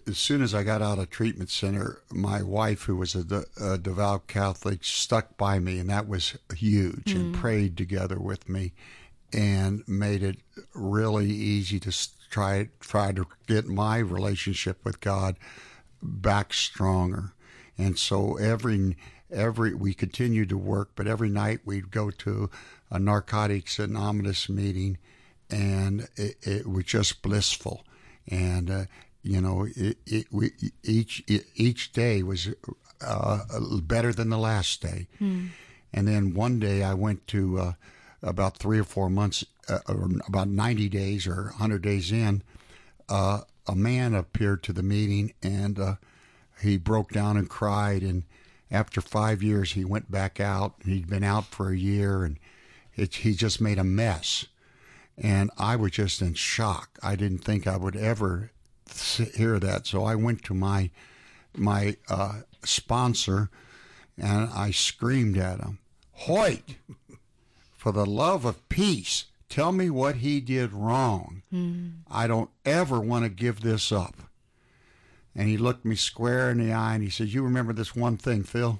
As 0.06 0.18
soon 0.18 0.42
as 0.42 0.54
I 0.54 0.64
got 0.64 0.82
out 0.82 1.00
of 1.00 1.10
treatment 1.10 1.50
center, 1.50 2.02
my 2.12 2.42
wife, 2.42 2.82
who 2.82 2.98
was 2.98 3.16
a, 3.16 3.24
de- 3.24 3.46
a 3.62 3.78
devout 3.78 4.28
Catholic, 4.28 4.84
stuck 4.84 5.38
by 5.38 5.60
me, 5.60 5.80
and 5.80 5.90
that 5.90 6.10
was 6.10 6.38
huge, 6.54 7.06
mm. 7.06 7.16
and 7.16 7.36
prayed 7.36 7.78
together 7.78 8.20
with 8.20 8.50
me 8.50 8.74
and 9.34 9.84
made 9.88 10.24
it 10.24 10.38
really 10.74 11.30
easy 11.30 11.80
to 11.80 11.92
try 12.30 12.70
try 12.80 13.12
to 13.12 13.26
get 13.48 13.68
my 13.68 13.98
relationship 13.98 14.84
with 14.84 15.00
God 15.00 15.38
back 16.02 16.54
stronger. 16.54 17.34
And 17.78 17.98
so 17.98 18.36
every 18.38 18.98
every 19.32 19.74
we 19.74 19.94
continued 19.94 20.50
to 20.50 20.58
work, 20.58 20.92
but 20.96 21.08
every 21.08 21.30
night 21.30 21.62
we'd 21.66 21.92
go 21.92 22.12
to 22.12 22.50
a 22.92 23.00
Narcotics 23.00 23.80
Anonymous 23.80 24.48
meeting, 24.48 24.98
and 25.50 26.08
it, 26.16 26.36
it 26.42 26.68
was 26.68 26.86
just 26.86 27.22
blissful. 27.22 27.84
And 28.28 28.70
uh, 28.70 28.86
you 29.24 29.42
know, 29.42 29.68
it, 29.76 29.98
it, 30.06 30.28
we, 30.32 30.52
each 30.84 31.24
each 31.56 31.94
day 31.94 32.24
was 32.24 32.50
uh, 33.02 33.40
better 33.82 34.14
than 34.14 34.30
the 34.30 34.38
last 34.38 34.82
day. 34.82 35.08
Hmm. 35.20 35.48
And 35.94 36.08
then 36.08 36.34
one 36.34 36.60
day 36.60 36.84
I 36.84 36.94
went 36.94 37.28
to 37.28 37.60
uh, 37.60 37.74
about 38.24 38.58
three 38.58 38.80
or 38.80 38.84
four 38.84 39.10
months, 39.10 39.46
uh, 39.70 39.80
or 39.88 40.10
about 40.28 40.48
90 40.48 40.90
days 40.90 41.28
or 41.28 41.44
100 41.44 41.82
days 41.82 42.12
in, 42.12 42.42
uh, 43.10 43.42
a 43.68 43.76
man 43.76 44.14
appeared 44.14 44.64
to 44.64 44.74
the 44.74 44.84
meeting 44.84 45.34
and 45.42 45.80
uh, 45.80 45.96
he 46.62 46.78
broke 46.78 47.12
down 47.12 47.38
and 47.38 47.50
cried. 47.50 48.02
And 48.02 48.24
after 48.72 49.02
five 49.02 49.44
years, 49.44 49.74
he 49.74 49.86
went 49.86 50.10
back 50.10 50.40
out. 50.40 50.76
He'd 50.86 51.10
been 51.10 51.24
out 51.24 51.46
for 51.46 51.70
a 51.70 51.78
year 51.78 52.24
and 52.24 52.40
it, 52.96 53.16
he 53.16 53.34
just 53.34 53.62
made 53.62 53.78
a 53.78 53.84
mess. 53.84 54.46
And 55.18 55.52
I 55.58 55.76
was 55.76 55.92
just 55.92 56.22
in 56.22 56.34
shock. 56.34 56.98
I 57.04 57.16
didn't 57.16 57.40
think 57.40 57.68
I 57.68 57.78
would 57.78 57.96
ever 57.96 58.52
hear 59.36 59.60
that. 59.60 59.86
So 59.86 60.04
I 60.04 60.16
went 60.16 60.44
to 60.46 60.54
my 60.54 60.90
my 61.56 61.96
uh, 62.10 62.42
sponsor 62.64 63.50
and 64.18 64.50
I 64.50 64.72
screamed 64.72 65.38
at 65.38 65.60
him, 65.60 65.80
Hoyt, 66.14 66.76
for 67.84 67.92
the 67.92 68.06
love 68.06 68.46
of 68.46 68.70
peace, 68.70 69.26
tell 69.50 69.74
me 69.74 69.90
what 69.90 70.16
he 70.16 70.40
did 70.40 70.72
wrong. 70.72 71.42
Mm. 71.54 71.96
I 72.10 72.28
don't 72.28 72.50
ever 72.64 73.02
want 73.02 73.26
to 73.26 73.30
give 73.30 73.60
this 73.60 73.92
up. 73.92 74.16
And 75.36 75.50
he 75.50 75.58
looked 75.58 75.84
me 75.84 75.98
square 75.98 76.50
in 76.50 76.66
the 76.66 76.72
eye 76.72 76.94
and 76.94 77.04
he 77.04 77.10
said, 77.10 77.28
You 77.28 77.44
remember 77.44 77.74
this 77.74 77.94
one 77.94 78.16
thing, 78.16 78.44
Phil? 78.44 78.80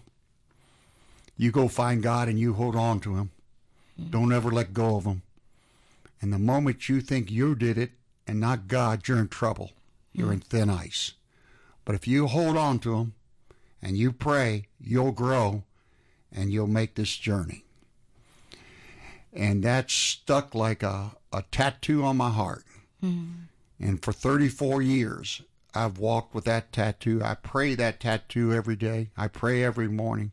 You 1.36 1.52
go 1.52 1.68
find 1.68 2.02
God 2.02 2.30
and 2.30 2.40
you 2.40 2.54
hold 2.54 2.78
on 2.78 3.02
to 3.02 3.18
him. 3.18 3.32
Mm. 4.00 4.12
Don't 4.12 4.32
ever 4.32 4.50
let 4.50 4.74
go 4.74 4.96
of 4.96 5.04
him. 5.04 5.24
And 6.22 6.32
the 6.32 6.40
moment 6.40 6.88
you 6.88 7.02
think 7.02 7.30
you 7.30 7.56
did 7.56 7.78
it 7.78 7.92
and 8.26 8.40
not 8.40 8.70
God, 8.70 9.06
you're 9.06 9.20
in 9.20 9.28
trouble. 9.28 9.72
You're 10.14 10.30
mm. 10.30 10.36
in 10.36 10.40
thin 10.40 10.70
ice. 10.70 11.12
But 11.84 11.96
if 11.96 12.08
you 12.08 12.28
hold 12.28 12.56
on 12.56 12.80
to 12.80 12.96
him 13.00 13.16
and 13.82 13.98
you 13.98 14.14
pray, 14.14 14.68
you'll 14.80 15.12
grow 15.12 15.64
and 16.32 16.54
you'll 16.54 16.68
make 16.68 16.96
this 16.96 17.18
journey 17.18 17.63
and 19.36 19.64
that 19.64 19.90
stuck 19.90 20.54
like 20.54 20.84
a, 20.84 21.12
a 21.32 21.44
tattoo 21.52 22.04
on 22.04 22.18
my 22.18 22.30
heart. 22.30 22.64
Mm. 23.04 23.48
And 23.80 24.04
for 24.04 24.14
34 24.14 24.82
years, 24.82 25.42
I've 25.74 25.98
walked 25.98 26.34
with 26.34 26.46
that 26.46 26.72
tattoo. 26.72 27.22
I 27.24 27.36
pray 27.36 27.76
that 27.76 28.00
tattoo 28.00 28.54
every 28.54 28.76
day. 28.76 29.10
I 29.18 29.28
pray 29.28 29.64
every 29.64 29.88
morning, 29.88 30.32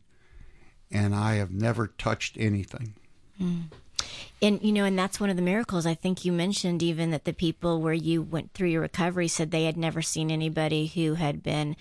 and 0.91 1.15
I 1.15 1.35
have 1.35 1.51
never 1.51 1.87
touched 1.87 2.37
anything. 2.37 2.93
Mm. 3.41 3.63
And 4.41 4.61
you 4.61 4.71
know, 4.71 4.85
and 4.85 4.97
that's 4.97 5.19
one 5.19 5.29
of 5.29 5.35
the 5.35 5.41
miracles. 5.41 5.85
I 5.85 5.93
think 5.93 6.25
you 6.25 6.31
mentioned 6.31 6.81
even 6.81 7.11
that 7.11 7.25
the 7.25 7.33
people 7.33 7.81
where 7.81 7.93
you 7.93 8.21
went 8.21 8.53
through 8.53 8.69
your 8.69 8.81
recovery 8.81 9.27
said 9.27 9.51
they 9.51 9.65
had 9.65 9.77
never 9.77 10.01
seen 10.01 10.31
anybody 10.31 10.87
who 10.87 11.15
had 11.15 11.43
been 11.43 11.75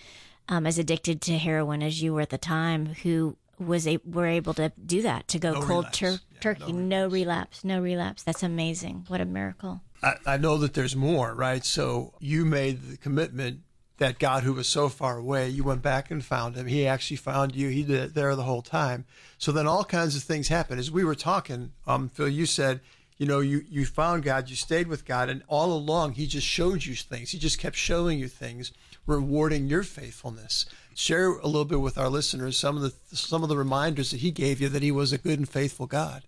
um, 0.49 0.67
as 0.67 0.79
addicted 0.79 1.21
to 1.23 1.39
heroin 1.39 1.83
as 1.83 2.03
you 2.03 2.13
were 2.13 2.21
at 2.21 2.31
the 2.31 2.39
time, 2.39 2.95
who 3.03 3.37
was 3.59 3.87
a, 3.87 3.99
were 4.05 4.27
able 4.27 4.55
to 4.55 4.73
do 4.85 5.03
that 5.03 5.29
to 5.29 5.39
go 5.39 5.53
no 5.53 5.63
cold 5.63 5.93
tur- 5.93 6.11
yeah, 6.13 6.17
turkey, 6.41 6.73
no, 6.73 7.07
no 7.07 7.09
relapse, 7.09 7.65
no 7.65 7.81
relapse. 7.81 8.23
That's 8.23 8.43
amazing. 8.43 9.05
What 9.09 9.21
a 9.21 9.25
miracle. 9.25 9.81
I, 10.03 10.15
I 10.27 10.37
know 10.37 10.57
that 10.59 10.75
there's 10.75 10.97
more, 10.97 11.35
right? 11.35 11.65
So 11.65 12.15
you 12.21 12.45
made 12.45 12.83
the 12.83 12.97
commitment 12.97 13.61
that 13.99 14.19
God 14.19 14.45
who 14.45 14.55
was 14.55 14.67
so 14.67 14.89
far 14.89 15.19
away, 15.19 15.51
you 15.51 15.63
went 15.63 15.83
back 15.83 16.11
and 16.11 16.25
found 16.25 16.57
him. 16.57 16.67
He 16.67 16.87
actually 16.87 17.19
found 17.19 17.55
you. 17.55 17.69
He 17.69 17.83
did 17.83 18.01
it 18.03 18.15
there 18.15 18.35
the 18.35 18.45
whole 18.45 18.63
time. 18.63 19.05
So 19.37 19.53
then 19.53 19.67
all 19.67 19.85
kinds 19.85 20.17
of 20.17 20.23
things 20.23 20.49
happen. 20.49 20.79
As 20.79 20.91
we 20.91 21.05
were 21.05 21.15
talking, 21.15 21.73
um, 21.87 22.09
Phil, 22.09 22.29
you 22.29 22.47
said, 22.47 22.81
you 23.19 23.27
know, 23.27 23.41
you, 23.41 23.63
you 23.69 23.85
found 23.85 24.23
God, 24.23 24.49
you 24.49 24.57
stayed 24.57 24.87
with 24.87 25.05
God, 25.05 25.29
and 25.29 25.43
all 25.49 25.75
along 25.75 26.13
he 26.13 26.27
just 26.27 26.47
showed 26.47 26.87
you 26.87 26.95
things. 26.95 27.33
He 27.33 27.39
just 27.39 27.59
kept 27.59 27.77
showing 27.77 28.19
you 28.19 28.29
things, 28.29 28.73
rewarding 29.07 29.67
your 29.67 29.83
faithfulness 29.83 30.65
share 31.01 31.31
a 31.31 31.47
little 31.47 31.65
bit 31.65 31.81
with 31.81 31.97
our 31.97 32.09
listeners 32.09 32.59
some 32.59 32.77
of 32.77 32.83
the 32.83 33.17
some 33.17 33.43
of 33.43 33.49
the 33.49 33.57
reminders 33.57 34.11
that 34.11 34.21
he 34.21 34.31
gave 34.31 34.61
you 34.61 34.69
that 34.69 34.83
he 34.83 34.93
was 34.93 35.13
a 35.13 35.19
good 35.19 35.39
and 35.39 35.49
faithful 35.49 35.87
God. 35.87 36.23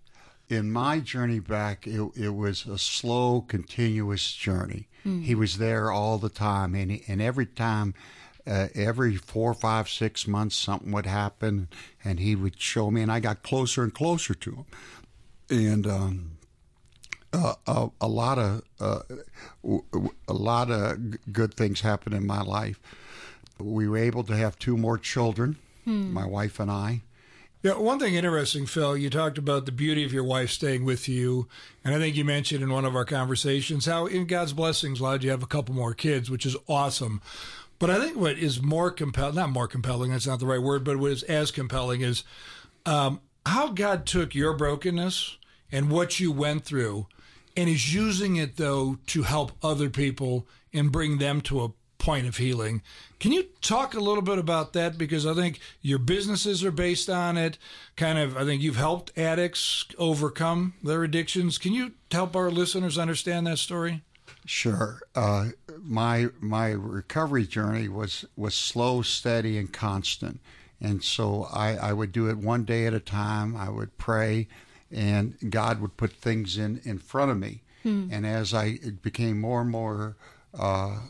In 0.49 0.71
my 0.71 0.99
journey 0.99 1.39
back, 1.39 1.87
it, 1.87 2.01
it 2.15 2.35
was 2.35 2.65
a 2.65 2.77
slow, 2.77 3.41
continuous 3.41 4.33
journey. 4.33 4.87
Mm. 5.05 5.23
He 5.23 5.35
was 5.35 5.57
there 5.57 5.91
all 5.91 6.17
the 6.17 6.29
time, 6.29 6.75
and 6.75 7.01
and 7.07 7.21
every 7.21 7.45
time, 7.45 7.93
uh, 8.45 8.67
every 8.75 9.15
four, 9.15 9.53
five, 9.53 9.89
six 9.89 10.27
months, 10.27 10.55
something 10.55 10.91
would 10.91 11.05
happen, 11.05 11.69
and 12.03 12.19
he 12.19 12.35
would 12.35 12.59
show 12.59 12.91
me, 12.91 13.01
and 13.01 13.11
I 13.11 13.19
got 13.19 13.43
closer 13.43 13.83
and 13.83 13.93
closer 13.93 14.33
to 14.33 14.51
him, 14.51 14.65
and. 15.49 15.87
Um, 15.87 16.29
uh, 17.35 17.55
a, 17.65 17.89
a, 17.99 18.07
lot 18.07 18.37
of 18.37 18.61
uh, 18.79 18.99
a 20.27 20.33
lot 20.33 20.69
of 20.69 21.33
good 21.33 21.55
things 21.55 21.81
happened 21.81 22.13
in 22.13 22.27
my 22.27 22.43
life 22.43 22.79
we 23.59 23.87
were 23.87 23.97
able 23.97 24.23
to 24.23 24.35
have 24.35 24.57
two 24.59 24.77
more 24.77 24.97
children, 24.97 25.57
hmm. 25.85 26.13
my 26.13 26.25
wife 26.25 26.59
and 26.59 26.69
I. 26.71 27.01
Yeah, 27.63 27.77
one 27.77 27.97
thing 27.97 28.15
interesting, 28.15 28.65
Phil, 28.65 28.97
you 28.97 29.09
talked 29.09 29.37
about 29.37 29.65
the 29.65 29.71
beauty 29.71 30.03
of 30.03 30.11
your 30.11 30.25
wife 30.25 30.49
staying 30.49 30.83
with 30.83 31.07
you. 31.07 31.47
And 31.85 31.95
I 31.95 31.97
think 31.97 32.17
you 32.17 32.25
mentioned 32.25 32.61
in 32.61 32.69
one 32.69 32.83
of 32.83 32.93
our 32.93 33.05
conversations 33.05 33.85
how, 33.85 34.05
in 34.05 34.25
God's 34.25 34.51
blessings, 34.51 34.99
allowed 34.99 35.23
you 35.23 35.29
have 35.31 35.43
a 35.43 35.47
couple 35.47 35.73
more 35.73 35.93
kids, 35.93 36.29
which 36.29 36.45
is 36.45 36.57
awesome. 36.67 37.21
But 37.79 37.89
I 37.89 38.01
think 38.01 38.17
what 38.17 38.37
is 38.37 38.61
more 38.61 38.91
compelling, 38.91 39.35
not 39.35 39.49
more 39.49 39.69
compelling, 39.69 40.11
that's 40.11 40.27
not 40.27 40.41
the 40.41 40.45
right 40.45 40.61
word, 40.61 40.83
but 40.83 40.97
what 40.97 41.13
is 41.13 41.23
as 41.23 41.51
compelling 41.51 42.01
is 42.01 42.25
um, 42.85 43.21
how 43.45 43.69
God 43.69 44.05
took 44.05 44.35
your 44.35 44.53
brokenness 44.53 45.37
and 45.71 45.89
what 45.89 46.19
you 46.19 46.33
went 46.33 46.65
through 46.65 47.07
and 47.55 47.69
is 47.69 47.95
using 47.95 48.35
it, 48.35 48.57
though, 48.57 48.97
to 49.07 49.23
help 49.23 49.53
other 49.63 49.89
people 49.89 50.45
and 50.73 50.91
bring 50.91 51.17
them 51.17 51.39
to 51.39 51.63
a 51.63 51.71
point 52.03 52.27
of 52.27 52.37
healing. 52.37 52.81
Can 53.19 53.31
you 53.31 53.43
talk 53.61 53.93
a 53.93 53.99
little 53.99 54.21
bit 54.21 54.37
about 54.37 54.73
that? 54.73 54.97
Because 54.97 55.25
I 55.25 55.33
think 55.33 55.59
your 55.81 55.99
businesses 55.99 56.63
are 56.63 56.71
based 56.71 57.09
on 57.09 57.37
it. 57.37 57.57
Kind 57.95 58.19
of, 58.19 58.35
I 58.35 58.43
think 58.43 58.61
you've 58.61 58.75
helped 58.75 59.17
addicts 59.17 59.85
overcome 59.97 60.73
their 60.83 61.03
addictions. 61.03 61.57
Can 61.57 61.73
you 61.73 61.93
help 62.11 62.35
our 62.35 62.51
listeners 62.51 62.97
understand 62.97 63.47
that 63.47 63.57
story? 63.59 64.01
Sure. 64.45 65.01
Uh, 65.15 65.49
my 65.81 66.27
my 66.41 66.71
recovery 66.71 67.45
journey 67.47 67.87
was 67.87 68.25
was 68.35 68.53
slow, 68.55 69.01
steady, 69.01 69.57
and 69.57 69.71
constant. 69.71 70.41
And 70.81 71.01
so 71.01 71.47
I, 71.53 71.75
I 71.77 71.93
would 71.93 72.11
do 72.11 72.29
it 72.29 72.37
one 72.37 72.65
day 72.65 72.85
at 72.85 72.93
a 72.93 72.99
time. 72.99 73.55
I 73.55 73.69
would 73.69 73.97
pray, 73.97 74.49
and 74.91 75.37
God 75.49 75.79
would 75.79 75.95
put 75.95 76.11
things 76.11 76.57
in 76.57 76.81
in 76.83 76.97
front 76.99 77.31
of 77.31 77.37
me. 77.37 77.61
And 77.85 78.25
as 78.25 78.53
I 78.53 78.79
became 79.01 79.41
more 79.41 79.59
and 79.61 79.69
more 79.69 80.15
uh, 80.57 80.91
s- 80.93 81.01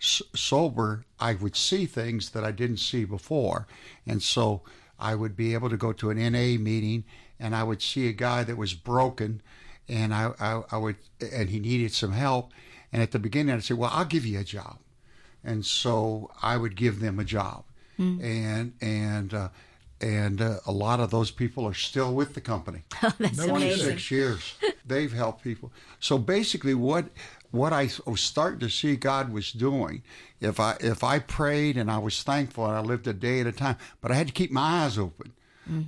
sober, 0.00 1.04
I 1.18 1.34
would 1.34 1.54
see 1.56 1.86
things 1.86 2.30
that 2.30 2.44
I 2.44 2.52
didn't 2.52 2.78
see 2.78 3.04
before. 3.04 3.66
And 4.06 4.22
so 4.22 4.62
I 4.98 5.14
would 5.14 5.36
be 5.36 5.54
able 5.54 5.70
to 5.70 5.76
go 5.76 5.92
to 5.92 6.10
an 6.10 6.18
NA 6.18 6.58
meeting 6.58 7.04
and 7.38 7.54
I 7.54 7.62
would 7.62 7.82
see 7.82 8.08
a 8.08 8.12
guy 8.12 8.42
that 8.44 8.56
was 8.56 8.74
broken 8.74 9.42
and 9.88 10.14
I, 10.14 10.32
I, 10.38 10.62
I 10.72 10.76
would, 10.76 10.96
and 11.32 11.50
he 11.50 11.58
needed 11.58 11.92
some 11.92 12.12
help. 12.12 12.52
And 12.92 13.02
at 13.02 13.10
the 13.10 13.18
beginning, 13.18 13.54
I'd 13.54 13.64
say, 13.64 13.74
Well, 13.74 13.90
I'll 13.92 14.04
give 14.04 14.24
you 14.26 14.38
a 14.40 14.44
job. 14.44 14.78
And 15.44 15.64
so 15.64 16.30
I 16.42 16.56
would 16.56 16.76
give 16.76 17.00
them 17.00 17.18
a 17.18 17.24
job. 17.24 17.64
And, 18.22 18.72
and, 18.80 19.34
uh, 19.34 19.48
and 20.00 20.40
uh, 20.40 20.60
a 20.66 20.72
lot 20.72 21.00
of 21.00 21.10
those 21.10 21.30
people 21.30 21.66
are 21.66 21.74
still 21.74 22.14
with 22.14 22.34
the 22.34 22.40
company. 22.40 22.84
That's 23.02 23.18
amazing. 23.38 23.48
26 23.48 24.10
years. 24.10 24.54
They've 24.86 25.12
helped 25.12 25.44
people. 25.44 25.72
So 25.98 26.16
basically, 26.16 26.74
what 26.74 27.06
what 27.50 27.72
I 27.72 27.90
was 28.06 28.20
starting 28.20 28.60
to 28.60 28.70
see 28.70 28.96
God 28.96 29.32
was 29.32 29.52
doing, 29.52 30.02
if 30.40 30.60
I 30.60 30.76
if 30.80 31.02
I 31.02 31.18
prayed 31.18 31.76
and 31.76 31.90
I 31.90 31.98
was 31.98 32.22
thankful 32.22 32.66
and 32.66 32.76
I 32.76 32.80
lived 32.80 33.06
a 33.06 33.12
day 33.12 33.40
at 33.40 33.46
a 33.46 33.52
time, 33.52 33.76
but 34.00 34.10
I 34.10 34.14
had 34.14 34.28
to 34.28 34.32
keep 34.32 34.50
my 34.50 34.84
eyes 34.84 34.98
open 34.98 35.32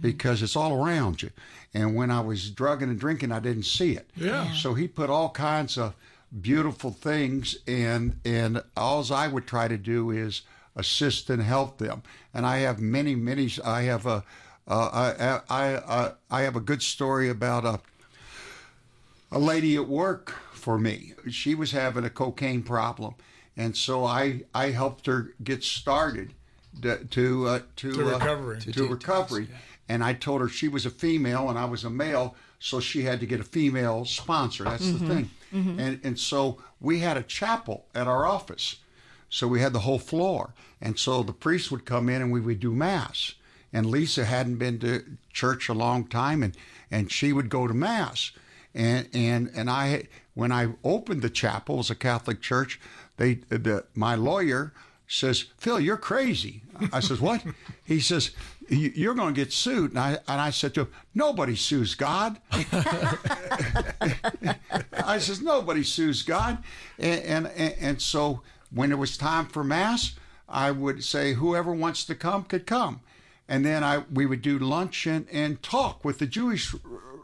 because 0.01 0.45
it's 0.45 0.55
all 0.55 0.73
around 0.73 1.23
you. 1.23 1.31
And 1.75 1.97
when 1.97 2.11
I 2.11 2.21
was 2.21 2.51
drugging 2.51 2.89
and 2.89 3.01
drinking, 3.01 3.33
I 3.33 3.41
didn't 3.41 3.65
see 3.65 3.93
it. 3.93 4.09
Yeah. 4.15 4.53
So 4.53 4.75
He 4.75 4.87
put 4.87 5.11
all 5.11 5.31
kinds 5.31 5.77
of 5.77 5.95
beautiful 6.41 6.93
things, 6.93 7.57
and 7.67 8.17
and 8.25 8.63
all 8.77 9.05
I 9.13 9.29
would 9.29 9.47
try 9.47 9.69
to 9.69 9.77
do 9.77 10.11
is 10.11 10.43
assist 10.77 11.31
and 11.31 11.43
help 11.43 11.79
them. 11.79 12.03
And 12.33 12.47
I 12.47 12.59
have 12.59 12.81
many, 12.81 13.15
many. 13.15 13.51
I 13.65 13.83
have 13.83 14.07
a. 14.07 14.25
Uh, 14.67 15.41
I, 15.51 15.57
I, 15.57 15.83
I, 15.89 16.13
I 16.31 16.43
have 16.43 16.55
a 16.55 16.61
good 16.61 16.83
story 16.83 17.29
about 17.29 17.65
a, 17.65 17.81
a 19.33 19.39
lady 19.41 19.75
at 19.75 19.89
work 19.89 20.37
for 20.63 20.79
me. 20.79 21.13
She 21.31 21.55
was 21.55 21.73
having 21.73 22.05
a 22.05 22.11
cocaine 22.11 22.63
problem, 22.63 23.15
and 23.57 23.77
so 23.77 24.05
I, 24.05 24.43
I 24.55 24.71
helped 24.71 25.07
her 25.07 25.35
get 25.43 25.63
started 25.65 26.33
to 26.83 27.05
to 27.05 27.47
uh, 27.49 27.61
to, 27.77 27.93
To 27.93 28.09
uh, 28.09 28.13
recovery. 28.19 28.61
to, 28.61 28.89
recovery. 28.89 29.49
And 29.89 30.03
I 30.03 30.15
told 30.15 30.41
her 30.41 30.49
she 30.49 30.69
was 30.69 30.87
a 30.87 30.91
female 30.91 31.51
and 31.51 31.59
I 31.59 31.67
was 31.67 31.85
a 31.85 31.91
male, 31.91 32.35
so 32.59 32.81
she 32.81 33.03
had 33.03 33.21
to 33.21 33.27
get 33.27 33.41
a 33.41 33.45
female 33.45 34.05
sponsor. 34.05 34.65
That's 34.65 34.91
the 34.91 35.07
thing. 35.07 35.31
And 35.53 36.01
and 36.05 36.19
so 36.19 36.59
we 36.81 37.01
had 37.01 37.17
a 37.19 37.23
chapel 37.23 37.85
at 37.95 38.07
our 38.07 38.25
office. 38.25 38.77
So 39.29 39.47
we 39.49 39.61
had 39.61 39.73
the 39.73 39.81
whole 39.81 39.99
floor. 39.99 40.55
And 40.81 40.99
so 40.99 41.23
the 41.23 41.33
priest 41.33 41.71
would 41.71 41.85
come 41.85 42.09
in 42.09 42.23
and 42.23 42.33
we 42.33 42.41
would 42.41 42.61
do 42.61 42.73
mass. 42.75 43.35
And 43.73 43.87
Lisa 43.87 44.25
hadn't 44.25 44.57
been 44.59 44.79
to 44.81 45.03
church 45.33 45.69
a 45.69 45.75
long 45.75 46.07
time 46.07 46.43
and, 46.43 46.55
and 46.91 47.11
she 47.11 47.33
would 47.33 47.49
go 47.49 47.67
to 47.67 47.75
mass. 47.75 48.33
And 48.75 49.09
and 49.13 49.51
and 49.55 49.69
I 49.69 50.09
when 50.35 50.51
I 50.53 50.75
opened 50.83 51.23
the 51.23 51.31
chapel 51.31 51.79
as 51.79 51.91
a 51.91 51.95
Catholic 51.95 52.41
church, 52.41 52.81
they 53.17 53.35
the 53.49 53.85
my 53.95 54.15
lawyer 54.15 54.73
says, 55.07 55.47
Phil, 55.59 55.79
you're 55.79 55.99
crazy. 55.99 56.63
I 56.91 57.01
says, 57.01 57.21
what? 57.21 57.45
He 57.85 58.01
says, 58.01 58.31
"You- 58.71 58.93
you're 58.95 59.15
going 59.15 59.35
to 59.35 59.39
get 59.41 59.53
sued. 59.53 59.91
And 59.91 59.99
I, 60.01 60.11
and 60.27 60.41
I 60.41 60.49
said 60.49 60.73
to 60.75 60.83
him, 60.83 60.89
nobody 61.15 61.55
sues 61.55 61.95
God. 61.95 62.39
I 65.05 65.19
says, 65.19 65.43
nobody 65.43 65.83
sues 65.83 66.23
God. 66.23 66.59
And, 66.99 67.21
and, 67.25 67.47
and, 67.49 67.75
and 67.79 68.03
so 68.03 68.41
when 68.71 68.91
it 68.91 68.99
was 68.99 69.17
time 69.19 69.47
for 69.47 69.63
Mass, 69.63 70.15
I 70.49 70.71
would 70.71 71.05
say, 71.05 71.35
whoever 71.35 71.73
wants 71.73 72.05
to 72.07 72.15
come 72.15 72.45
could 72.45 72.67
come. 72.67 73.01
And 73.49 73.67
then 73.67 73.85
I 73.85 74.05
we 74.13 74.25
would 74.25 74.41
do 74.41 74.59
lunch 74.59 75.07
and, 75.07 75.27
and 75.31 75.63
talk 75.63 76.05
with 76.05 76.19
the 76.19 76.27
Jewish 76.27 76.75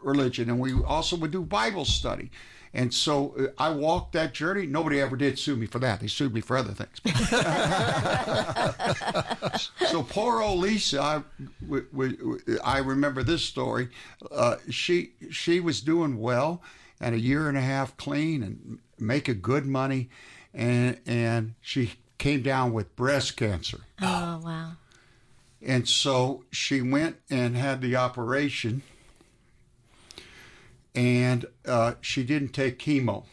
religion. 0.03 0.49
And 0.49 0.59
we 0.59 0.73
also 0.73 1.15
would 1.15 1.31
do 1.31 1.41
Bible 1.41 1.85
study. 1.85 2.29
And 2.73 2.93
so 2.93 3.33
uh, 3.39 3.47
I 3.57 3.69
walked 3.71 4.11
that 4.13 4.33
journey. 4.33 4.67
Nobody 4.67 4.99
ever 4.99 5.15
did 5.15 5.39
sue 5.39 5.55
me 5.55 5.65
for 5.65 5.79
that. 5.79 6.01
They 6.01 6.07
sued 6.07 6.33
me 6.33 6.41
for 6.41 6.57
other 6.57 6.73
things. 6.73 6.99
so 9.89 10.03
poor 10.03 10.41
old 10.41 10.59
Lisa, 10.59 11.01
I, 11.01 11.23
w- 11.61 11.85
w- 11.91 12.39
I 12.63 12.79
remember 12.79 13.23
this 13.23 13.43
story. 13.43 13.89
Uh, 14.31 14.57
she 14.69 15.13
she 15.31 15.59
was 15.59 15.81
doing 15.81 16.19
well, 16.19 16.61
and 16.99 17.15
a 17.15 17.19
year 17.19 17.49
and 17.49 17.57
a 17.57 17.61
half 17.61 17.97
clean 17.97 18.43
and 18.43 18.79
making 18.99 19.41
good 19.41 19.65
money, 19.65 20.09
and 20.53 20.99
and 21.05 21.55
she 21.61 21.93
came 22.19 22.43
down 22.43 22.73
with 22.73 22.95
breast 22.95 23.35
cancer. 23.35 23.79
Oh, 24.01 24.39
wow. 24.43 24.73
And 25.61 25.87
so 25.87 26.43
she 26.51 26.81
went 26.81 27.17
and 27.29 27.57
had 27.57 27.81
the 27.81 27.95
operation, 27.95 28.83
and 30.99 31.45
uh, 31.65 31.93
she 32.01 32.23
didn't 32.23 32.49
take 32.49 32.77
chemo. 32.77 33.23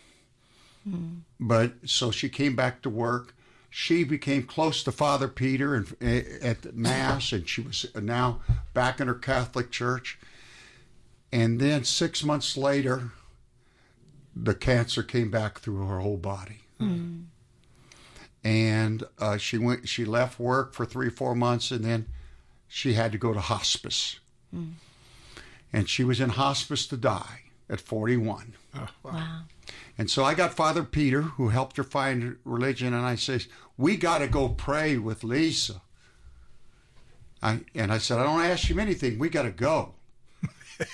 But 1.40 1.72
so 1.84 2.12
she 2.12 2.28
came 2.28 2.54
back 2.54 2.80
to 2.82 2.90
work. 2.90 3.34
She 3.68 4.04
became 4.04 4.44
close 4.44 4.84
to 4.84 4.92
Father 4.92 5.26
Peter 5.26 5.74
and 5.74 5.96
at 6.40 6.62
the 6.62 6.72
Mass, 6.72 7.32
and 7.32 7.48
she 7.48 7.60
was 7.60 7.84
now 8.00 8.40
back 8.72 9.00
in 9.00 9.08
her 9.08 9.14
Catholic 9.14 9.72
church. 9.72 10.16
And 11.32 11.58
then 11.60 11.82
six 11.82 12.22
months 12.22 12.56
later, 12.56 13.10
the 14.34 14.54
cancer 14.54 15.02
came 15.02 15.30
back 15.30 15.58
through 15.58 15.86
her 15.88 15.98
whole 15.98 16.18
body 16.18 16.60
and 18.44 19.02
uh, 19.18 19.38
she 19.38 19.58
went. 19.58 19.88
She 19.88 20.04
left 20.04 20.38
work 20.38 20.72
for 20.72 20.86
three, 20.86 21.10
four 21.10 21.34
months, 21.34 21.72
and 21.72 21.84
then 21.84 22.06
she 22.68 22.92
had 22.92 23.10
to 23.12 23.18
go 23.18 23.32
to 23.32 23.40
hospice. 23.40 24.20
And 25.72 25.88
she 25.88 26.04
was 26.04 26.20
in 26.20 26.28
hospice 26.30 26.86
to 26.86 26.96
die 26.96 27.40
at 27.68 27.80
41. 27.80 28.54
Wow. 29.02 29.42
And 29.98 30.10
so 30.10 30.24
I 30.24 30.34
got 30.34 30.54
Father 30.54 30.84
Peter, 30.84 31.22
who 31.22 31.48
helped 31.48 31.76
her 31.76 31.84
find 31.84 32.36
religion, 32.44 32.92
and 32.92 33.04
I 33.06 33.14
says, 33.14 33.48
"We 33.76 33.96
got 33.96 34.18
to 34.18 34.28
go 34.28 34.50
pray 34.50 34.98
with 34.98 35.24
Lisa." 35.24 35.80
I 37.42 37.60
and 37.74 37.92
I 37.92 37.98
said, 37.98 38.18
"I 38.18 38.24
don't 38.24 38.42
ask 38.42 38.68
you 38.68 38.78
anything. 38.78 39.18
We 39.18 39.28
got 39.30 39.42
to 39.42 39.50
go." 39.50 39.94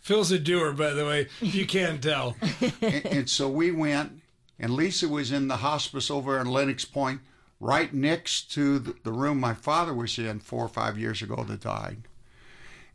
Phil's 0.00 0.30
a 0.30 0.38
doer, 0.38 0.72
by 0.72 0.90
the 0.90 1.04
way. 1.04 1.28
If 1.40 1.54
you 1.54 1.66
can't 1.66 2.02
tell. 2.02 2.36
and, 2.80 3.06
and 3.06 3.30
so 3.30 3.48
we 3.48 3.72
went, 3.72 4.20
and 4.58 4.72
Lisa 4.72 5.08
was 5.08 5.32
in 5.32 5.48
the 5.48 5.58
hospice 5.58 6.10
over 6.10 6.38
in 6.38 6.46
Lennox 6.46 6.84
Point, 6.84 7.20
right 7.58 7.92
next 7.92 8.52
to 8.52 8.78
the, 8.78 8.94
the 9.02 9.12
room 9.12 9.40
my 9.40 9.54
father 9.54 9.92
was 9.92 10.18
in 10.18 10.38
four 10.40 10.64
or 10.64 10.68
five 10.68 10.98
years 10.98 11.22
ago 11.22 11.44
that 11.44 11.60
died. 11.60 12.02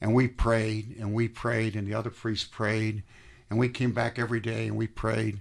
And 0.02 0.14
we 0.14 0.28
prayed, 0.28 0.96
and 1.00 1.14
we 1.14 1.28
prayed, 1.28 1.76
and 1.76 1.88
the 1.88 1.94
other 1.94 2.10
priests 2.10 2.48
prayed, 2.48 3.04
and 3.50 3.60
we 3.60 3.68
came 3.70 3.92
back 3.92 4.18
every 4.18 4.40
day 4.40 4.68
and 4.68 4.78
we 4.78 4.88
prayed. 4.88 5.40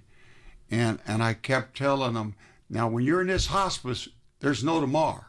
And, 0.71 0.99
and 1.07 1.23
I 1.23 1.35
kept 1.35 1.77
telling 1.77 2.15
them, 2.15 2.35
now, 2.69 2.89
when 2.89 3.05
you're 3.05 3.21
in 3.21 3.29
this 3.29 3.47
hospice, 3.47 4.09
there's 4.41 4.63
no 4.65 4.81
tomorrow. 4.81 5.25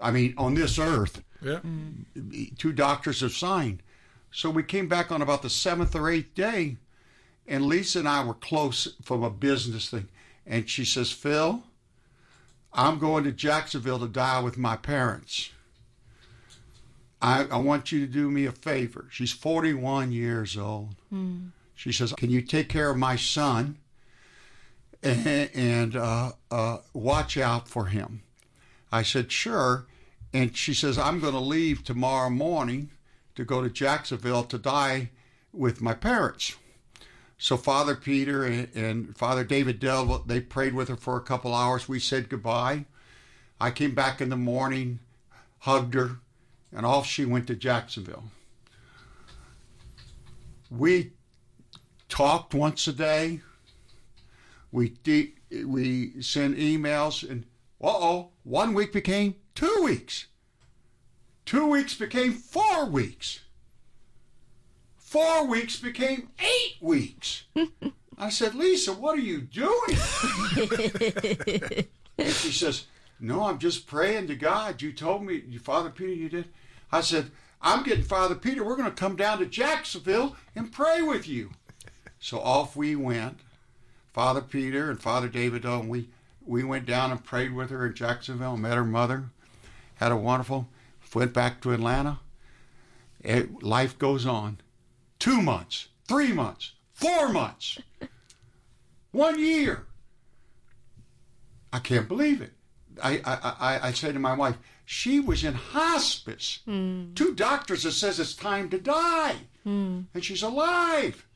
I 0.00 0.10
mean, 0.10 0.34
on 0.36 0.54
this 0.54 0.78
earth, 0.78 1.22
Yeah. 1.40 1.60
Mm-hmm. 1.64 2.54
two 2.56 2.72
doctors 2.72 3.20
have 3.20 3.32
signed. 3.32 3.82
So 4.32 4.50
we 4.50 4.62
came 4.62 4.88
back 4.88 5.12
on 5.12 5.22
about 5.22 5.42
the 5.42 5.50
seventh 5.50 5.94
or 5.94 6.08
eighth 6.10 6.34
day, 6.34 6.78
and 7.46 7.66
Lisa 7.66 8.00
and 8.00 8.08
I 8.08 8.24
were 8.24 8.34
close 8.34 8.94
from 9.02 9.22
a 9.22 9.30
business 9.30 9.90
thing. 9.90 10.08
And 10.46 10.68
she 10.68 10.84
says, 10.84 11.12
Phil, 11.12 11.62
I'm 12.72 12.98
going 12.98 13.24
to 13.24 13.32
Jacksonville 13.32 14.00
to 14.00 14.08
die 14.08 14.40
with 14.40 14.56
my 14.58 14.76
parents. 14.76 15.50
I, 17.22 17.44
I 17.44 17.56
want 17.58 17.92
you 17.92 18.00
to 18.04 18.12
do 18.12 18.30
me 18.30 18.46
a 18.46 18.52
favor. 18.52 19.06
She's 19.10 19.32
41 19.32 20.10
years 20.12 20.56
old. 20.56 20.96
She 21.74 21.92
says, 21.92 22.12
Can 22.12 22.30
you 22.30 22.42
take 22.42 22.68
care 22.68 22.90
of 22.90 22.96
my 22.96 23.16
son 23.16 23.78
and, 25.02 25.50
and 25.54 25.96
uh, 25.96 26.32
uh, 26.50 26.78
watch 26.92 27.36
out 27.38 27.68
for 27.68 27.86
him? 27.86 28.22
I 28.90 29.02
said, 29.02 29.30
Sure. 29.30 29.86
And 30.34 30.56
she 30.56 30.74
says, 30.74 30.98
I'm 30.98 31.20
going 31.20 31.34
to 31.34 31.40
leave 31.40 31.84
tomorrow 31.84 32.30
morning 32.30 32.90
to 33.34 33.44
go 33.44 33.62
to 33.62 33.70
Jacksonville 33.70 34.44
to 34.44 34.58
die 34.58 35.10
with 35.52 35.80
my 35.80 35.94
parents. 35.94 36.56
So 37.38 37.56
Father 37.56 37.94
Peter 37.94 38.44
and, 38.44 38.68
and 38.74 39.16
Father 39.16 39.44
David 39.44 39.78
Dell, 39.78 40.22
they 40.26 40.40
prayed 40.40 40.74
with 40.74 40.88
her 40.88 40.96
for 40.96 41.16
a 41.16 41.22
couple 41.22 41.54
hours. 41.54 41.88
We 41.88 41.98
said 41.98 42.28
goodbye. 42.28 42.86
I 43.60 43.70
came 43.70 43.94
back 43.94 44.20
in 44.20 44.28
the 44.28 44.36
morning, 44.36 45.00
hugged 45.60 45.94
her, 45.94 46.18
and 46.74 46.86
off 46.86 47.06
she 47.06 47.24
went 47.24 47.46
to 47.48 47.54
Jacksonville. 47.54 48.24
We 50.70 51.12
talked 52.08 52.54
once 52.54 52.86
a 52.88 52.92
day. 52.92 53.40
We 54.70 54.90
de- 55.02 55.34
we 55.66 56.22
sent 56.22 56.56
emails, 56.56 57.28
and 57.28 57.44
uh 57.82 57.88
oh, 57.88 58.30
one 58.42 58.72
week 58.74 58.92
became 58.92 59.34
two 59.54 59.80
weeks. 59.84 60.26
Two 61.44 61.66
weeks 61.66 61.94
became 61.94 62.32
four 62.32 62.86
weeks. 62.86 63.40
Four 64.96 65.46
weeks 65.46 65.78
became 65.78 66.30
eight 66.38 66.76
weeks. 66.80 67.44
I 68.16 68.30
said, 68.30 68.54
Lisa, 68.54 68.92
what 68.92 69.18
are 69.18 69.20
you 69.20 69.42
doing? 69.42 69.98
And 72.18 72.28
she 72.32 72.52
says, 72.52 72.86
No, 73.20 73.44
I'm 73.44 73.58
just 73.58 73.86
praying 73.86 74.26
to 74.28 74.36
God. 74.36 74.82
You 74.82 74.92
told 74.92 75.24
me, 75.24 75.40
Father 75.58 75.90
Peter, 75.90 76.12
you 76.12 76.28
did. 76.28 76.48
I 76.92 77.00
said, 77.00 77.30
I'm 77.62 77.82
getting 77.84 78.04
Father 78.04 78.34
Peter. 78.34 78.62
We're 78.62 78.76
going 78.76 78.90
to 78.90 78.94
come 78.94 79.16
down 79.16 79.38
to 79.38 79.46
Jacksonville 79.46 80.36
and 80.54 80.70
pray 80.70 81.00
with 81.00 81.26
you. 81.26 81.50
So 82.20 82.38
off 82.38 82.76
we 82.76 82.94
went, 82.94 83.40
Father 84.12 84.42
Peter 84.42 84.90
and 84.90 85.00
Father 85.00 85.28
David. 85.28 85.64
And 85.64 85.88
we 85.88 86.08
we 86.44 86.64
went 86.64 86.86
down 86.86 87.10
and 87.10 87.24
prayed 87.24 87.54
with 87.54 87.70
her 87.70 87.86
in 87.86 87.94
Jacksonville. 87.94 88.56
Met 88.56 88.76
her 88.76 88.84
mother. 88.84 89.30
Had 89.96 90.12
a 90.12 90.16
wonderful. 90.16 90.68
Went 91.14 91.32
back 91.32 91.60
to 91.60 91.72
Atlanta. 91.72 92.20
It, 93.20 93.62
life 93.62 93.98
goes 93.98 94.26
on. 94.26 94.58
Two 95.18 95.40
months, 95.40 95.88
three 96.08 96.32
months, 96.32 96.72
four 96.94 97.28
months, 97.28 97.78
one 99.12 99.38
year. 99.38 99.86
I 101.72 101.78
can't 101.78 102.08
believe 102.08 102.40
it. 102.40 102.52
I, 103.02 103.20
I, 103.24 103.34
I, 103.60 103.88
I 103.88 103.92
say 103.92 104.10
to 104.10 104.18
my 104.18 104.34
wife, 104.34 104.56
she 104.92 105.18
was 105.18 105.42
in 105.42 105.54
hospice. 105.54 106.58
Mm. 106.68 107.14
Two 107.14 107.34
doctors 107.34 107.84
that 107.84 107.92
says 107.92 108.20
it's 108.20 108.34
time 108.34 108.68
to 108.68 108.78
die. 108.78 109.36
Mm. 109.66 110.04
And 110.12 110.22
she's 110.22 110.42
alive. 110.42 111.26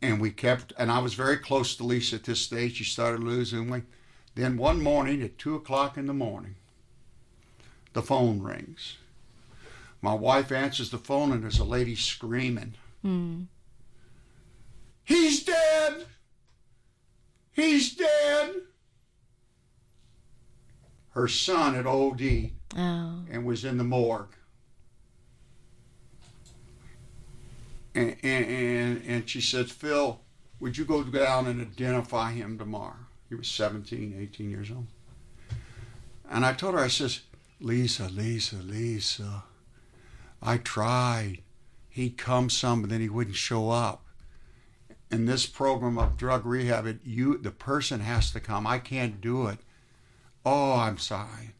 And 0.00 0.20
we 0.20 0.30
kept, 0.30 0.72
and 0.78 0.92
I 0.92 1.00
was 1.00 1.14
very 1.14 1.36
close 1.36 1.74
to 1.74 1.84
Lisa 1.84 2.14
at 2.16 2.22
this 2.22 2.40
stage. 2.40 2.76
She 2.76 2.84
started 2.84 3.24
losing 3.24 3.68
weight. 3.68 3.82
Then 4.36 4.56
one 4.56 4.84
morning 4.84 5.20
at 5.20 5.36
two 5.36 5.56
o'clock 5.56 5.98
in 5.98 6.06
the 6.06 6.14
morning, 6.14 6.54
the 7.92 8.02
phone 8.02 8.40
rings. 8.40 8.98
My 10.00 10.14
wife 10.14 10.52
answers 10.52 10.90
the 10.90 10.98
phone, 10.98 11.32
and 11.32 11.42
there's 11.42 11.58
a 11.58 11.64
lady 11.64 11.96
screaming. 11.96 12.74
Mm. 13.04 13.46
He's 15.02 15.42
dead! 15.42 16.06
He's 17.52 17.96
dead! 17.96 18.54
Her 21.16 21.28
son 21.28 21.74
had 21.74 21.86
OD 21.86 22.50
Oh. 22.76 23.24
and 23.30 23.46
was 23.46 23.64
in 23.64 23.78
the 23.78 23.84
morgue. 23.84 24.34
And, 27.94 28.16
and, 28.22 28.44
and, 28.44 29.02
and 29.06 29.30
she 29.30 29.40
said, 29.40 29.70
Phil, 29.70 30.20
would 30.60 30.76
you 30.76 30.84
go 30.84 31.02
down 31.02 31.46
and 31.46 31.58
identify 31.62 32.32
him 32.32 32.58
tomorrow? 32.58 32.98
He 33.30 33.34
was 33.34 33.48
17, 33.48 34.14
18 34.20 34.50
years 34.50 34.70
old. 34.70 34.88
And 36.28 36.44
I 36.44 36.52
told 36.52 36.74
her, 36.74 36.80
I 36.80 36.88
says, 36.88 37.20
Lisa, 37.60 38.10
Lisa, 38.10 38.56
Lisa, 38.56 39.44
I 40.42 40.58
tried. 40.58 41.38
He'd 41.88 42.18
come 42.18 42.50
some, 42.50 42.82
but 42.82 42.90
then 42.90 43.00
he 43.00 43.08
wouldn't 43.08 43.36
show 43.36 43.70
up. 43.70 44.04
In 45.10 45.24
this 45.24 45.46
program 45.46 45.96
of 45.96 46.18
drug 46.18 46.44
rehab, 46.44 46.84
it, 46.84 46.98
you 47.06 47.38
the 47.38 47.52
person 47.52 48.00
has 48.00 48.30
to 48.32 48.40
come. 48.40 48.66
I 48.66 48.78
can't 48.78 49.22
do 49.22 49.46
it. 49.46 49.60
Oh, 50.46 50.74
I'm 50.74 50.96
sorry. 50.96 51.54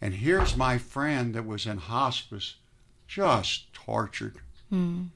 And 0.00 0.14
here's 0.14 0.56
my 0.56 0.78
friend 0.78 1.34
that 1.34 1.44
was 1.44 1.66
in 1.66 1.78
hospice, 1.78 2.54
just 3.08 3.72
tortured. 3.74 4.36
Mm. 4.72 5.08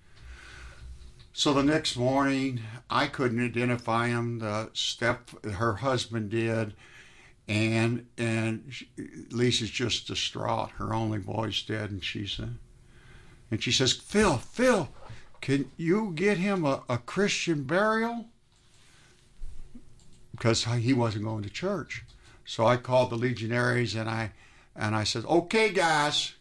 So 1.32 1.54
the 1.54 1.62
next 1.62 1.96
morning, 1.96 2.60
I 2.90 3.06
couldn't 3.06 3.44
identify 3.44 4.08
him. 4.08 4.40
The 4.40 4.70
step 4.72 5.30
her 5.44 5.76
husband 5.76 6.30
did, 6.30 6.74
and 7.46 8.06
and 8.18 8.64
she, 8.70 8.88
Lisa's 9.30 9.70
just 9.70 10.08
distraught. 10.08 10.70
Her 10.72 10.92
only 10.92 11.18
boy's 11.18 11.62
dead, 11.62 11.92
and 11.92 12.02
she's 12.02 12.40
uh, 12.40 12.48
and 13.52 13.62
she 13.62 13.70
says, 13.70 13.92
"Phil, 13.92 14.38
Phil, 14.38 14.88
can 15.40 15.70
you 15.76 16.10
get 16.16 16.38
him 16.38 16.64
a, 16.64 16.82
a 16.88 16.98
Christian 16.98 17.62
burial?" 17.62 18.26
Because 20.32 20.64
he 20.64 20.92
wasn't 20.92 21.24
going 21.24 21.44
to 21.44 21.50
church. 21.50 22.04
So 22.48 22.66
I 22.66 22.78
called 22.78 23.10
the 23.10 23.16
legionaries 23.16 23.94
and 23.94 24.08
I 24.08 24.32
and 24.74 24.96
I 24.96 25.04
said, 25.04 25.26
"Okay, 25.26 25.68
guys, 25.68 26.32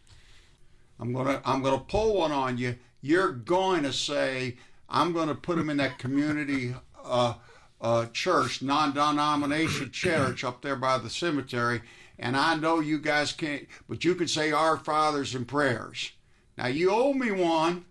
I'm 1.01 1.11
gonna 1.11 1.41
I'm 1.43 1.61
gonna 1.61 1.79
pull 1.79 2.15
one 2.15 2.31
on 2.31 2.57
you. 2.57 2.77
You're 3.01 3.33
going 3.33 3.83
to 3.83 3.91
say 3.91 4.55
I'm 4.87 5.11
going 5.11 5.27
to 5.27 5.35
put 5.35 5.57
them 5.57 5.69
in 5.69 5.75
that 5.77 5.99
community 5.99 6.73
uh, 7.03 7.33
uh, 7.81 8.05
church, 8.13 8.61
non-denomination 8.61 9.91
church 9.91 10.45
up 10.45 10.61
there 10.61 10.77
by 10.77 10.97
the 10.97 11.09
cemetery. 11.09 11.81
And 12.17 12.37
I 12.37 12.55
know 12.55 12.79
you 12.79 12.99
guys 12.99 13.33
can't, 13.33 13.67
but 13.89 14.05
you 14.05 14.15
can 14.15 14.29
say 14.29 14.53
our 14.53 14.77
fathers 14.77 15.35
and 15.35 15.45
prayers. 15.45 16.13
Now 16.57 16.67
you 16.67 16.89
owe 16.89 17.13
me 17.13 17.31
one. 17.31 17.83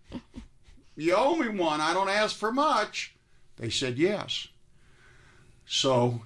You 0.97 1.15
owe 1.15 1.37
me 1.37 1.51
one. 1.51 1.83
I 1.83 1.93
don't 1.93 2.09
ask 2.09 2.35
for 2.35 2.51
much. 2.51 3.15
They 3.57 3.69
said 3.69 3.99
yes. 3.99 4.49
So 5.67 6.23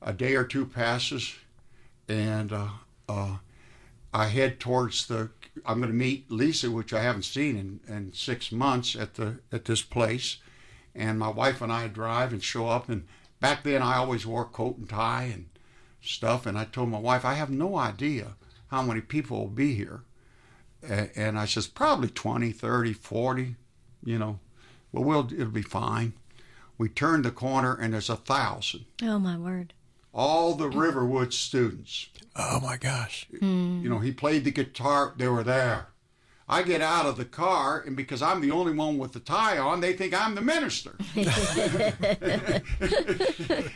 a 0.00 0.12
day 0.12 0.34
or 0.34 0.44
two 0.44 0.66
passes, 0.66 1.34
and 2.08 2.52
uh, 2.52 2.68
uh, 3.08 3.36
I 4.12 4.26
head 4.26 4.60
towards 4.60 5.06
the. 5.06 5.30
I'm 5.66 5.78
going 5.78 5.90
to 5.90 5.96
meet 5.96 6.30
Lisa, 6.30 6.70
which 6.70 6.92
I 6.92 7.02
haven't 7.02 7.24
seen 7.24 7.56
in, 7.56 7.94
in 7.94 8.12
six 8.12 8.52
months 8.52 8.94
at 8.94 9.14
the 9.14 9.40
at 9.52 9.64
this 9.64 9.82
place, 9.82 10.38
and 10.94 11.18
my 11.18 11.28
wife 11.28 11.60
and 11.60 11.72
I 11.72 11.88
drive 11.88 12.32
and 12.32 12.42
show 12.42 12.68
up. 12.68 12.88
And 12.88 13.06
back 13.40 13.64
then, 13.64 13.82
I 13.82 13.96
always 13.96 14.26
wore 14.26 14.44
coat 14.44 14.78
and 14.78 14.88
tie 14.88 15.30
and 15.32 15.46
stuff. 16.00 16.46
And 16.46 16.56
I 16.56 16.64
told 16.64 16.88
my 16.90 16.98
wife, 16.98 17.24
I 17.24 17.34
have 17.34 17.50
no 17.50 17.76
idea 17.76 18.34
how 18.68 18.82
many 18.82 19.00
people 19.00 19.38
will 19.38 19.46
be 19.48 19.74
here. 19.74 20.02
And, 21.16 21.36
I 21.36 21.44
says 21.44 21.66
probably 21.66 22.08
20, 22.08 22.52
30, 22.52 22.92
40, 22.92 23.56
you 24.04 24.18
know. 24.18 24.38
Well, 24.92 25.04
we'll 25.04 25.32
it'll 25.32 25.46
be 25.46 25.62
fine. 25.62 26.12
We 26.78 26.88
turn 26.88 27.22
the 27.22 27.32
corner 27.32 27.74
and 27.74 27.92
there's 27.92 28.08
a 28.08 28.16
thousand. 28.16 28.84
Oh 29.02 29.18
my 29.18 29.36
word. 29.36 29.74
All 30.12 30.54
the 30.54 30.68
Riverwood 30.68 31.32
students. 31.32 32.08
Oh 32.34 32.60
my 32.60 32.76
gosh. 32.76 33.26
Mm. 33.34 33.82
You 33.82 33.88
know, 33.88 33.98
he 33.98 34.12
played 34.12 34.44
the 34.44 34.50
guitar, 34.50 35.14
they 35.16 35.28
were 35.28 35.44
there. 35.44 35.88
I 36.50 36.62
get 36.62 36.80
out 36.80 37.04
of 37.04 37.18
the 37.18 37.26
car, 37.26 37.82
and 37.86 37.94
because 37.94 38.22
I'm 38.22 38.40
the 38.40 38.52
only 38.52 38.72
one 38.72 38.96
with 38.96 39.12
the 39.12 39.20
tie 39.20 39.58
on, 39.58 39.82
they 39.82 39.92
think 39.92 40.18
I'm 40.18 40.34
the 40.34 40.40
minister. 40.40 40.96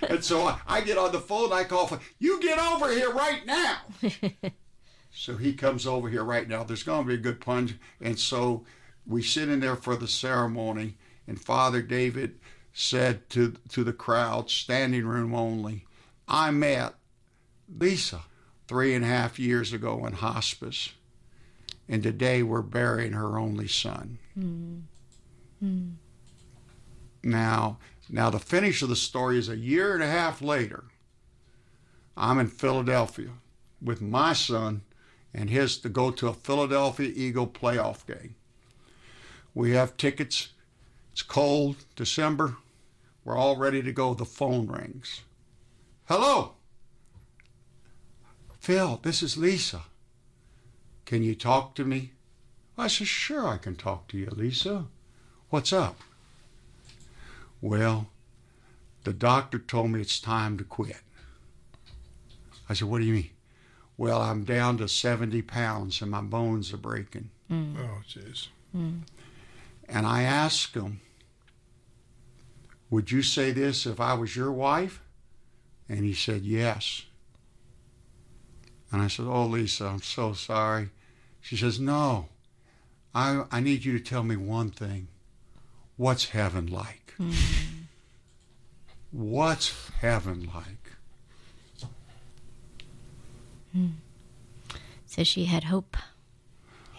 and 0.09 0.25
so 0.25 0.47
I, 0.47 0.59
I 0.67 0.81
get 0.81 0.97
on 0.97 1.13
the 1.13 1.21
phone, 1.21 1.53
I 1.53 1.65
call 1.65 1.87
for, 1.87 2.01
you 2.19 2.41
get 2.41 2.59
over 2.59 2.91
here 2.91 3.11
right 3.11 3.45
now. 3.45 3.77
so 5.13 5.37
he 5.37 5.53
comes 5.53 5.87
over 5.87 6.09
here 6.09 6.25
right 6.25 6.49
now. 6.49 6.65
There's 6.65 6.83
going 6.83 7.03
to 7.03 7.09
be 7.09 7.15
a 7.15 7.19
good 7.19 7.43
punch. 7.43 7.75
And 8.01 8.19
so 8.19 8.65
we 9.07 9.23
sit 9.23 9.51
in 9.51 9.61
there 9.61 9.77
for 9.77 9.95
the 9.95 10.09
ceremony, 10.09 10.97
and 11.27 11.39
Father 11.39 11.83
David 11.83 12.39
said 12.73 13.29
to, 13.31 13.55
to 13.69 13.85
the 13.85 13.93
crowd, 13.93 14.49
standing 14.49 15.05
room 15.05 15.35
only, 15.35 15.85
I 16.33 16.51
met 16.51 16.95
Lisa 17.79 18.23
three 18.67 18.95
and 18.95 19.05
a 19.05 19.09
half 19.09 19.39
years 19.39 19.75
ago 19.75 20.07
in 20.07 20.15
hospice. 20.15 20.95
And 21.89 22.03
today 22.03 22.43
we're 22.43 22.63
burying 22.63 23.13
her 23.13 23.39
only 23.39 23.69
son. 23.69 24.19
Mm. 24.39 24.83
Now, 27.23 27.79
now 28.09 28.31
the 28.31 28.39
finish 28.39 28.81
of 28.81 28.89
the 28.89 28.97
story 28.97 29.39
is 29.39 29.51
a 29.51 29.57
year 29.57 29.93
and 29.93 30.03
a 30.03 30.07
half 30.07 30.41
later. 30.41 30.85
I'm 32.17 32.39
in 32.39 32.49
Philadelphia 32.49 33.31
with 33.83 34.01
my 34.01 34.33
son 34.33 34.83
and 35.35 35.51
his 35.51 35.77
to 35.79 35.91
go 35.91 36.11
to 36.13 36.29
a 36.29 36.35
Philadelphia 36.35 37.13
Eagle 37.15 37.47
playoff 37.47 38.07
game. 38.07 38.37
We 39.55 39.73
have 39.73 39.99
tickets. 39.99 40.49
It's 41.13 41.23
cold, 41.23 41.77
December. 41.95 42.57
We're 43.23 43.37
all 43.37 43.57
ready 43.57 43.83
to 43.83 43.93
go. 43.93 44.15
The 44.15 44.25
phone 44.25 44.67
rings. 44.67 45.21
Hello. 46.15 46.53
Phil, 48.61 49.01
this 49.03 49.23
is 49.23 49.39
Lisa. 49.39 49.85
Can 51.07 51.23
you 51.23 51.35
talk 51.35 51.75
to 51.77 51.87
me? 51.87 52.13
I 52.77 52.89
said, 52.89 53.07
Sure, 53.07 53.49
I 53.49 53.57
can 53.57 53.77
talk 53.77 54.09
to 54.09 54.19
you, 54.19 54.27
Lisa. 54.27 54.89
What's 55.49 55.73
up? 55.73 55.99
Well, 57.63 58.09
the 59.05 59.15
doctor 59.15 59.59
told 59.59 59.91
me 59.91 60.03
it's 60.03 60.21
time 60.21 60.59
to 60.59 60.65
quit. 60.65 61.01
I 62.69 62.75
said, 62.75 62.89
What 62.89 62.99
do 62.99 63.07
you 63.07 63.15
mean? 63.15 63.31
Well, 63.97 64.21
I'm 64.21 64.45
down 64.45 64.77
to 64.79 64.89
70 64.89 65.41
pounds 65.41 66.03
and 66.03 66.11
my 66.11 66.21
bones 66.21 66.75
are 66.75 66.77
breaking. 66.77 67.31
Mm. 67.51 67.77
Oh, 67.79 68.03
jeez. 68.07 68.49
Mm. 68.77 69.01
And 69.89 70.07
I 70.07 70.25
asked 70.25 70.75
him, 70.75 71.01
Would 72.91 73.11
you 73.11 73.23
say 73.23 73.51
this 73.51 73.87
if 73.87 73.99
I 73.99 74.13
was 74.13 74.37
your 74.37 74.53
wife? 74.53 75.02
And 75.89 76.05
he 76.05 76.15
said, 76.15 76.43
Yes. 76.43 77.05
And 78.91 79.01
I 79.03 79.09
said, 79.09 79.27
Oh, 79.29 79.47
Lisa, 79.47 79.87
I'm 79.87 80.03
so 80.03 80.33
sorry. 80.33 80.91
She 81.41 81.57
says, 81.57 81.81
No, 81.81 82.29
I, 83.15 83.45
I 83.51 83.61
need 83.61 83.85
you 83.85 83.99
to 83.99 84.05
tell 84.05 84.23
me 84.23 84.37
one 84.37 84.71
thing. 84.71 85.09
What's 85.97 86.31
heaven 86.31 86.67
like? 86.67 87.15
Mm. 87.19 87.35
What's 89.11 89.91
heaven 90.01 90.51
like? 90.55 91.89
Mm. 93.77 93.93
So 95.07 95.25
she 95.25 95.45
had 95.45 95.65
hope. 95.65 95.97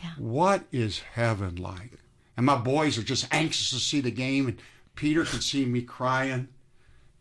Yeah. 0.01 0.11
What 0.17 0.63
is 0.71 0.99
heaven 0.99 1.55
like? 1.55 1.91
And 2.37 2.45
my 2.45 2.55
boys 2.55 2.97
are 2.97 3.03
just 3.03 3.27
anxious 3.31 3.69
to 3.71 3.79
see 3.79 4.01
the 4.01 4.11
game. 4.11 4.47
And 4.47 4.61
Peter 4.95 5.23
can 5.23 5.41
see 5.41 5.65
me 5.65 5.81
crying. 5.81 6.49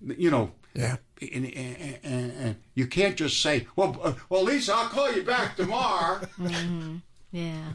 You 0.05 0.31
know, 0.31 0.53
Yeah. 0.75 0.97
And, 1.23 1.47
and, 1.47 1.99
and, 2.03 2.33
and 2.33 2.57
you 2.75 2.87
can't 2.87 3.17
just 3.17 3.41
say, 3.41 3.67
"Well, 3.77 3.99
uh, 4.03 4.15
well, 4.29 4.45
Lisa, 4.45 4.75
I'll 4.75 4.89
call 4.89 5.13
you 5.13 5.23
back 5.23 5.57
tomorrow." 5.57 6.21
Mm-hmm. 6.39 6.97
Yeah. 7.33 7.73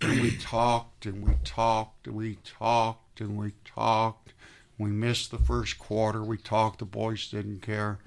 and 0.00 0.20
we 0.22 0.36
talked 0.36 1.06
and 1.06 1.26
we 1.26 1.34
talked 1.44 2.06
and 2.06 2.16
we 2.16 2.38
talked 2.44 3.20
and 3.20 3.36
we 3.36 3.52
talked. 3.64 4.32
We 4.78 4.90
missed 4.90 5.30
the 5.30 5.38
first 5.38 5.78
quarter. 5.78 6.22
We 6.22 6.36
talked. 6.36 6.78
The 6.78 6.84
boys 6.84 7.28
didn't 7.28 7.62
care. 7.62 7.98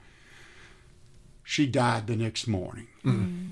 She 1.43 1.65
died 1.65 2.07
the 2.07 2.15
next 2.15 2.47
morning. 2.47 2.87
Mm-hmm. 3.05 3.49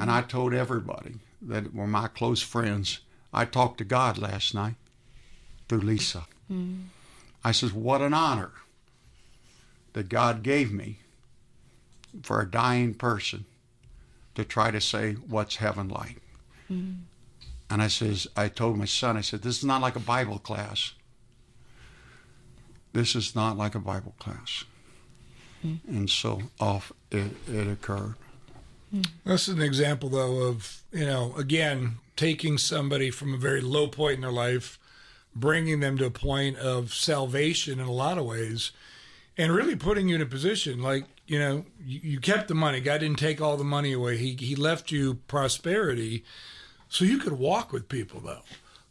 And 0.00 0.10
I 0.10 0.22
told 0.22 0.54
everybody 0.54 1.16
that 1.42 1.74
were 1.74 1.86
my 1.86 2.08
close 2.08 2.42
friends, 2.42 3.00
I 3.32 3.44
talked 3.44 3.78
to 3.78 3.84
God 3.84 4.18
last 4.18 4.54
night 4.54 4.76
through 5.68 5.80
Lisa. 5.80 6.26
Mm-hmm. 6.50 6.84
I 7.44 7.52
says, 7.52 7.72
What 7.72 8.00
an 8.00 8.14
honor 8.14 8.52
that 9.92 10.08
God 10.08 10.42
gave 10.42 10.72
me 10.72 10.98
for 12.22 12.40
a 12.40 12.50
dying 12.50 12.94
person 12.94 13.44
to 14.34 14.44
try 14.44 14.70
to 14.70 14.80
say, 14.80 15.12
What's 15.12 15.56
heaven 15.56 15.88
like? 15.88 16.20
Mm-hmm. 16.70 17.02
And 17.72 17.80
I 17.80 17.88
says, 17.88 18.26
I 18.36 18.48
told 18.48 18.76
my 18.76 18.84
son, 18.84 19.16
I 19.16 19.22
said, 19.22 19.40
this 19.40 19.56
is 19.56 19.64
not 19.64 19.80
like 19.80 19.96
a 19.96 20.00
Bible 20.00 20.38
class. 20.38 20.92
This 22.92 23.16
is 23.16 23.34
not 23.34 23.56
like 23.56 23.74
a 23.74 23.78
Bible 23.78 24.14
class. 24.18 24.64
Mm. 25.64 25.78
And 25.88 26.10
so 26.10 26.42
off 26.60 26.92
it, 27.10 27.32
it 27.50 27.66
occurred. 27.66 28.16
Mm. 28.94 29.06
This 29.24 29.48
is 29.48 29.54
an 29.54 29.62
example, 29.62 30.10
though, 30.10 30.48
of, 30.48 30.82
you 30.92 31.06
know, 31.06 31.34
again, 31.38 31.94
taking 32.14 32.58
somebody 32.58 33.10
from 33.10 33.32
a 33.32 33.38
very 33.38 33.62
low 33.62 33.88
point 33.88 34.16
in 34.16 34.20
their 34.20 34.30
life, 34.30 34.78
bringing 35.34 35.80
them 35.80 35.96
to 35.96 36.04
a 36.04 36.10
point 36.10 36.58
of 36.58 36.92
salvation 36.92 37.80
in 37.80 37.86
a 37.86 37.90
lot 37.92 38.18
of 38.18 38.26
ways, 38.26 38.72
and 39.36 39.52
really 39.52 39.76
putting 39.76 40.08
you 40.08 40.16
in 40.16 40.22
a 40.22 40.26
position 40.26 40.82
like, 40.82 41.04
you 41.26 41.38
know, 41.38 41.64
you, 41.84 42.00
you 42.02 42.20
kept 42.20 42.48
the 42.48 42.54
money. 42.54 42.80
God 42.80 42.98
didn't 42.98 43.18
take 43.18 43.40
all 43.40 43.56
the 43.56 43.64
money 43.64 43.92
away, 43.92 44.16
He, 44.16 44.34
he 44.34 44.54
left 44.54 44.90
you 44.90 45.14
prosperity 45.26 46.24
so 46.88 47.04
you 47.04 47.18
could 47.18 47.34
walk 47.34 47.72
with 47.72 47.88
people, 47.88 48.20
though. 48.20 48.42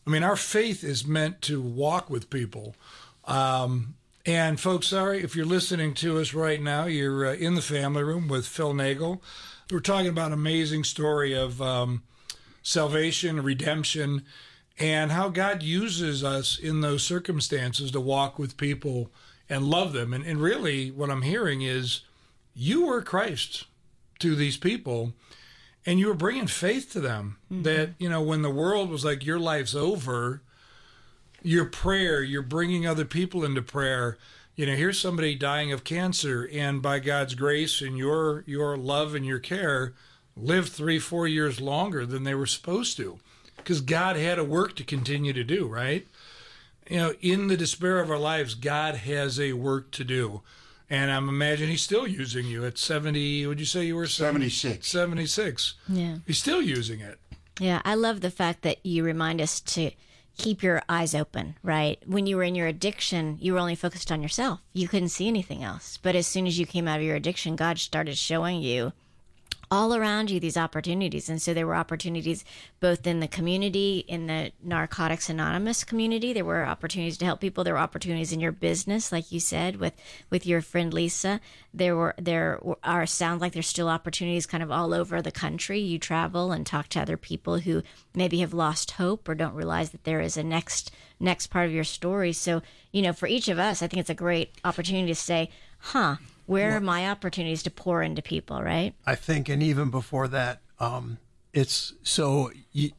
I 0.06 0.10
mean, 0.10 0.24
our 0.24 0.36
faith 0.36 0.84
is 0.84 1.06
meant 1.06 1.42
to 1.44 1.62
walk 1.62 2.10
with 2.10 2.32
people. 2.32 2.76
Um, 3.26 3.94
and 4.26 4.60
folks, 4.60 4.88
sorry 4.88 5.24
if 5.24 5.36
you're 5.36 5.46
listening 5.46 5.94
to 5.96 6.20
us 6.20 6.34
right 6.34 6.62
now. 6.62 6.86
You're 6.86 7.28
uh, 7.28 7.34
in 7.34 7.56
the 7.56 7.62
family 7.62 8.04
room 8.04 8.28
with 8.28 8.48
Phil 8.48 8.74
Nagel. 8.74 9.22
We're 9.70 9.80
talking 9.80 10.10
about 10.10 10.32
amazing 10.32 10.84
story 10.84 11.34
of 11.34 11.62
um, 11.62 12.04
salvation, 12.64 13.42
redemption, 13.42 14.24
and 14.80 15.12
how 15.12 15.30
God 15.30 15.64
uses 15.64 16.24
us 16.24 16.58
in 16.58 16.82
those 16.82 17.04
circumstances 17.04 17.92
to 17.92 18.02
walk 18.02 18.40
with 18.40 18.58
people 18.58 19.12
and 19.52 19.66
love 19.66 19.92
them. 19.92 20.14
And, 20.14 20.26
and 20.26 20.42
really, 20.42 20.90
what 20.90 21.12
I'm 21.12 21.24
hearing 21.24 21.62
is 21.62 22.02
you 22.56 22.86
were 22.86 23.02
Christ 23.02 23.66
to 24.20 24.36
these 24.36 24.58
people 24.58 25.14
and 25.86 26.00
you 26.00 26.08
were 26.08 26.14
bringing 26.14 26.48
faith 26.48 26.92
to 26.94 27.00
them 27.00 27.38
mm-hmm. 27.52 27.64
that 27.64 27.90
you 27.98 28.10
know 28.10 28.22
when 28.22 28.42
the 28.42 28.50
world 28.50 28.90
was 28.90 29.04
like 29.04 29.26
your 29.26 29.40
life's 29.40 29.76
over 29.76 30.42
your 31.42 31.66
prayer 31.66 32.22
you're 32.22 32.42
bringing 32.42 32.86
other 32.86 33.06
people 33.06 33.44
into 33.44 33.62
prayer. 33.62 34.18
You 34.56 34.68
know 34.68 34.76
here's 34.76 35.00
somebody 35.00 35.36
dying 35.36 35.72
of 35.72 35.84
cancer 35.84 36.48
and 36.52 36.82
by 36.82 37.00
god's 37.00 37.36
grace 37.36 37.82
and 37.82 37.98
your 37.98 38.44
your 38.46 38.78
love 38.78 39.16
and 39.16 39.26
your 39.26 39.40
care 39.40 39.94
lived 40.38 40.72
three 40.72 41.00
four 41.00 41.28
years 41.28 41.60
longer 41.60 42.06
than 42.06 42.24
they 42.24 42.36
were 42.36 42.46
supposed 42.46 42.96
to. 42.98 43.20
Because 43.58 43.82
god 43.82 44.16
had 44.16 44.38
a 44.38 44.44
work 44.44 44.76
to 44.76 44.84
continue 44.84 45.34
to 45.34 45.44
do 45.44 45.68
right 45.68 46.08
you 46.92 46.98
know 46.98 47.14
in 47.22 47.48
the 47.48 47.58
despair 47.58 48.00
of 48.00 48.10
our 48.12 48.18
lives 48.18 48.54
god 48.56 48.96
has 48.96 49.40
a 49.40 49.54
work 49.54 49.92
to 49.92 50.04
do 50.04 50.42
and 50.90 51.10
i'm 51.12 51.30
imagining 51.30 51.72
he's 51.72 51.82
still 51.82 52.08
using 52.08 52.46
you 52.46 52.66
at 52.66 52.78
70 52.78 53.48
would 53.48 53.60
you 53.60 53.66
say 53.66 53.86
you 53.86 53.96
were 53.96 54.08
76. 54.08 54.88
76 54.88 55.76
Yeah. 55.88 56.18
he's 56.28 56.38
still 56.38 56.62
using 56.62 57.00
it 57.00 57.18
Yeah, 57.60 57.82
I 57.86 57.96
love 57.96 58.22
the 58.22 58.32
fact 58.32 58.62
that 58.64 58.84
you 58.86 59.04
remind 59.04 59.40
us 59.42 59.60
to 59.76 59.92
keep 60.38 60.64
your 60.64 60.82
eyes 60.90 61.14
open, 61.14 61.56
right? 61.62 62.00
When 62.08 62.26
you 62.26 62.38
were 62.38 62.44
in 62.44 62.56
your 62.56 62.66
addiction, 62.68 63.38
you 63.40 63.54
were 63.54 63.60
only 63.60 63.76
focused 63.76 64.12
on 64.12 64.24
yourself. 64.24 64.62
You 64.74 64.88
couldn't 64.88 65.10
see 65.10 65.28
anything 65.28 65.62
else. 65.64 66.00
But 66.02 66.16
as 66.16 66.26
soon 66.26 66.48
as 66.48 66.58
you 66.58 66.66
came 66.66 66.88
out 66.88 67.00
of 67.00 67.06
your 67.06 67.18
addiction, 67.18 67.56
God 67.58 67.78
started 67.78 68.18
showing 68.18 68.62
you 68.62 68.94
all 69.72 69.96
around 69.96 70.30
you 70.30 70.40
these 70.40 70.58
opportunities. 70.58 71.30
And 71.30 71.42
so 71.42 71.54
there 71.54 71.66
were 71.66 71.76
opportunities 71.76 72.44
both 72.82 73.08
in 73.08 73.22
the 73.22 73.28
community, 73.28 74.04
in 74.06 74.28
the 74.28 74.52
Narcotics 74.62 75.30
Anonymous 75.30 75.86
community. 75.86 76.34
There 76.34 76.44
were 76.44 76.66
opportunities 76.66 77.18
to 77.20 77.26
help 77.26 77.40
people. 77.40 77.64
There 77.64 77.76
were 77.76 77.80
opportunities 77.80 78.34
in 78.34 78.42
your 78.42 78.52
business, 78.52 79.14
like 79.14 79.32
you 79.32 79.40
said, 79.40 79.78
with 79.78 79.94
with 80.30 80.46
your 80.46 80.62
friend 80.62 80.94
Lisa. 80.94 81.40
There 81.74 81.96
were 81.96 82.14
there 82.18 82.60
are 82.84 83.06
sounds 83.06 83.40
like 83.40 83.54
there's 83.54 83.68
still 83.68 83.88
opportunities 83.88 84.46
kind 84.46 84.62
of 84.62 84.72
all 84.72 84.94
over 84.94 85.22
the 85.22 85.32
country. 85.32 85.80
You 85.80 85.98
travel 85.98 86.52
and 86.52 86.66
talk 86.66 86.90
to 86.90 87.02
other 87.02 87.18
people 87.18 87.60
who 87.60 87.82
maybe 88.14 88.40
have 88.40 88.54
lost 88.54 88.92
hope 88.92 89.30
or 89.30 89.36
don't 89.36 89.56
realize 89.56 89.92
that 89.92 90.04
there 90.04 90.20
is 90.20 90.36
a 90.36 90.44
next 90.44 90.92
next 91.18 91.48
part 91.48 91.68
of 91.68 91.74
your 91.74 91.86
story. 91.86 92.34
So, 92.34 92.62
you 92.92 93.02
know, 93.02 93.14
for 93.14 93.28
each 93.28 93.48
of 93.48 93.58
us, 93.58 93.82
I 93.82 93.88
think 93.88 94.02
it's 94.02 94.10
a 94.10 94.16
great 94.16 94.52
opportunity 94.66 95.08
to 95.08 95.16
say, 95.16 95.50
huh, 95.80 96.18
where 96.52 96.76
are 96.78 96.82
my 96.82 97.10
opportunities 97.10 97.64
to 97.64 97.72
pour 97.72 98.04
into 98.04 98.22
people, 98.22 98.62
right? 98.62 98.94
I 99.06 99.16
think, 99.16 99.50
and 99.50 99.62
even 99.64 99.90
before 99.90 100.28
that, 100.30 100.62
um, 100.80 101.18
it's 101.54 101.94
so 102.04 102.52
you, 102.72 102.92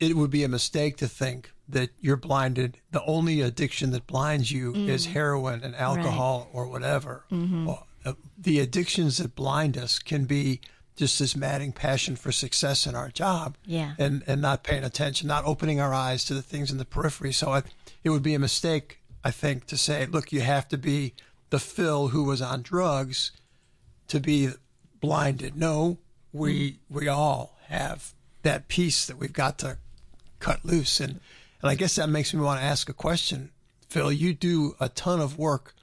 it 0.00 0.16
would 0.16 0.30
be 0.30 0.44
a 0.44 0.48
mistake 0.48 0.96
to 0.98 1.08
think 1.08 1.52
that 1.68 1.90
you're 2.00 2.16
blinded. 2.16 2.78
The 2.90 3.04
only 3.04 3.40
addiction 3.40 3.92
that 3.92 4.06
blinds 4.06 4.50
you 4.50 4.74
is 4.74 5.06
heroin 5.06 5.62
and 5.62 5.74
alcohol 5.76 6.48
or 6.52 6.66
whatever. 6.66 7.24
Well, 7.30 7.86
uh, 8.04 8.14
the 8.36 8.58
addictions 8.58 9.18
that 9.18 9.34
blind 9.36 9.78
us 9.78 9.98
can 9.98 10.24
be 10.24 10.60
just 10.96 11.18
this 11.18 11.34
madding 11.36 11.72
passion 11.72 12.16
for 12.16 12.32
success 12.32 12.86
in 12.86 12.94
our 12.94 13.08
job 13.08 13.56
Yeah. 13.64 13.94
and, 13.98 14.22
and 14.26 14.42
not 14.42 14.62
paying 14.64 14.84
attention, 14.84 15.26
not 15.28 15.44
opening 15.46 15.80
our 15.80 15.94
eyes 15.94 16.24
to 16.26 16.34
the 16.34 16.42
things 16.42 16.70
in 16.70 16.76
the 16.78 16.84
periphery. 16.84 17.32
So 17.32 17.52
I, 17.52 17.62
it 18.04 18.10
would 18.10 18.22
be 18.22 18.34
a 18.34 18.38
mistake, 18.38 18.98
I 19.24 19.30
think, 19.30 19.66
to 19.66 19.76
say, 19.78 20.04
look, 20.06 20.32
you 20.32 20.40
have 20.42 20.68
to 20.68 20.76
be 20.76 21.14
the 21.52 21.60
Phil 21.60 22.08
who 22.08 22.24
was 22.24 22.40
on 22.40 22.62
drugs 22.62 23.30
to 24.08 24.18
be 24.18 24.48
blinded. 25.02 25.54
No, 25.54 25.98
we 26.32 26.78
we 26.88 27.08
all 27.08 27.58
have 27.66 28.14
that 28.42 28.68
piece 28.68 29.04
that 29.04 29.18
we've 29.18 29.34
got 29.34 29.58
to 29.58 29.76
cut 30.40 30.64
loose, 30.64 30.98
and 30.98 31.20
and 31.60 31.70
I 31.70 31.74
guess 31.74 31.96
that 31.96 32.08
makes 32.08 32.32
me 32.32 32.40
want 32.40 32.58
to 32.60 32.64
ask 32.64 32.88
a 32.88 32.94
question, 32.94 33.50
Phil. 33.90 34.10
You 34.10 34.32
do 34.32 34.76
a 34.80 34.88
ton 34.88 35.20
of 35.20 35.38
work 35.38 35.74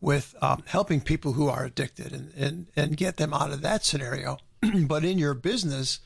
with 0.00 0.34
um, 0.42 0.64
helping 0.66 1.00
people 1.00 1.34
who 1.34 1.48
are 1.48 1.64
addicted 1.64 2.12
and, 2.12 2.32
and 2.34 2.66
and 2.74 2.96
get 2.96 3.16
them 3.16 3.32
out 3.32 3.52
of 3.52 3.62
that 3.62 3.84
scenario. 3.84 4.38
but 4.80 5.04
in 5.04 5.16
your 5.16 5.34
business, 5.34 6.00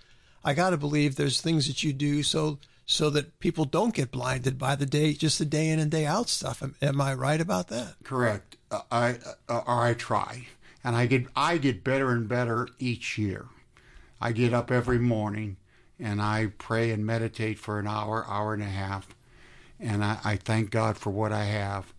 I 0.44 0.52
got 0.52 0.70
to 0.70 0.76
believe 0.76 1.16
there's 1.16 1.40
things 1.40 1.66
that 1.66 1.82
you 1.82 1.94
do 1.94 2.22
so 2.22 2.58
so 2.84 3.08
that 3.08 3.40
people 3.40 3.64
don't 3.64 3.94
get 3.94 4.10
blinded 4.10 4.58
by 4.58 4.74
the 4.74 4.86
day, 4.86 5.14
just 5.14 5.38
the 5.38 5.46
day 5.46 5.70
in 5.70 5.78
and 5.78 5.90
day 5.90 6.04
out 6.04 6.28
stuff. 6.28 6.62
Am, 6.62 6.74
am 6.82 7.00
I 7.00 7.14
right 7.14 7.40
about 7.40 7.68
that? 7.68 7.94
Correct. 8.04 8.57
I 8.90 9.18
uh, 9.48 9.62
or 9.66 9.82
I 9.84 9.94
try, 9.94 10.46
and 10.84 10.96
I 10.96 11.06
get 11.06 11.26
I 11.34 11.58
get 11.58 11.84
better 11.84 12.10
and 12.10 12.28
better 12.28 12.68
each 12.78 13.18
year. 13.18 13.46
I 14.20 14.32
get 14.32 14.52
up 14.52 14.70
every 14.70 14.98
morning 14.98 15.56
and 16.00 16.20
I 16.22 16.52
pray 16.58 16.90
and 16.90 17.04
meditate 17.04 17.58
for 17.58 17.78
an 17.78 17.86
hour, 17.86 18.24
hour 18.28 18.54
and 18.54 18.62
a 18.62 18.66
half, 18.66 19.08
and 19.80 20.04
I, 20.04 20.18
I 20.24 20.36
thank 20.36 20.70
God 20.70 20.96
for 20.96 21.10
what 21.10 21.32
I 21.32 21.44
have, 21.44 21.92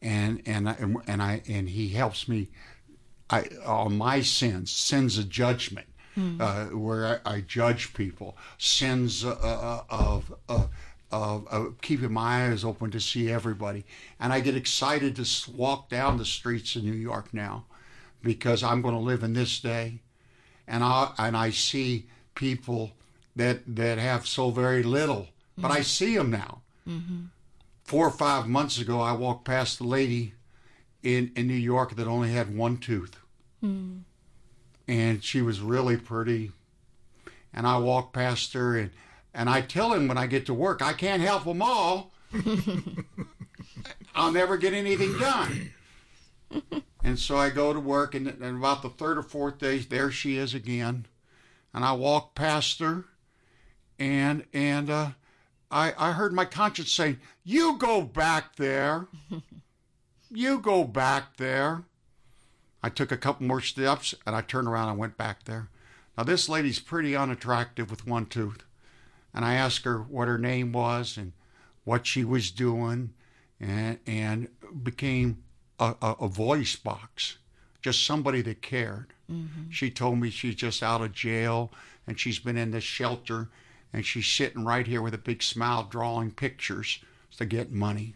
and 0.00 0.42
and 0.46 0.68
I, 0.68 0.76
and 1.06 1.22
I 1.22 1.42
and 1.48 1.68
He 1.68 1.88
helps 1.90 2.28
me. 2.28 2.48
I 3.28 3.44
on 3.64 3.96
my 3.96 4.20
sins, 4.22 4.70
sins 4.70 5.18
of 5.18 5.28
judgment, 5.28 5.86
uh, 6.40 6.66
where 6.66 7.20
I, 7.24 7.36
I 7.36 7.40
judge 7.40 7.94
people, 7.94 8.36
sins 8.58 9.24
uh, 9.24 9.30
uh, 9.30 9.82
of. 9.88 10.34
Uh, 10.48 10.66
of, 11.12 11.80
keeping 11.80 12.12
my 12.12 12.48
eyes 12.48 12.64
open 12.64 12.90
to 12.92 13.00
see 13.00 13.30
everybody. 13.30 13.84
And 14.18 14.32
I 14.32 14.40
get 14.40 14.56
excited 14.56 15.16
to 15.16 15.50
walk 15.50 15.88
down 15.88 16.18
the 16.18 16.24
streets 16.24 16.76
of 16.76 16.84
New 16.84 16.92
York 16.92 17.32
now 17.32 17.64
because 18.22 18.62
I'm 18.62 18.82
going 18.82 18.94
to 18.94 19.00
live 19.00 19.22
in 19.22 19.32
this 19.32 19.60
day. 19.60 20.00
And 20.66 20.84
I, 20.84 21.12
and 21.18 21.36
I 21.36 21.50
see 21.50 22.06
people 22.34 22.92
that, 23.36 23.62
that 23.76 23.98
have 23.98 24.26
so 24.26 24.50
very 24.50 24.82
little, 24.82 25.28
but 25.58 25.70
I 25.70 25.76
mm-hmm. 25.76 25.82
see 25.82 26.16
them 26.16 26.30
now. 26.30 26.62
Mm-hmm. 26.88 27.24
Four 27.84 28.06
or 28.06 28.12
five 28.12 28.46
months 28.46 28.78
ago, 28.78 29.00
I 29.00 29.12
walked 29.12 29.44
past 29.44 29.80
a 29.80 29.84
lady 29.84 30.34
in, 31.02 31.32
in 31.34 31.46
New 31.48 31.54
York 31.54 31.96
that 31.96 32.06
only 32.06 32.30
had 32.30 32.56
one 32.56 32.76
tooth. 32.76 33.16
Hmm. 33.60 33.98
And 34.86 35.22
she 35.22 35.42
was 35.42 35.60
really 35.60 35.96
pretty. 35.96 36.52
And 37.52 37.66
I 37.66 37.78
walked 37.78 38.12
past 38.12 38.52
her 38.52 38.76
and 38.76 38.90
and 39.34 39.48
I 39.48 39.60
tell 39.60 39.92
him 39.92 40.08
when 40.08 40.18
I 40.18 40.26
get 40.26 40.46
to 40.46 40.54
work, 40.54 40.82
I 40.82 40.92
can't 40.92 41.22
help 41.22 41.44
them 41.44 41.62
all. 41.62 42.12
I'll 44.14 44.32
never 44.32 44.56
get 44.56 44.72
anything 44.72 45.16
done. 45.18 45.72
And 47.02 47.18
so 47.18 47.36
I 47.36 47.50
go 47.50 47.72
to 47.72 47.80
work, 47.80 48.14
and, 48.14 48.26
and 48.26 48.58
about 48.58 48.82
the 48.82 48.88
third 48.90 49.18
or 49.18 49.22
fourth 49.22 49.58
day, 49.58 49.78
there 49.78 50.10
she 50.10 50.36
is 50.36 50.54
again. 50.54 51.06
And 51.72 51.84
I 51.84 51.92
walk 51.92 52.34
past 52.34 52.80
her, 52.80 53.04
and 53.98 54.44
and 54.52 54.90
uh, 54.90 55.10
I, 55.70 55.94
I 55.96 56.12
heard 56.12 56.32
my 56.32 56.44
conscience 56.44 56.90
saying, 56.90 57.20
You 57.44 57.78
go 57.78 58.02
back 58.02 58.56
there. 58.56 59.06
you 60.30 60.58
go 60.58 60.84
back 60.84 61.36
there. 61.36 61.84
I 62.82 62.88
took 62.88 63.12
a 63.12 63.16
couple 63.16 63.46
more 63.46 63.60
steps 63.60 64.14
and 64.26 64.34
I 64.34 64.40
turned 64.40 64.66
around 64.66 64.88
and 64.88 64.98
went 64.98 65.16
back 65.16 65.44
there. 65.44 65.68
Now, 66.16 66.24
this 66.24 66.48
lady's 66.48 66.80
pretty 66.80 67.14
unattractive 67.14 67.90
with 67.90 68.06
one 68.06 68.26
tooth. 68.26 68.64
And 69.32 69.44
I 69.44 69.54
asked 69.54 69.84
her 69.84 69.98
what 69.98 70.28
her 70.28 70.38
name 70.38 70.72
was 70.72 71.16
and 71.16 71.32
what 71.84 72.06
she 72.06 72.24
was 72.24 72.50
doing 72.50 73.12
and, 73.60 73.98
and 74.06 74.48
became 74.82 75.42
a, 75.78 75.94
a, 76.02 76.16
a 76.20 76.28
voice 76.28 76.76
box, 76.76 77.38
just 77.82 78.04
somebody 78.04 78.42
that 78.42 78.62
cared. 78.62 79.12
Mm-hmm. 79.30 79.70
She 79.70 79.90
told 79.90 80.18
me 80.18 80.30
she's 80.30 80.54
just 80.54 80.82
out 80.82 81.02
of 81.02 81.12
jail 81.12 81.72
and 82.06 82.18
she's 82.18 82.38
been 82.38 82.56
in 82.56 82.70
this 82.70 82.84
shelter 82.84 83.48
and 83.92 84.04
she's 84.04 84.26
sitting 84.26 84.64
right 84.64 84.86
here 84.86 85.02
with 85.02 85.14
a 85.14 85.18
big 85.18 85.42
smile 85.42 85.84
drawing 85.84 86.30
pictures 86.30 87.00
to 87.36 87.44
get 87.44 87.72
money. 87.72 88.14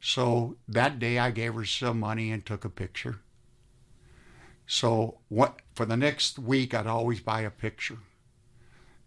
So 0.00 0.56
that 0.68 0.98
day 0.98 1.18
I 1.18 1.30
gave 1.30 1.54
her 1.54 1.64
some 1.64 2.00
money 2.00 2.32
and 2.32 2.44
took 2.44 2.64
a 2.64 2.68
picture. 2.68 3.20
So 4.66 5.18
what 5.28 5.60
for 5.74 5.86
the 5.86 5.96
next 5.96 6.38
week 6.38 6.74
I'd 6.74 6.86
always 6.86 7.20
buy 7.20 7.42
a 7.42 7.50
picture. 7.50 7.98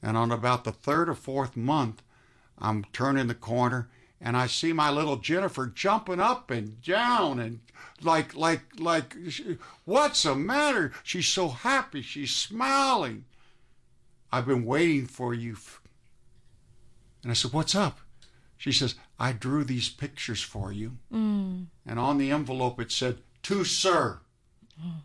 And 0.06 0.16
on 0.16 0.32
about 0.32 0.64
the 0.64 0.72
third 0.72 1.10
or 1.10 1.16
fourth 1.16 1.58
month, 1.58 2.04
I'm 2.60 2.86
turning 2.94 3.28
the 3.28 3.36
corner 3.36 3.90
and 4.22 4.38
I 4.38 4.48
see 4.48 4.72
my 4.72 4.90
little 4.90 5.18
Jennifer 5.18 5.68
jumping 5.68 6.20
up 6.20 6.50
and 6.52 6.82
down 6.82 7.40
and 7.40 7.60
like 8.02 8.36
like 8.36 8.62
like 8.80 9.16
what's 9.84 10.24
the 10.24 10.36
matter? 10.36 10.92
She's 11.04 11.28
so 11.28 11.50
happy. 11.50 12.02
She's 12.02 12.34
smiling. 12.34 13.26
I've 14.32 14.46
been 14.46 14.66
waiting 14.66 15.08
for 15.08 15.34
you. 15.34 15.58
And 17.24 17.32
I 17.32 17.34
said, 17.34 17.54
"What's 17.54 17.76
up?" 17.76 18.00
She 18.58 18.72
says, 18.72 18.96
"I 19.20 19.32
drew 19.32 19.64
these 19.64 19.90
pictures 19.90 20.42
for 20.42 20.72
you." 20.72 20.98
Mm. 21.12 21.66
And 21.86 22.00
on 22.00 22.18
the 22.18 22.32
envelope 22.32 22.80
it 22.80 22.92
said, 22.92 23.22
"To 23.44 23.64
sir." 23.64 24.20
Mm 24.82 25.02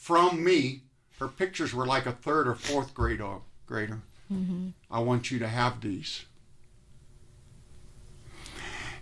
from 0.00 0.42
me. 0.42 0.82
Her 1.20 1.28
pictures 1.28 1.74
were 1.74 1.86
like 1.86 2.06
a 2.06 2.12
third 2.12 2.48
or 2.48 2.54
fourth 2.54 2.94
grade 2.94 3.22
grader. 3.66 4.00
Mm-hmm. 4.32 4.68
I 4.90 5.00
want 5.00 5.30
you 5.30 5.38
to 5.40 5.48
have 5.48 5.80
these. 5.80 6.24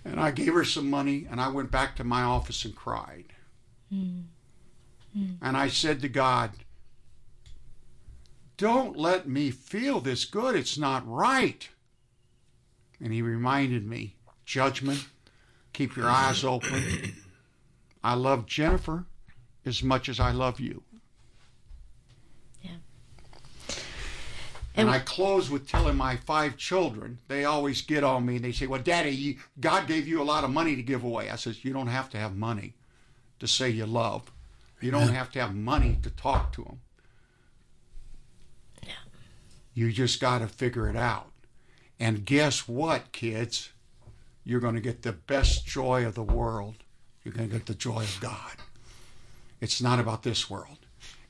And 0.05 0.19
I 0.19 0.31
gave 0.31 0.55
her 0.55 0.65
some 0.65 0.89
money 0.89 1.27
and 1.31 1.41
I 1.41 1.49
went 1.49 1.71
back 1.71 1.97
to 1.97 2.05
my 2.05 2.23
office 2.23 2.65
and 2.65 2.75
cried. 2.75 3.35
Mm-hmm. 3.93 5.33
And 5.43 5.57
I 5.57 5.69
said 5.69 6.01
to 6.03 6.09
God, 6.09 6.53
Don't 8.57 8.97
let 8.97 9.29
me 9.29 9.51
feel 9.51 10.01
this 10.01 10.25
good. 10.25 10.55
It's 10.55 10.79
not 10.79 11.07
right. 11.07 11.69
And 13.01 13.13
He 13.13 13.23
reminded 13.23 13.87
me, 13.87 14.17
Judgment, 14.45 15.07
keep 15.73 15.97
your 15.97 16.09
eyes 16.09 16.45
open. 16.45 17.15
I 18.03 18.15
love 18.15 18.47
Jennifer 18.47 19.07
as 19.65 19.83
much 19.83 20.09
as 20.09 20.21
I 20.21 20.31
love 20.31 20.61
you. 20.61 20.83
And 24.79 24.89
I 24.89 25.01
close 25.01 25.51
with 25.51 25.69
telling 25.69 25.97
my 25.97 26.17
five 26.17 26.57
children, 26.57 27.19
they 27.27 27.45
always 27.45 27.83
get 27.83 28.05
on 28.05 28.25
me 28.25 28.37
and 28.37 28.45
they 28.45 28.53
say, 28.53 28.67
Well, 28.67 28.81
Daddy, 28.81 29.11
you, 29.11 29.37
God 29.59 29.89
gave 29.89 30.07
you 30.07 30.23
a 30.23 30.25
lot 30.25 30.45
of 30.45 30.51
money 30.51 30.77
to 30.77 30.83
give 30.83 31.03
away. 31.03 31.31
I 31.31 31.37
says, 31.37 31.65
You 31.65 31.73
don't 31.73 31.89
have 31.89 32.09
to 32.11 32.19
have 32.19 32.37
money 32.37 32.75
to 33.41 33.49
say 33.49 33.71
you 33.71 33.87
love. 33.87 34.31
You 34.81 34.93
don't 34.93 35.09
have 35.09 35.33
to 35.33 35.41
have 35.41 35.55
money 35.55 35.99
to 36.03 36.11
talk 36.11 36.53
to 36.53 36.63
them. 36.63 36.81
Yeah. 38.85 38.93
You 39.75 39.91
just 39.91 40.21
got 40.21 40.39
to 40.39 40.47
figure 40.47 40.89
it 40.89 40.97
out. 40.97 41.33
And 41.99 42.25
guess 42.25 42.69
what, 42.69 43.11
kids? 43.11 43.71
You're 44.45 44.61
going 44.61 44.77
to 44.77 44.81
get 44.81 45.03
the 45.03 45.13
best 45.13 45.67
joy 45.67 46.07
of 46.07 46.15
the 46.15 46.23
world. 46.23 46.77
You're 47.25 47.35
going 47.35 47.49
to 47.49 47.57
get 47.57 47.67
the 47.67 47.75
joy 47.75 48.03
of 48.05 48.19
God. 48.21 48.57
It's 49.61 49.83
not 49.83 49.99
about 49.99 50.23
this 50.23 50.49
world. 50.49 50.79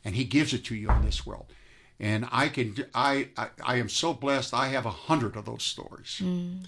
And 0.05 0.14
He 0.14 0.24
gives 0.24 0.53
it 0.53 0.64
to 0.66 0.74
you 0.74 0.90
in 0.90 1.03
this 1.03 1.24
world 1.24 1.46
and 2.01 2.28
I 2.30 2.49
can 2.49 2.74
I 2.94 3.28
I, 3.36 3.49
I 3.64 3.76
am 3.76 3.88
so 3.88 4.14
blessed. 4.14 4.55
I 4.55 4.68
have 4.68 4.86
a 4.86 4.90
hundred 4.90 5.36
of 5.36 5.44
those 5.44 5.62
stories. 5.62 6.20
Mm. 6.22 6.64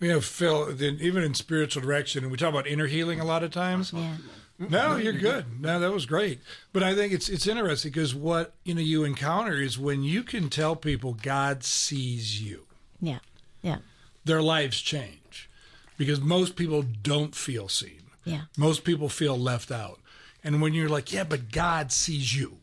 You 0.00 0.08
know, 0.08 0.20
Phil, 0.20 0.82
even 0.82 1.22
in 1.22 1.34
spiritual 1.34 1.82
direction, 1.82 2.24
and 2.24 2.30
we 2.30 2.36
talk 2.36 2.50
about 2.50 2.66
inner 2.66 2.86
healing 2.86 3.20
a 3.20 3.24
lot 3.24 3.42
of 3.42 3.52
times. 3.52 3.92
Yeah. 3.92 4.16
No, 4.58 4.96
you're 4.96 5.12
good. 5.12 5.60
No, 5.60 5.80
that 5.80 5.92
was 5.92 6.06
great. 6.06 6.40
But 6.72 6.82
I 6.82 6.94
think 6.94 7.12
it's 7.12 7.28
it's 7.28 7.46
interesting 7.46 7.90
because 7.90 8.14
what 8.14 8.54
you 8.64 8.74
know 8.74 8.80
you 8.80 9.04
encounter 9.04 9.54
is 9.54 9.78
when 9.78 10.02
you 10.02 10.22
can 10.22 10.48
tell 10.48 10.76
people 10.76 11.14
God 11.14 11.64
sees 11.64 12.42
you. 12.42 12.66
Yeah. 13.00 13.18
Yeah. 13.62 13.78
Their 14.24 14.42
lives 14.42 14.80
change 14.80 15.48
because 15.96 16.20
most 16.20 16.56
people 16.56 16.82
don't 16.82 17.34
feel 17.34 17.68
seen. 17.68 18.02
Yeah. 18.24 18.42
Most 18.56 18.84
people 18.84 19.08
feel 19.08 19.36
left 19.36 19.70
out. 19.70 20.00
And 20.42 20.60
when 20.60 20.74
you're 20.74 20.88
like, 20.88 21.12
yeah, 21.12 21.24
but 21.24 21.50
God 21.50 21.90
sees 21.92 22.36
you 22.36 22.58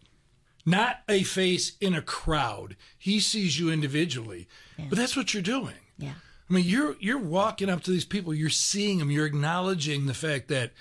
not 0.66 1.02
a 1.10 1.24
face 1.24 1.78
in 1.80 1.94
a 1.94 2.02
crowd. 2.02 2.76
He 2.98 3.20
sees 3.20 3.60
you 3.60 3.72
individually. 3.72 4.48
Yeah. 4.78 4.86
But 4.90 4.98
that's 4.98 5.16
what 5.16 5.34
you're 5.34 5.44
doing. 5.44 5.76
Yeah. 5.98 6.14
I 6.50 6.54
mean, 6.54 6.66
you're 6.66 6.96
you're 7.00 7.18
walking 7.18 7.70
up 7.70 7.82
to 7.84 7.92
these 7.92 8.06
people, 8.06 8.34
you're 8.34 8.50
seeing 8.50 9.00
them, 9.00 9.10
you're 9.10 9.26
acknowledging 9.26 10.06
the 10.06 10.14
fact 10.14 10.50
that 10.50 10.72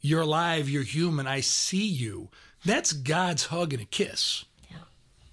you're 0.00 0.20
alive, 0.20 0.68
you're 0.68 0.82
human, 0.82 1.26
I 1.26 1.40
see 1.40 1.86
you. 1.86 2.30
That's 2.64 2.92
God's 2.92 3.46
hug 3.46 3.72
and 3.72 3.82
a 3.82 3.86
kiss. 3.86 4.44
Yeah. 4.70 4.76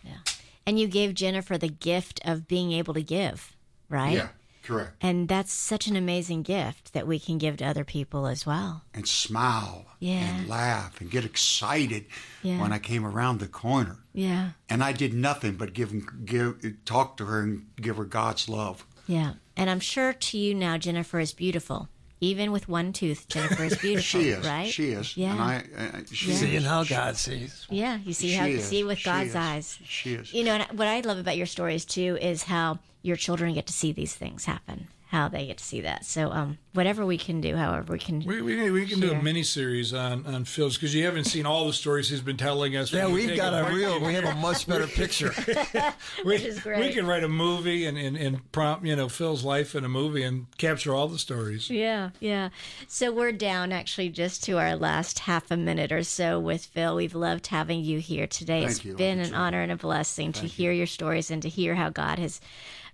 Yeah. 0.03 0.33
And 0.65 0.79
you 0.79 0.87
gave 0.87 1.13
Jennifer 1.13 1.57
the 1.57 1.69
gift 1.69 2.19
of 2.25 2.47
being 2.47 2.71
able 2.71 2.93
to 2.93 3.03
give, 3.03 3.55
right? 3.89 4.15
Yeah. 4.15 4.27
Correct. 4.67 4.97
And 4.99 5.29
that's 5.29 5.53
such 5.53 5.87
an 5.87 5.95
amazing 5.95 6.43
gift 6.43 6.91
that 6.91 7.07
we 7.07 7.19
can 7.19 7.37
give 7.37 7.55
to 7.57 7.65
other 7.65 7.85
people 7.85 8.27
as 8.27 8.45
well. 8.45 8.83
And 8.93 9.07
smile 9.07 9.85
yeah. 9.99 10.39
and 10.39 10.49
laugh 10.49 10.99
and 10.99 11.09
get 11.09 11.23
excited 11.23 12.05
yeah. 12.43 12.61
when 12.61 12.73
I 12.73 12.79
came 12.79 13.05
around 13.05 13.39
the 13.39 13.47
corner. 13.47 13.99
Yeah. 14.13 14.49
And 14.67 14.83
I 14.83 14.91
did 14.91 15.13
nothing 15.13 15.55
but 15.55 15.73
give 15.73 15.93
give 16.25 16.57
talk 16.83 17.15
to 17.17 17.25
her 17.25 17.41
and 17.41 17.67
give 17.79 17.95
her 17.95 18.03
God's 18.03 18.49
love. 18.49 18.85
Yeah. 19.07 19.33
And 19.55 19.69
I'm 19.69 19.79
sure 19.79 20.11
to 20.11 20.37
you 20.37 20.53
now 20.53 20.77
Jennifer 20.77 21.21
is 21.21 21.31
beautiful. 21.31 21.87
Even 22.19 22.51
with 22.51 22.67
one 22.67 22.91
tooth, 22.91 23.29
Jennifer 23.29 23.63
is 23.63 23.77
beautiful. 23.81 24.01
she 24.21 24.29
is, 24.29 24.45
right? 24.45 24.69
She 24.69 24.89
is. 24.89 25.15
Yeah. 25.15 25.31
And 25.31 25.41
I, 25.41 25.55
uh, 25.77 26.01
she 26.11 26.31
yeah. 26.31 26.37
Seeing 26.37 26.61
how 26.63 26.83
God 26.83 27.15
sees. 27.15 27.67
Yeah, 27.69 27.99
you 28.03 28.11
see 28.11 28.33
how 28.33 28.45
you 28.45 28.59
see 28.59 28.83
with 28.83 29.01
God's 29.01 29.35
eyes. 29.35 29.79
She 29.85 30.15
is. 30.15 30.33
You 30.33 30.43
know, 30.43 30.57
what 30.71 30.87
I 30.87 30.99
love 31.01 31.19
about 31.19 31.37
your 31.37 31.45
stories 31.45 31.85
too 31.85 32.17
is 32.19 32.43
how 32.43 32.79
your 33.07 33.17
children 33.17 33.53
get 33.53 33.65
to 33.67 33.73
see 33.73 33.91
these 33.91 34.13
things 34.13 34.45
happen 34.45 34.87
how 35.07 35.29
they 35.29 35.47
get 35.47 35.57
to 35.57 35.63
see 35.63 35.81
that. 35.81 36.03
So, 36.03 36.31
um, 36.31 36.57
whatever 36.73 37.05
we 37.05 37.17
can 37.17 37.39
do, 37.39 37.55
however 37.55 37.93
we 37.93 37.99
can, 37.99 38.19
we 38.25 38.41
we, 38.41 38.69
we 38.69 38.85
can 38.85 38.99
share. 38.99 39.11
do 39.11 39.15
a 39.15 39.21
mini 39.21 39.41
series 39.43 39.93
on 39.93 40.25
on 40.25 40.43
Phil's 40.43 40.75
because 40.75 40.93
you 40.93 41.05
haven't 41.05 41.23
seen 41.23 41.45
all 41.45 41.65
the 41.65 41.73
stories 41.73 42.09
he's 42.09 42.21
been 42.21 42.35
telling 42.37 42.75
us. 42.75 42.91
Yeah, 42.91 43.07
we've 43.07 43.35
got 43.35 43.53
a 43.53 43.73
real, 43.73 43.99
we 44.01 44.13
have 44.15 44.25
a 44.25 44.35
much 44.35 44.67
better 44.67 44.85
picture. 44.87 45.31
Which 46.23 46.43
is 46.43 46.59
great. 46.59 46.79
We 46.79 46.93
can 46.93 47.07
write 47.07 47.23
a 47.23 47.29
movie 47.29 47.85
and, 47.85 47.97
and 47.97 48.17
and 48.17 48.51
prompt 48.51 48.85
you 48.85 48.95
know 48.95 49.07
Phil's 49.07 49.45
life 49.45 49.75
in 49.75 49.85
a 49.85 49.89
movie 49.89 50.23
and 50.23 50.45
capture 50.57 50.93
all 50.93 51.07
the 51.07 51.19
stories. 51.19 51.69
Yeah, 51.69 52.09
yeah. 52.19 52.49
So 52.87 53.11
we're 53.11 53.31
down 53.31 53.71
actually 53.71 54.09
just 54.09 54.43
to 54.43 54.57
our 54.57 54.75
last 54.75 55.19
half 55.19 55.49
a 55.51 55.57
minute 55.57 55.93
or 55.93 56.03
so 56.03 56.37
with 56.39 56.65
Phil. 56.65 56.95
We've 56.95 57.15
loved 57.15 57.47
having 57.47 57.81
you 57.81 57.99
here 57.99 58.27
today. 58.27 58.61
Thank 58.61 58.71
it's 58.71 58.85
you. 58.85 58.95
been 58.95 59.19
an 59.19 59.33
honor 59.33 59.61
and 59.61 59.71
a 59.71 59.77
blessing 59.77 60.33
Thank 60.33 60.47
to 60.47 60.53
hear 60.53 60.71
you. 60.71 60.79
your 60.79 60.87
stories 60.87 61.31
and 61.31 61.41
to 61.43 61.49
hear 61.49 61.75
how 61.75 61.89
God 61.89 62.19
has 62.19 62.41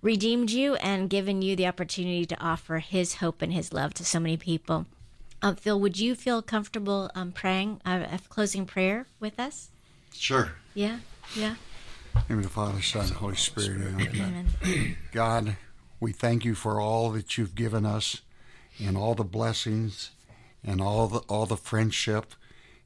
redeemed 0.04 0.50
you 0.50 0.74
and 0.76 1.08
given 1.08 1.40
you 1.40 1.56
the 1.56 1.66
opportunity 1.66 2.03
to 2.04 2.40
offer 2.40 2.78
His 2.78 3.16
hope 3.16 3.42
and 3.42 3.52
His 3.52 3.72
love 3.72 3.94
to 3.94 4.04
so 4.04 4.20
many 4.20 4.36
people. 4.36 4.86
Um, 5.42 5.56
Phil, 5.56 5.78
would 5.80 5.98
you 5.98 6.14
feel 6.14 6.42
comfortable 6.42 7.10
um, 7.14 7.32
praying 7.32 7.80
uh, 7.84 8.04
a 8.12 8.18
closing 8.28 8.66
prayer 8.66 9.06
with 9.20 9.38
us? 9.38 9.70
Sure. 10.14 10.52
Yeah, 10.74 10.98
yeah. 11.36 11.56
name 12.28 12.38
of 12.38 12.44
the 12.44 12.50
Father, 12.50 12.80
Son, 12.80 13.06
and 13.06 13.12
Holy 13.12 13.36
Spirit. 13.36 13.94
Amen. 14.00 14.48
Amen. 14.62 14.96
God, 15.12 15.56
we 16.00 16.12
thank 16.12 16.44
you 16.44 16.54
for 16.54 16.80
all 16.80 17.10
that 17.10 17.36
you've 17.36 17.54
given 17.54 17.84
us 17.84 18.22
and 18.78 18.96
all 18.96 19.14
the 19.14 19.24
blessings 19.24 20.10
and 20.64 20.80
all 20.80 21.06
the 21.06 21.18
all 21.28 21.46
the 21.46 21.56
friendship 21.56 22.34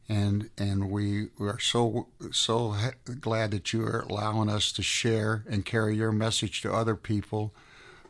and 0.09 0.51
and 0.57 0.91
we 0.91 1.29
are 1.39 1.59
so 1.59 2.09
so 2.31 2.75
glad 3.21 3.51
that 3.51 3.73
you 3.73 3.85
are 3.85 4.07
allowing 4.09 4.49
us 4.49 4.73
to 4.73 4.83
share 4.83 5.45
and 5.49 5.65
carry 5.65 5.97
your 5.97 6.13
message 6.13 6.63
to 6.63 6.73
other 6.73 6.97
people 6.97 7.53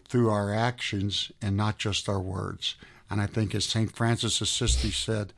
through 0.09 0.31
our 0.31 0.53
actions 0.53 1.31
and 1.43 1.57
not 1.57 1.79
just 1.79 2.09
our 2.09 2.21
words. 2.21 2.77
And 3.11 3.21
I 3.21 3.27
think, 3.27 3.55
as 3.55 3.65
Saint 3.65 3.95
Francis 3.95 4.41
Assisi 4.41 4.91
said, 4.91 5.33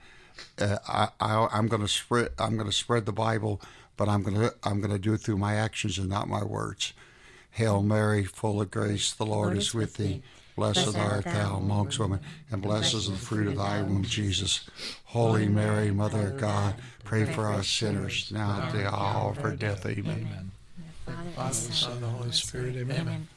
uh, 0.60 0.78
I, 0.88 1.08
I, 1.20 1.58
am 1.58 1.68
going 1.68 1.82
to 1.82 1.88
spread 1.88 2.30
I'm 2.38 2.56
going 2.56 2.68
to 2.68 2.76
spread 2.76 3.06
the 3.06 3.12
Bible, 3.12 3.60
but 3.96 4.08
I'm 4.08 4.22
going 4.22 4.36
to 4.36 4.54
I'm 4.64 4.80
going 4.80 4.92
to 4.92 4.98
do 4.98 5.12
it 5.12 5.18
through 5.18 5.38
my 5.38 5.54
actions 5.54 5.98
and 5.98 6.08
not 6.08 6.28
my 6.28 6.42
words. 6.42 6.92
Hail 7.52 7.82
Mary, 7.82 8.24
full 8.24 8.60
of 8.60 8.70
grace, 8.70 9.12
the 9.12 9.26
Lord, 9.26 9.48
Lord 9.48 9.58
is 9.58 9.74
with 9.74 9.96
thee. 9.96 10.22
Blessed 10.56 10.96
art 10.96 11.24
thou 11.24 11.56
amongst 11.56 11.98
women, 11.98 12.20
and 12.50 12.60
blessed 12.60 12.94
is 12.94 13.08
the 13.08 13.16
fruit 13.16 13.48
of 13.48 13.56
thy 13.56 13.82
womb, 13.82 14.02
Jesus. 14.02 14.68
Holy 15.06 15.48
Mary, 15.48 15.90
Mother 15.90 16.28
of 16.28 16.38
God, 16.38 16.74
pray 17.04 17.24
for 17.24 17.50
us 17.50 17.66
sinners, 17.66 18.30
now 18.30 18.62
at 18.62 18.72
the 18.72 18.86
hour 18.86 19.30
of 19.30 19.42
our 19.42 19.52
death. 19.52 19.86
Amen. 19.86 20.50
Father, 21.34 21.54
Son, 21.54 21.92
and 21.92 22.04
Holy 22.04 22.32
Spirit. 22.32 22.76
Amen. 22.76 23.28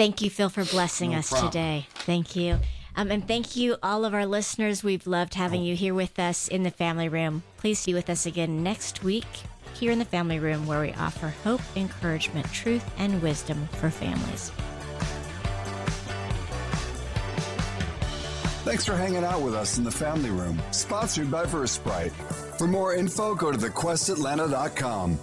Thank 0.00 0.22
you, 0.22 0.30
Phil, 0.30 0.48
for 0.48 0.64
blessing 0.64 1.10
No 1.10 1.18
us 1.18 1.28
problem. 1.28 1.50
today. 1.50 1.86
Thank 1.92 2.34
you. 2.34 2.58
Um, 2.96 3.10
and 3.10 3.28
thank 3.28 3.54
you, 3.54 3.76
all 3.82 4.06
of 4.06 4.14
our 4.14 4.24
listeners. 4.24 4.82
We've 4.82 5.06
loved 5.06 5.34
having 5.34 5.62
you 5.62 5.76
here 5.76 5.92
with 5.92 6.18
us 6.18 6.48
in 6.48 6.62
the 6.62 6.70
family 6.70 7.10
room. 7.10 7.42
Please 7.58 7.84
be 7.84 7.92
with 7.92 8.08
us 8.08 8.24
again 8.24 8.62
next 8.62 9.04
week 9.04 9.26
here 9.74 9.92
in 9.92 9.98
the 9.98 10.06
family 10.06 10.38
room 10.38 10.66
where 10.66 10.80
we 10.80 10.94
offer 10.94 11.34
hope, 11.44 11.60
encouragement, 11.76 12.50
truth, 12.50 12.82
and 12.96 13.20
wisdom 13.20 13.68
for 13.72 13.90
families. 13.90 14.50
Thanks 18.64 18.86
for 18.86 18.96
hanging 18.96 19.22
out 19.22 19.42
with 19.42 19.54
us 19.54 19.76
in 19.76 19.84
the 19.84 19.90
family 19.90 20.30
room, 20.30 20.58
sponsored 20.70 21.30
by 21.30 21.44
Versprite. 21.44 22.12
For 22.56 22.66
more 22.66 22.94
info, 22.94 23.34
go 23.34 23.52
to 23.52 23.58
thequestatlanta.com. 23.58 25.18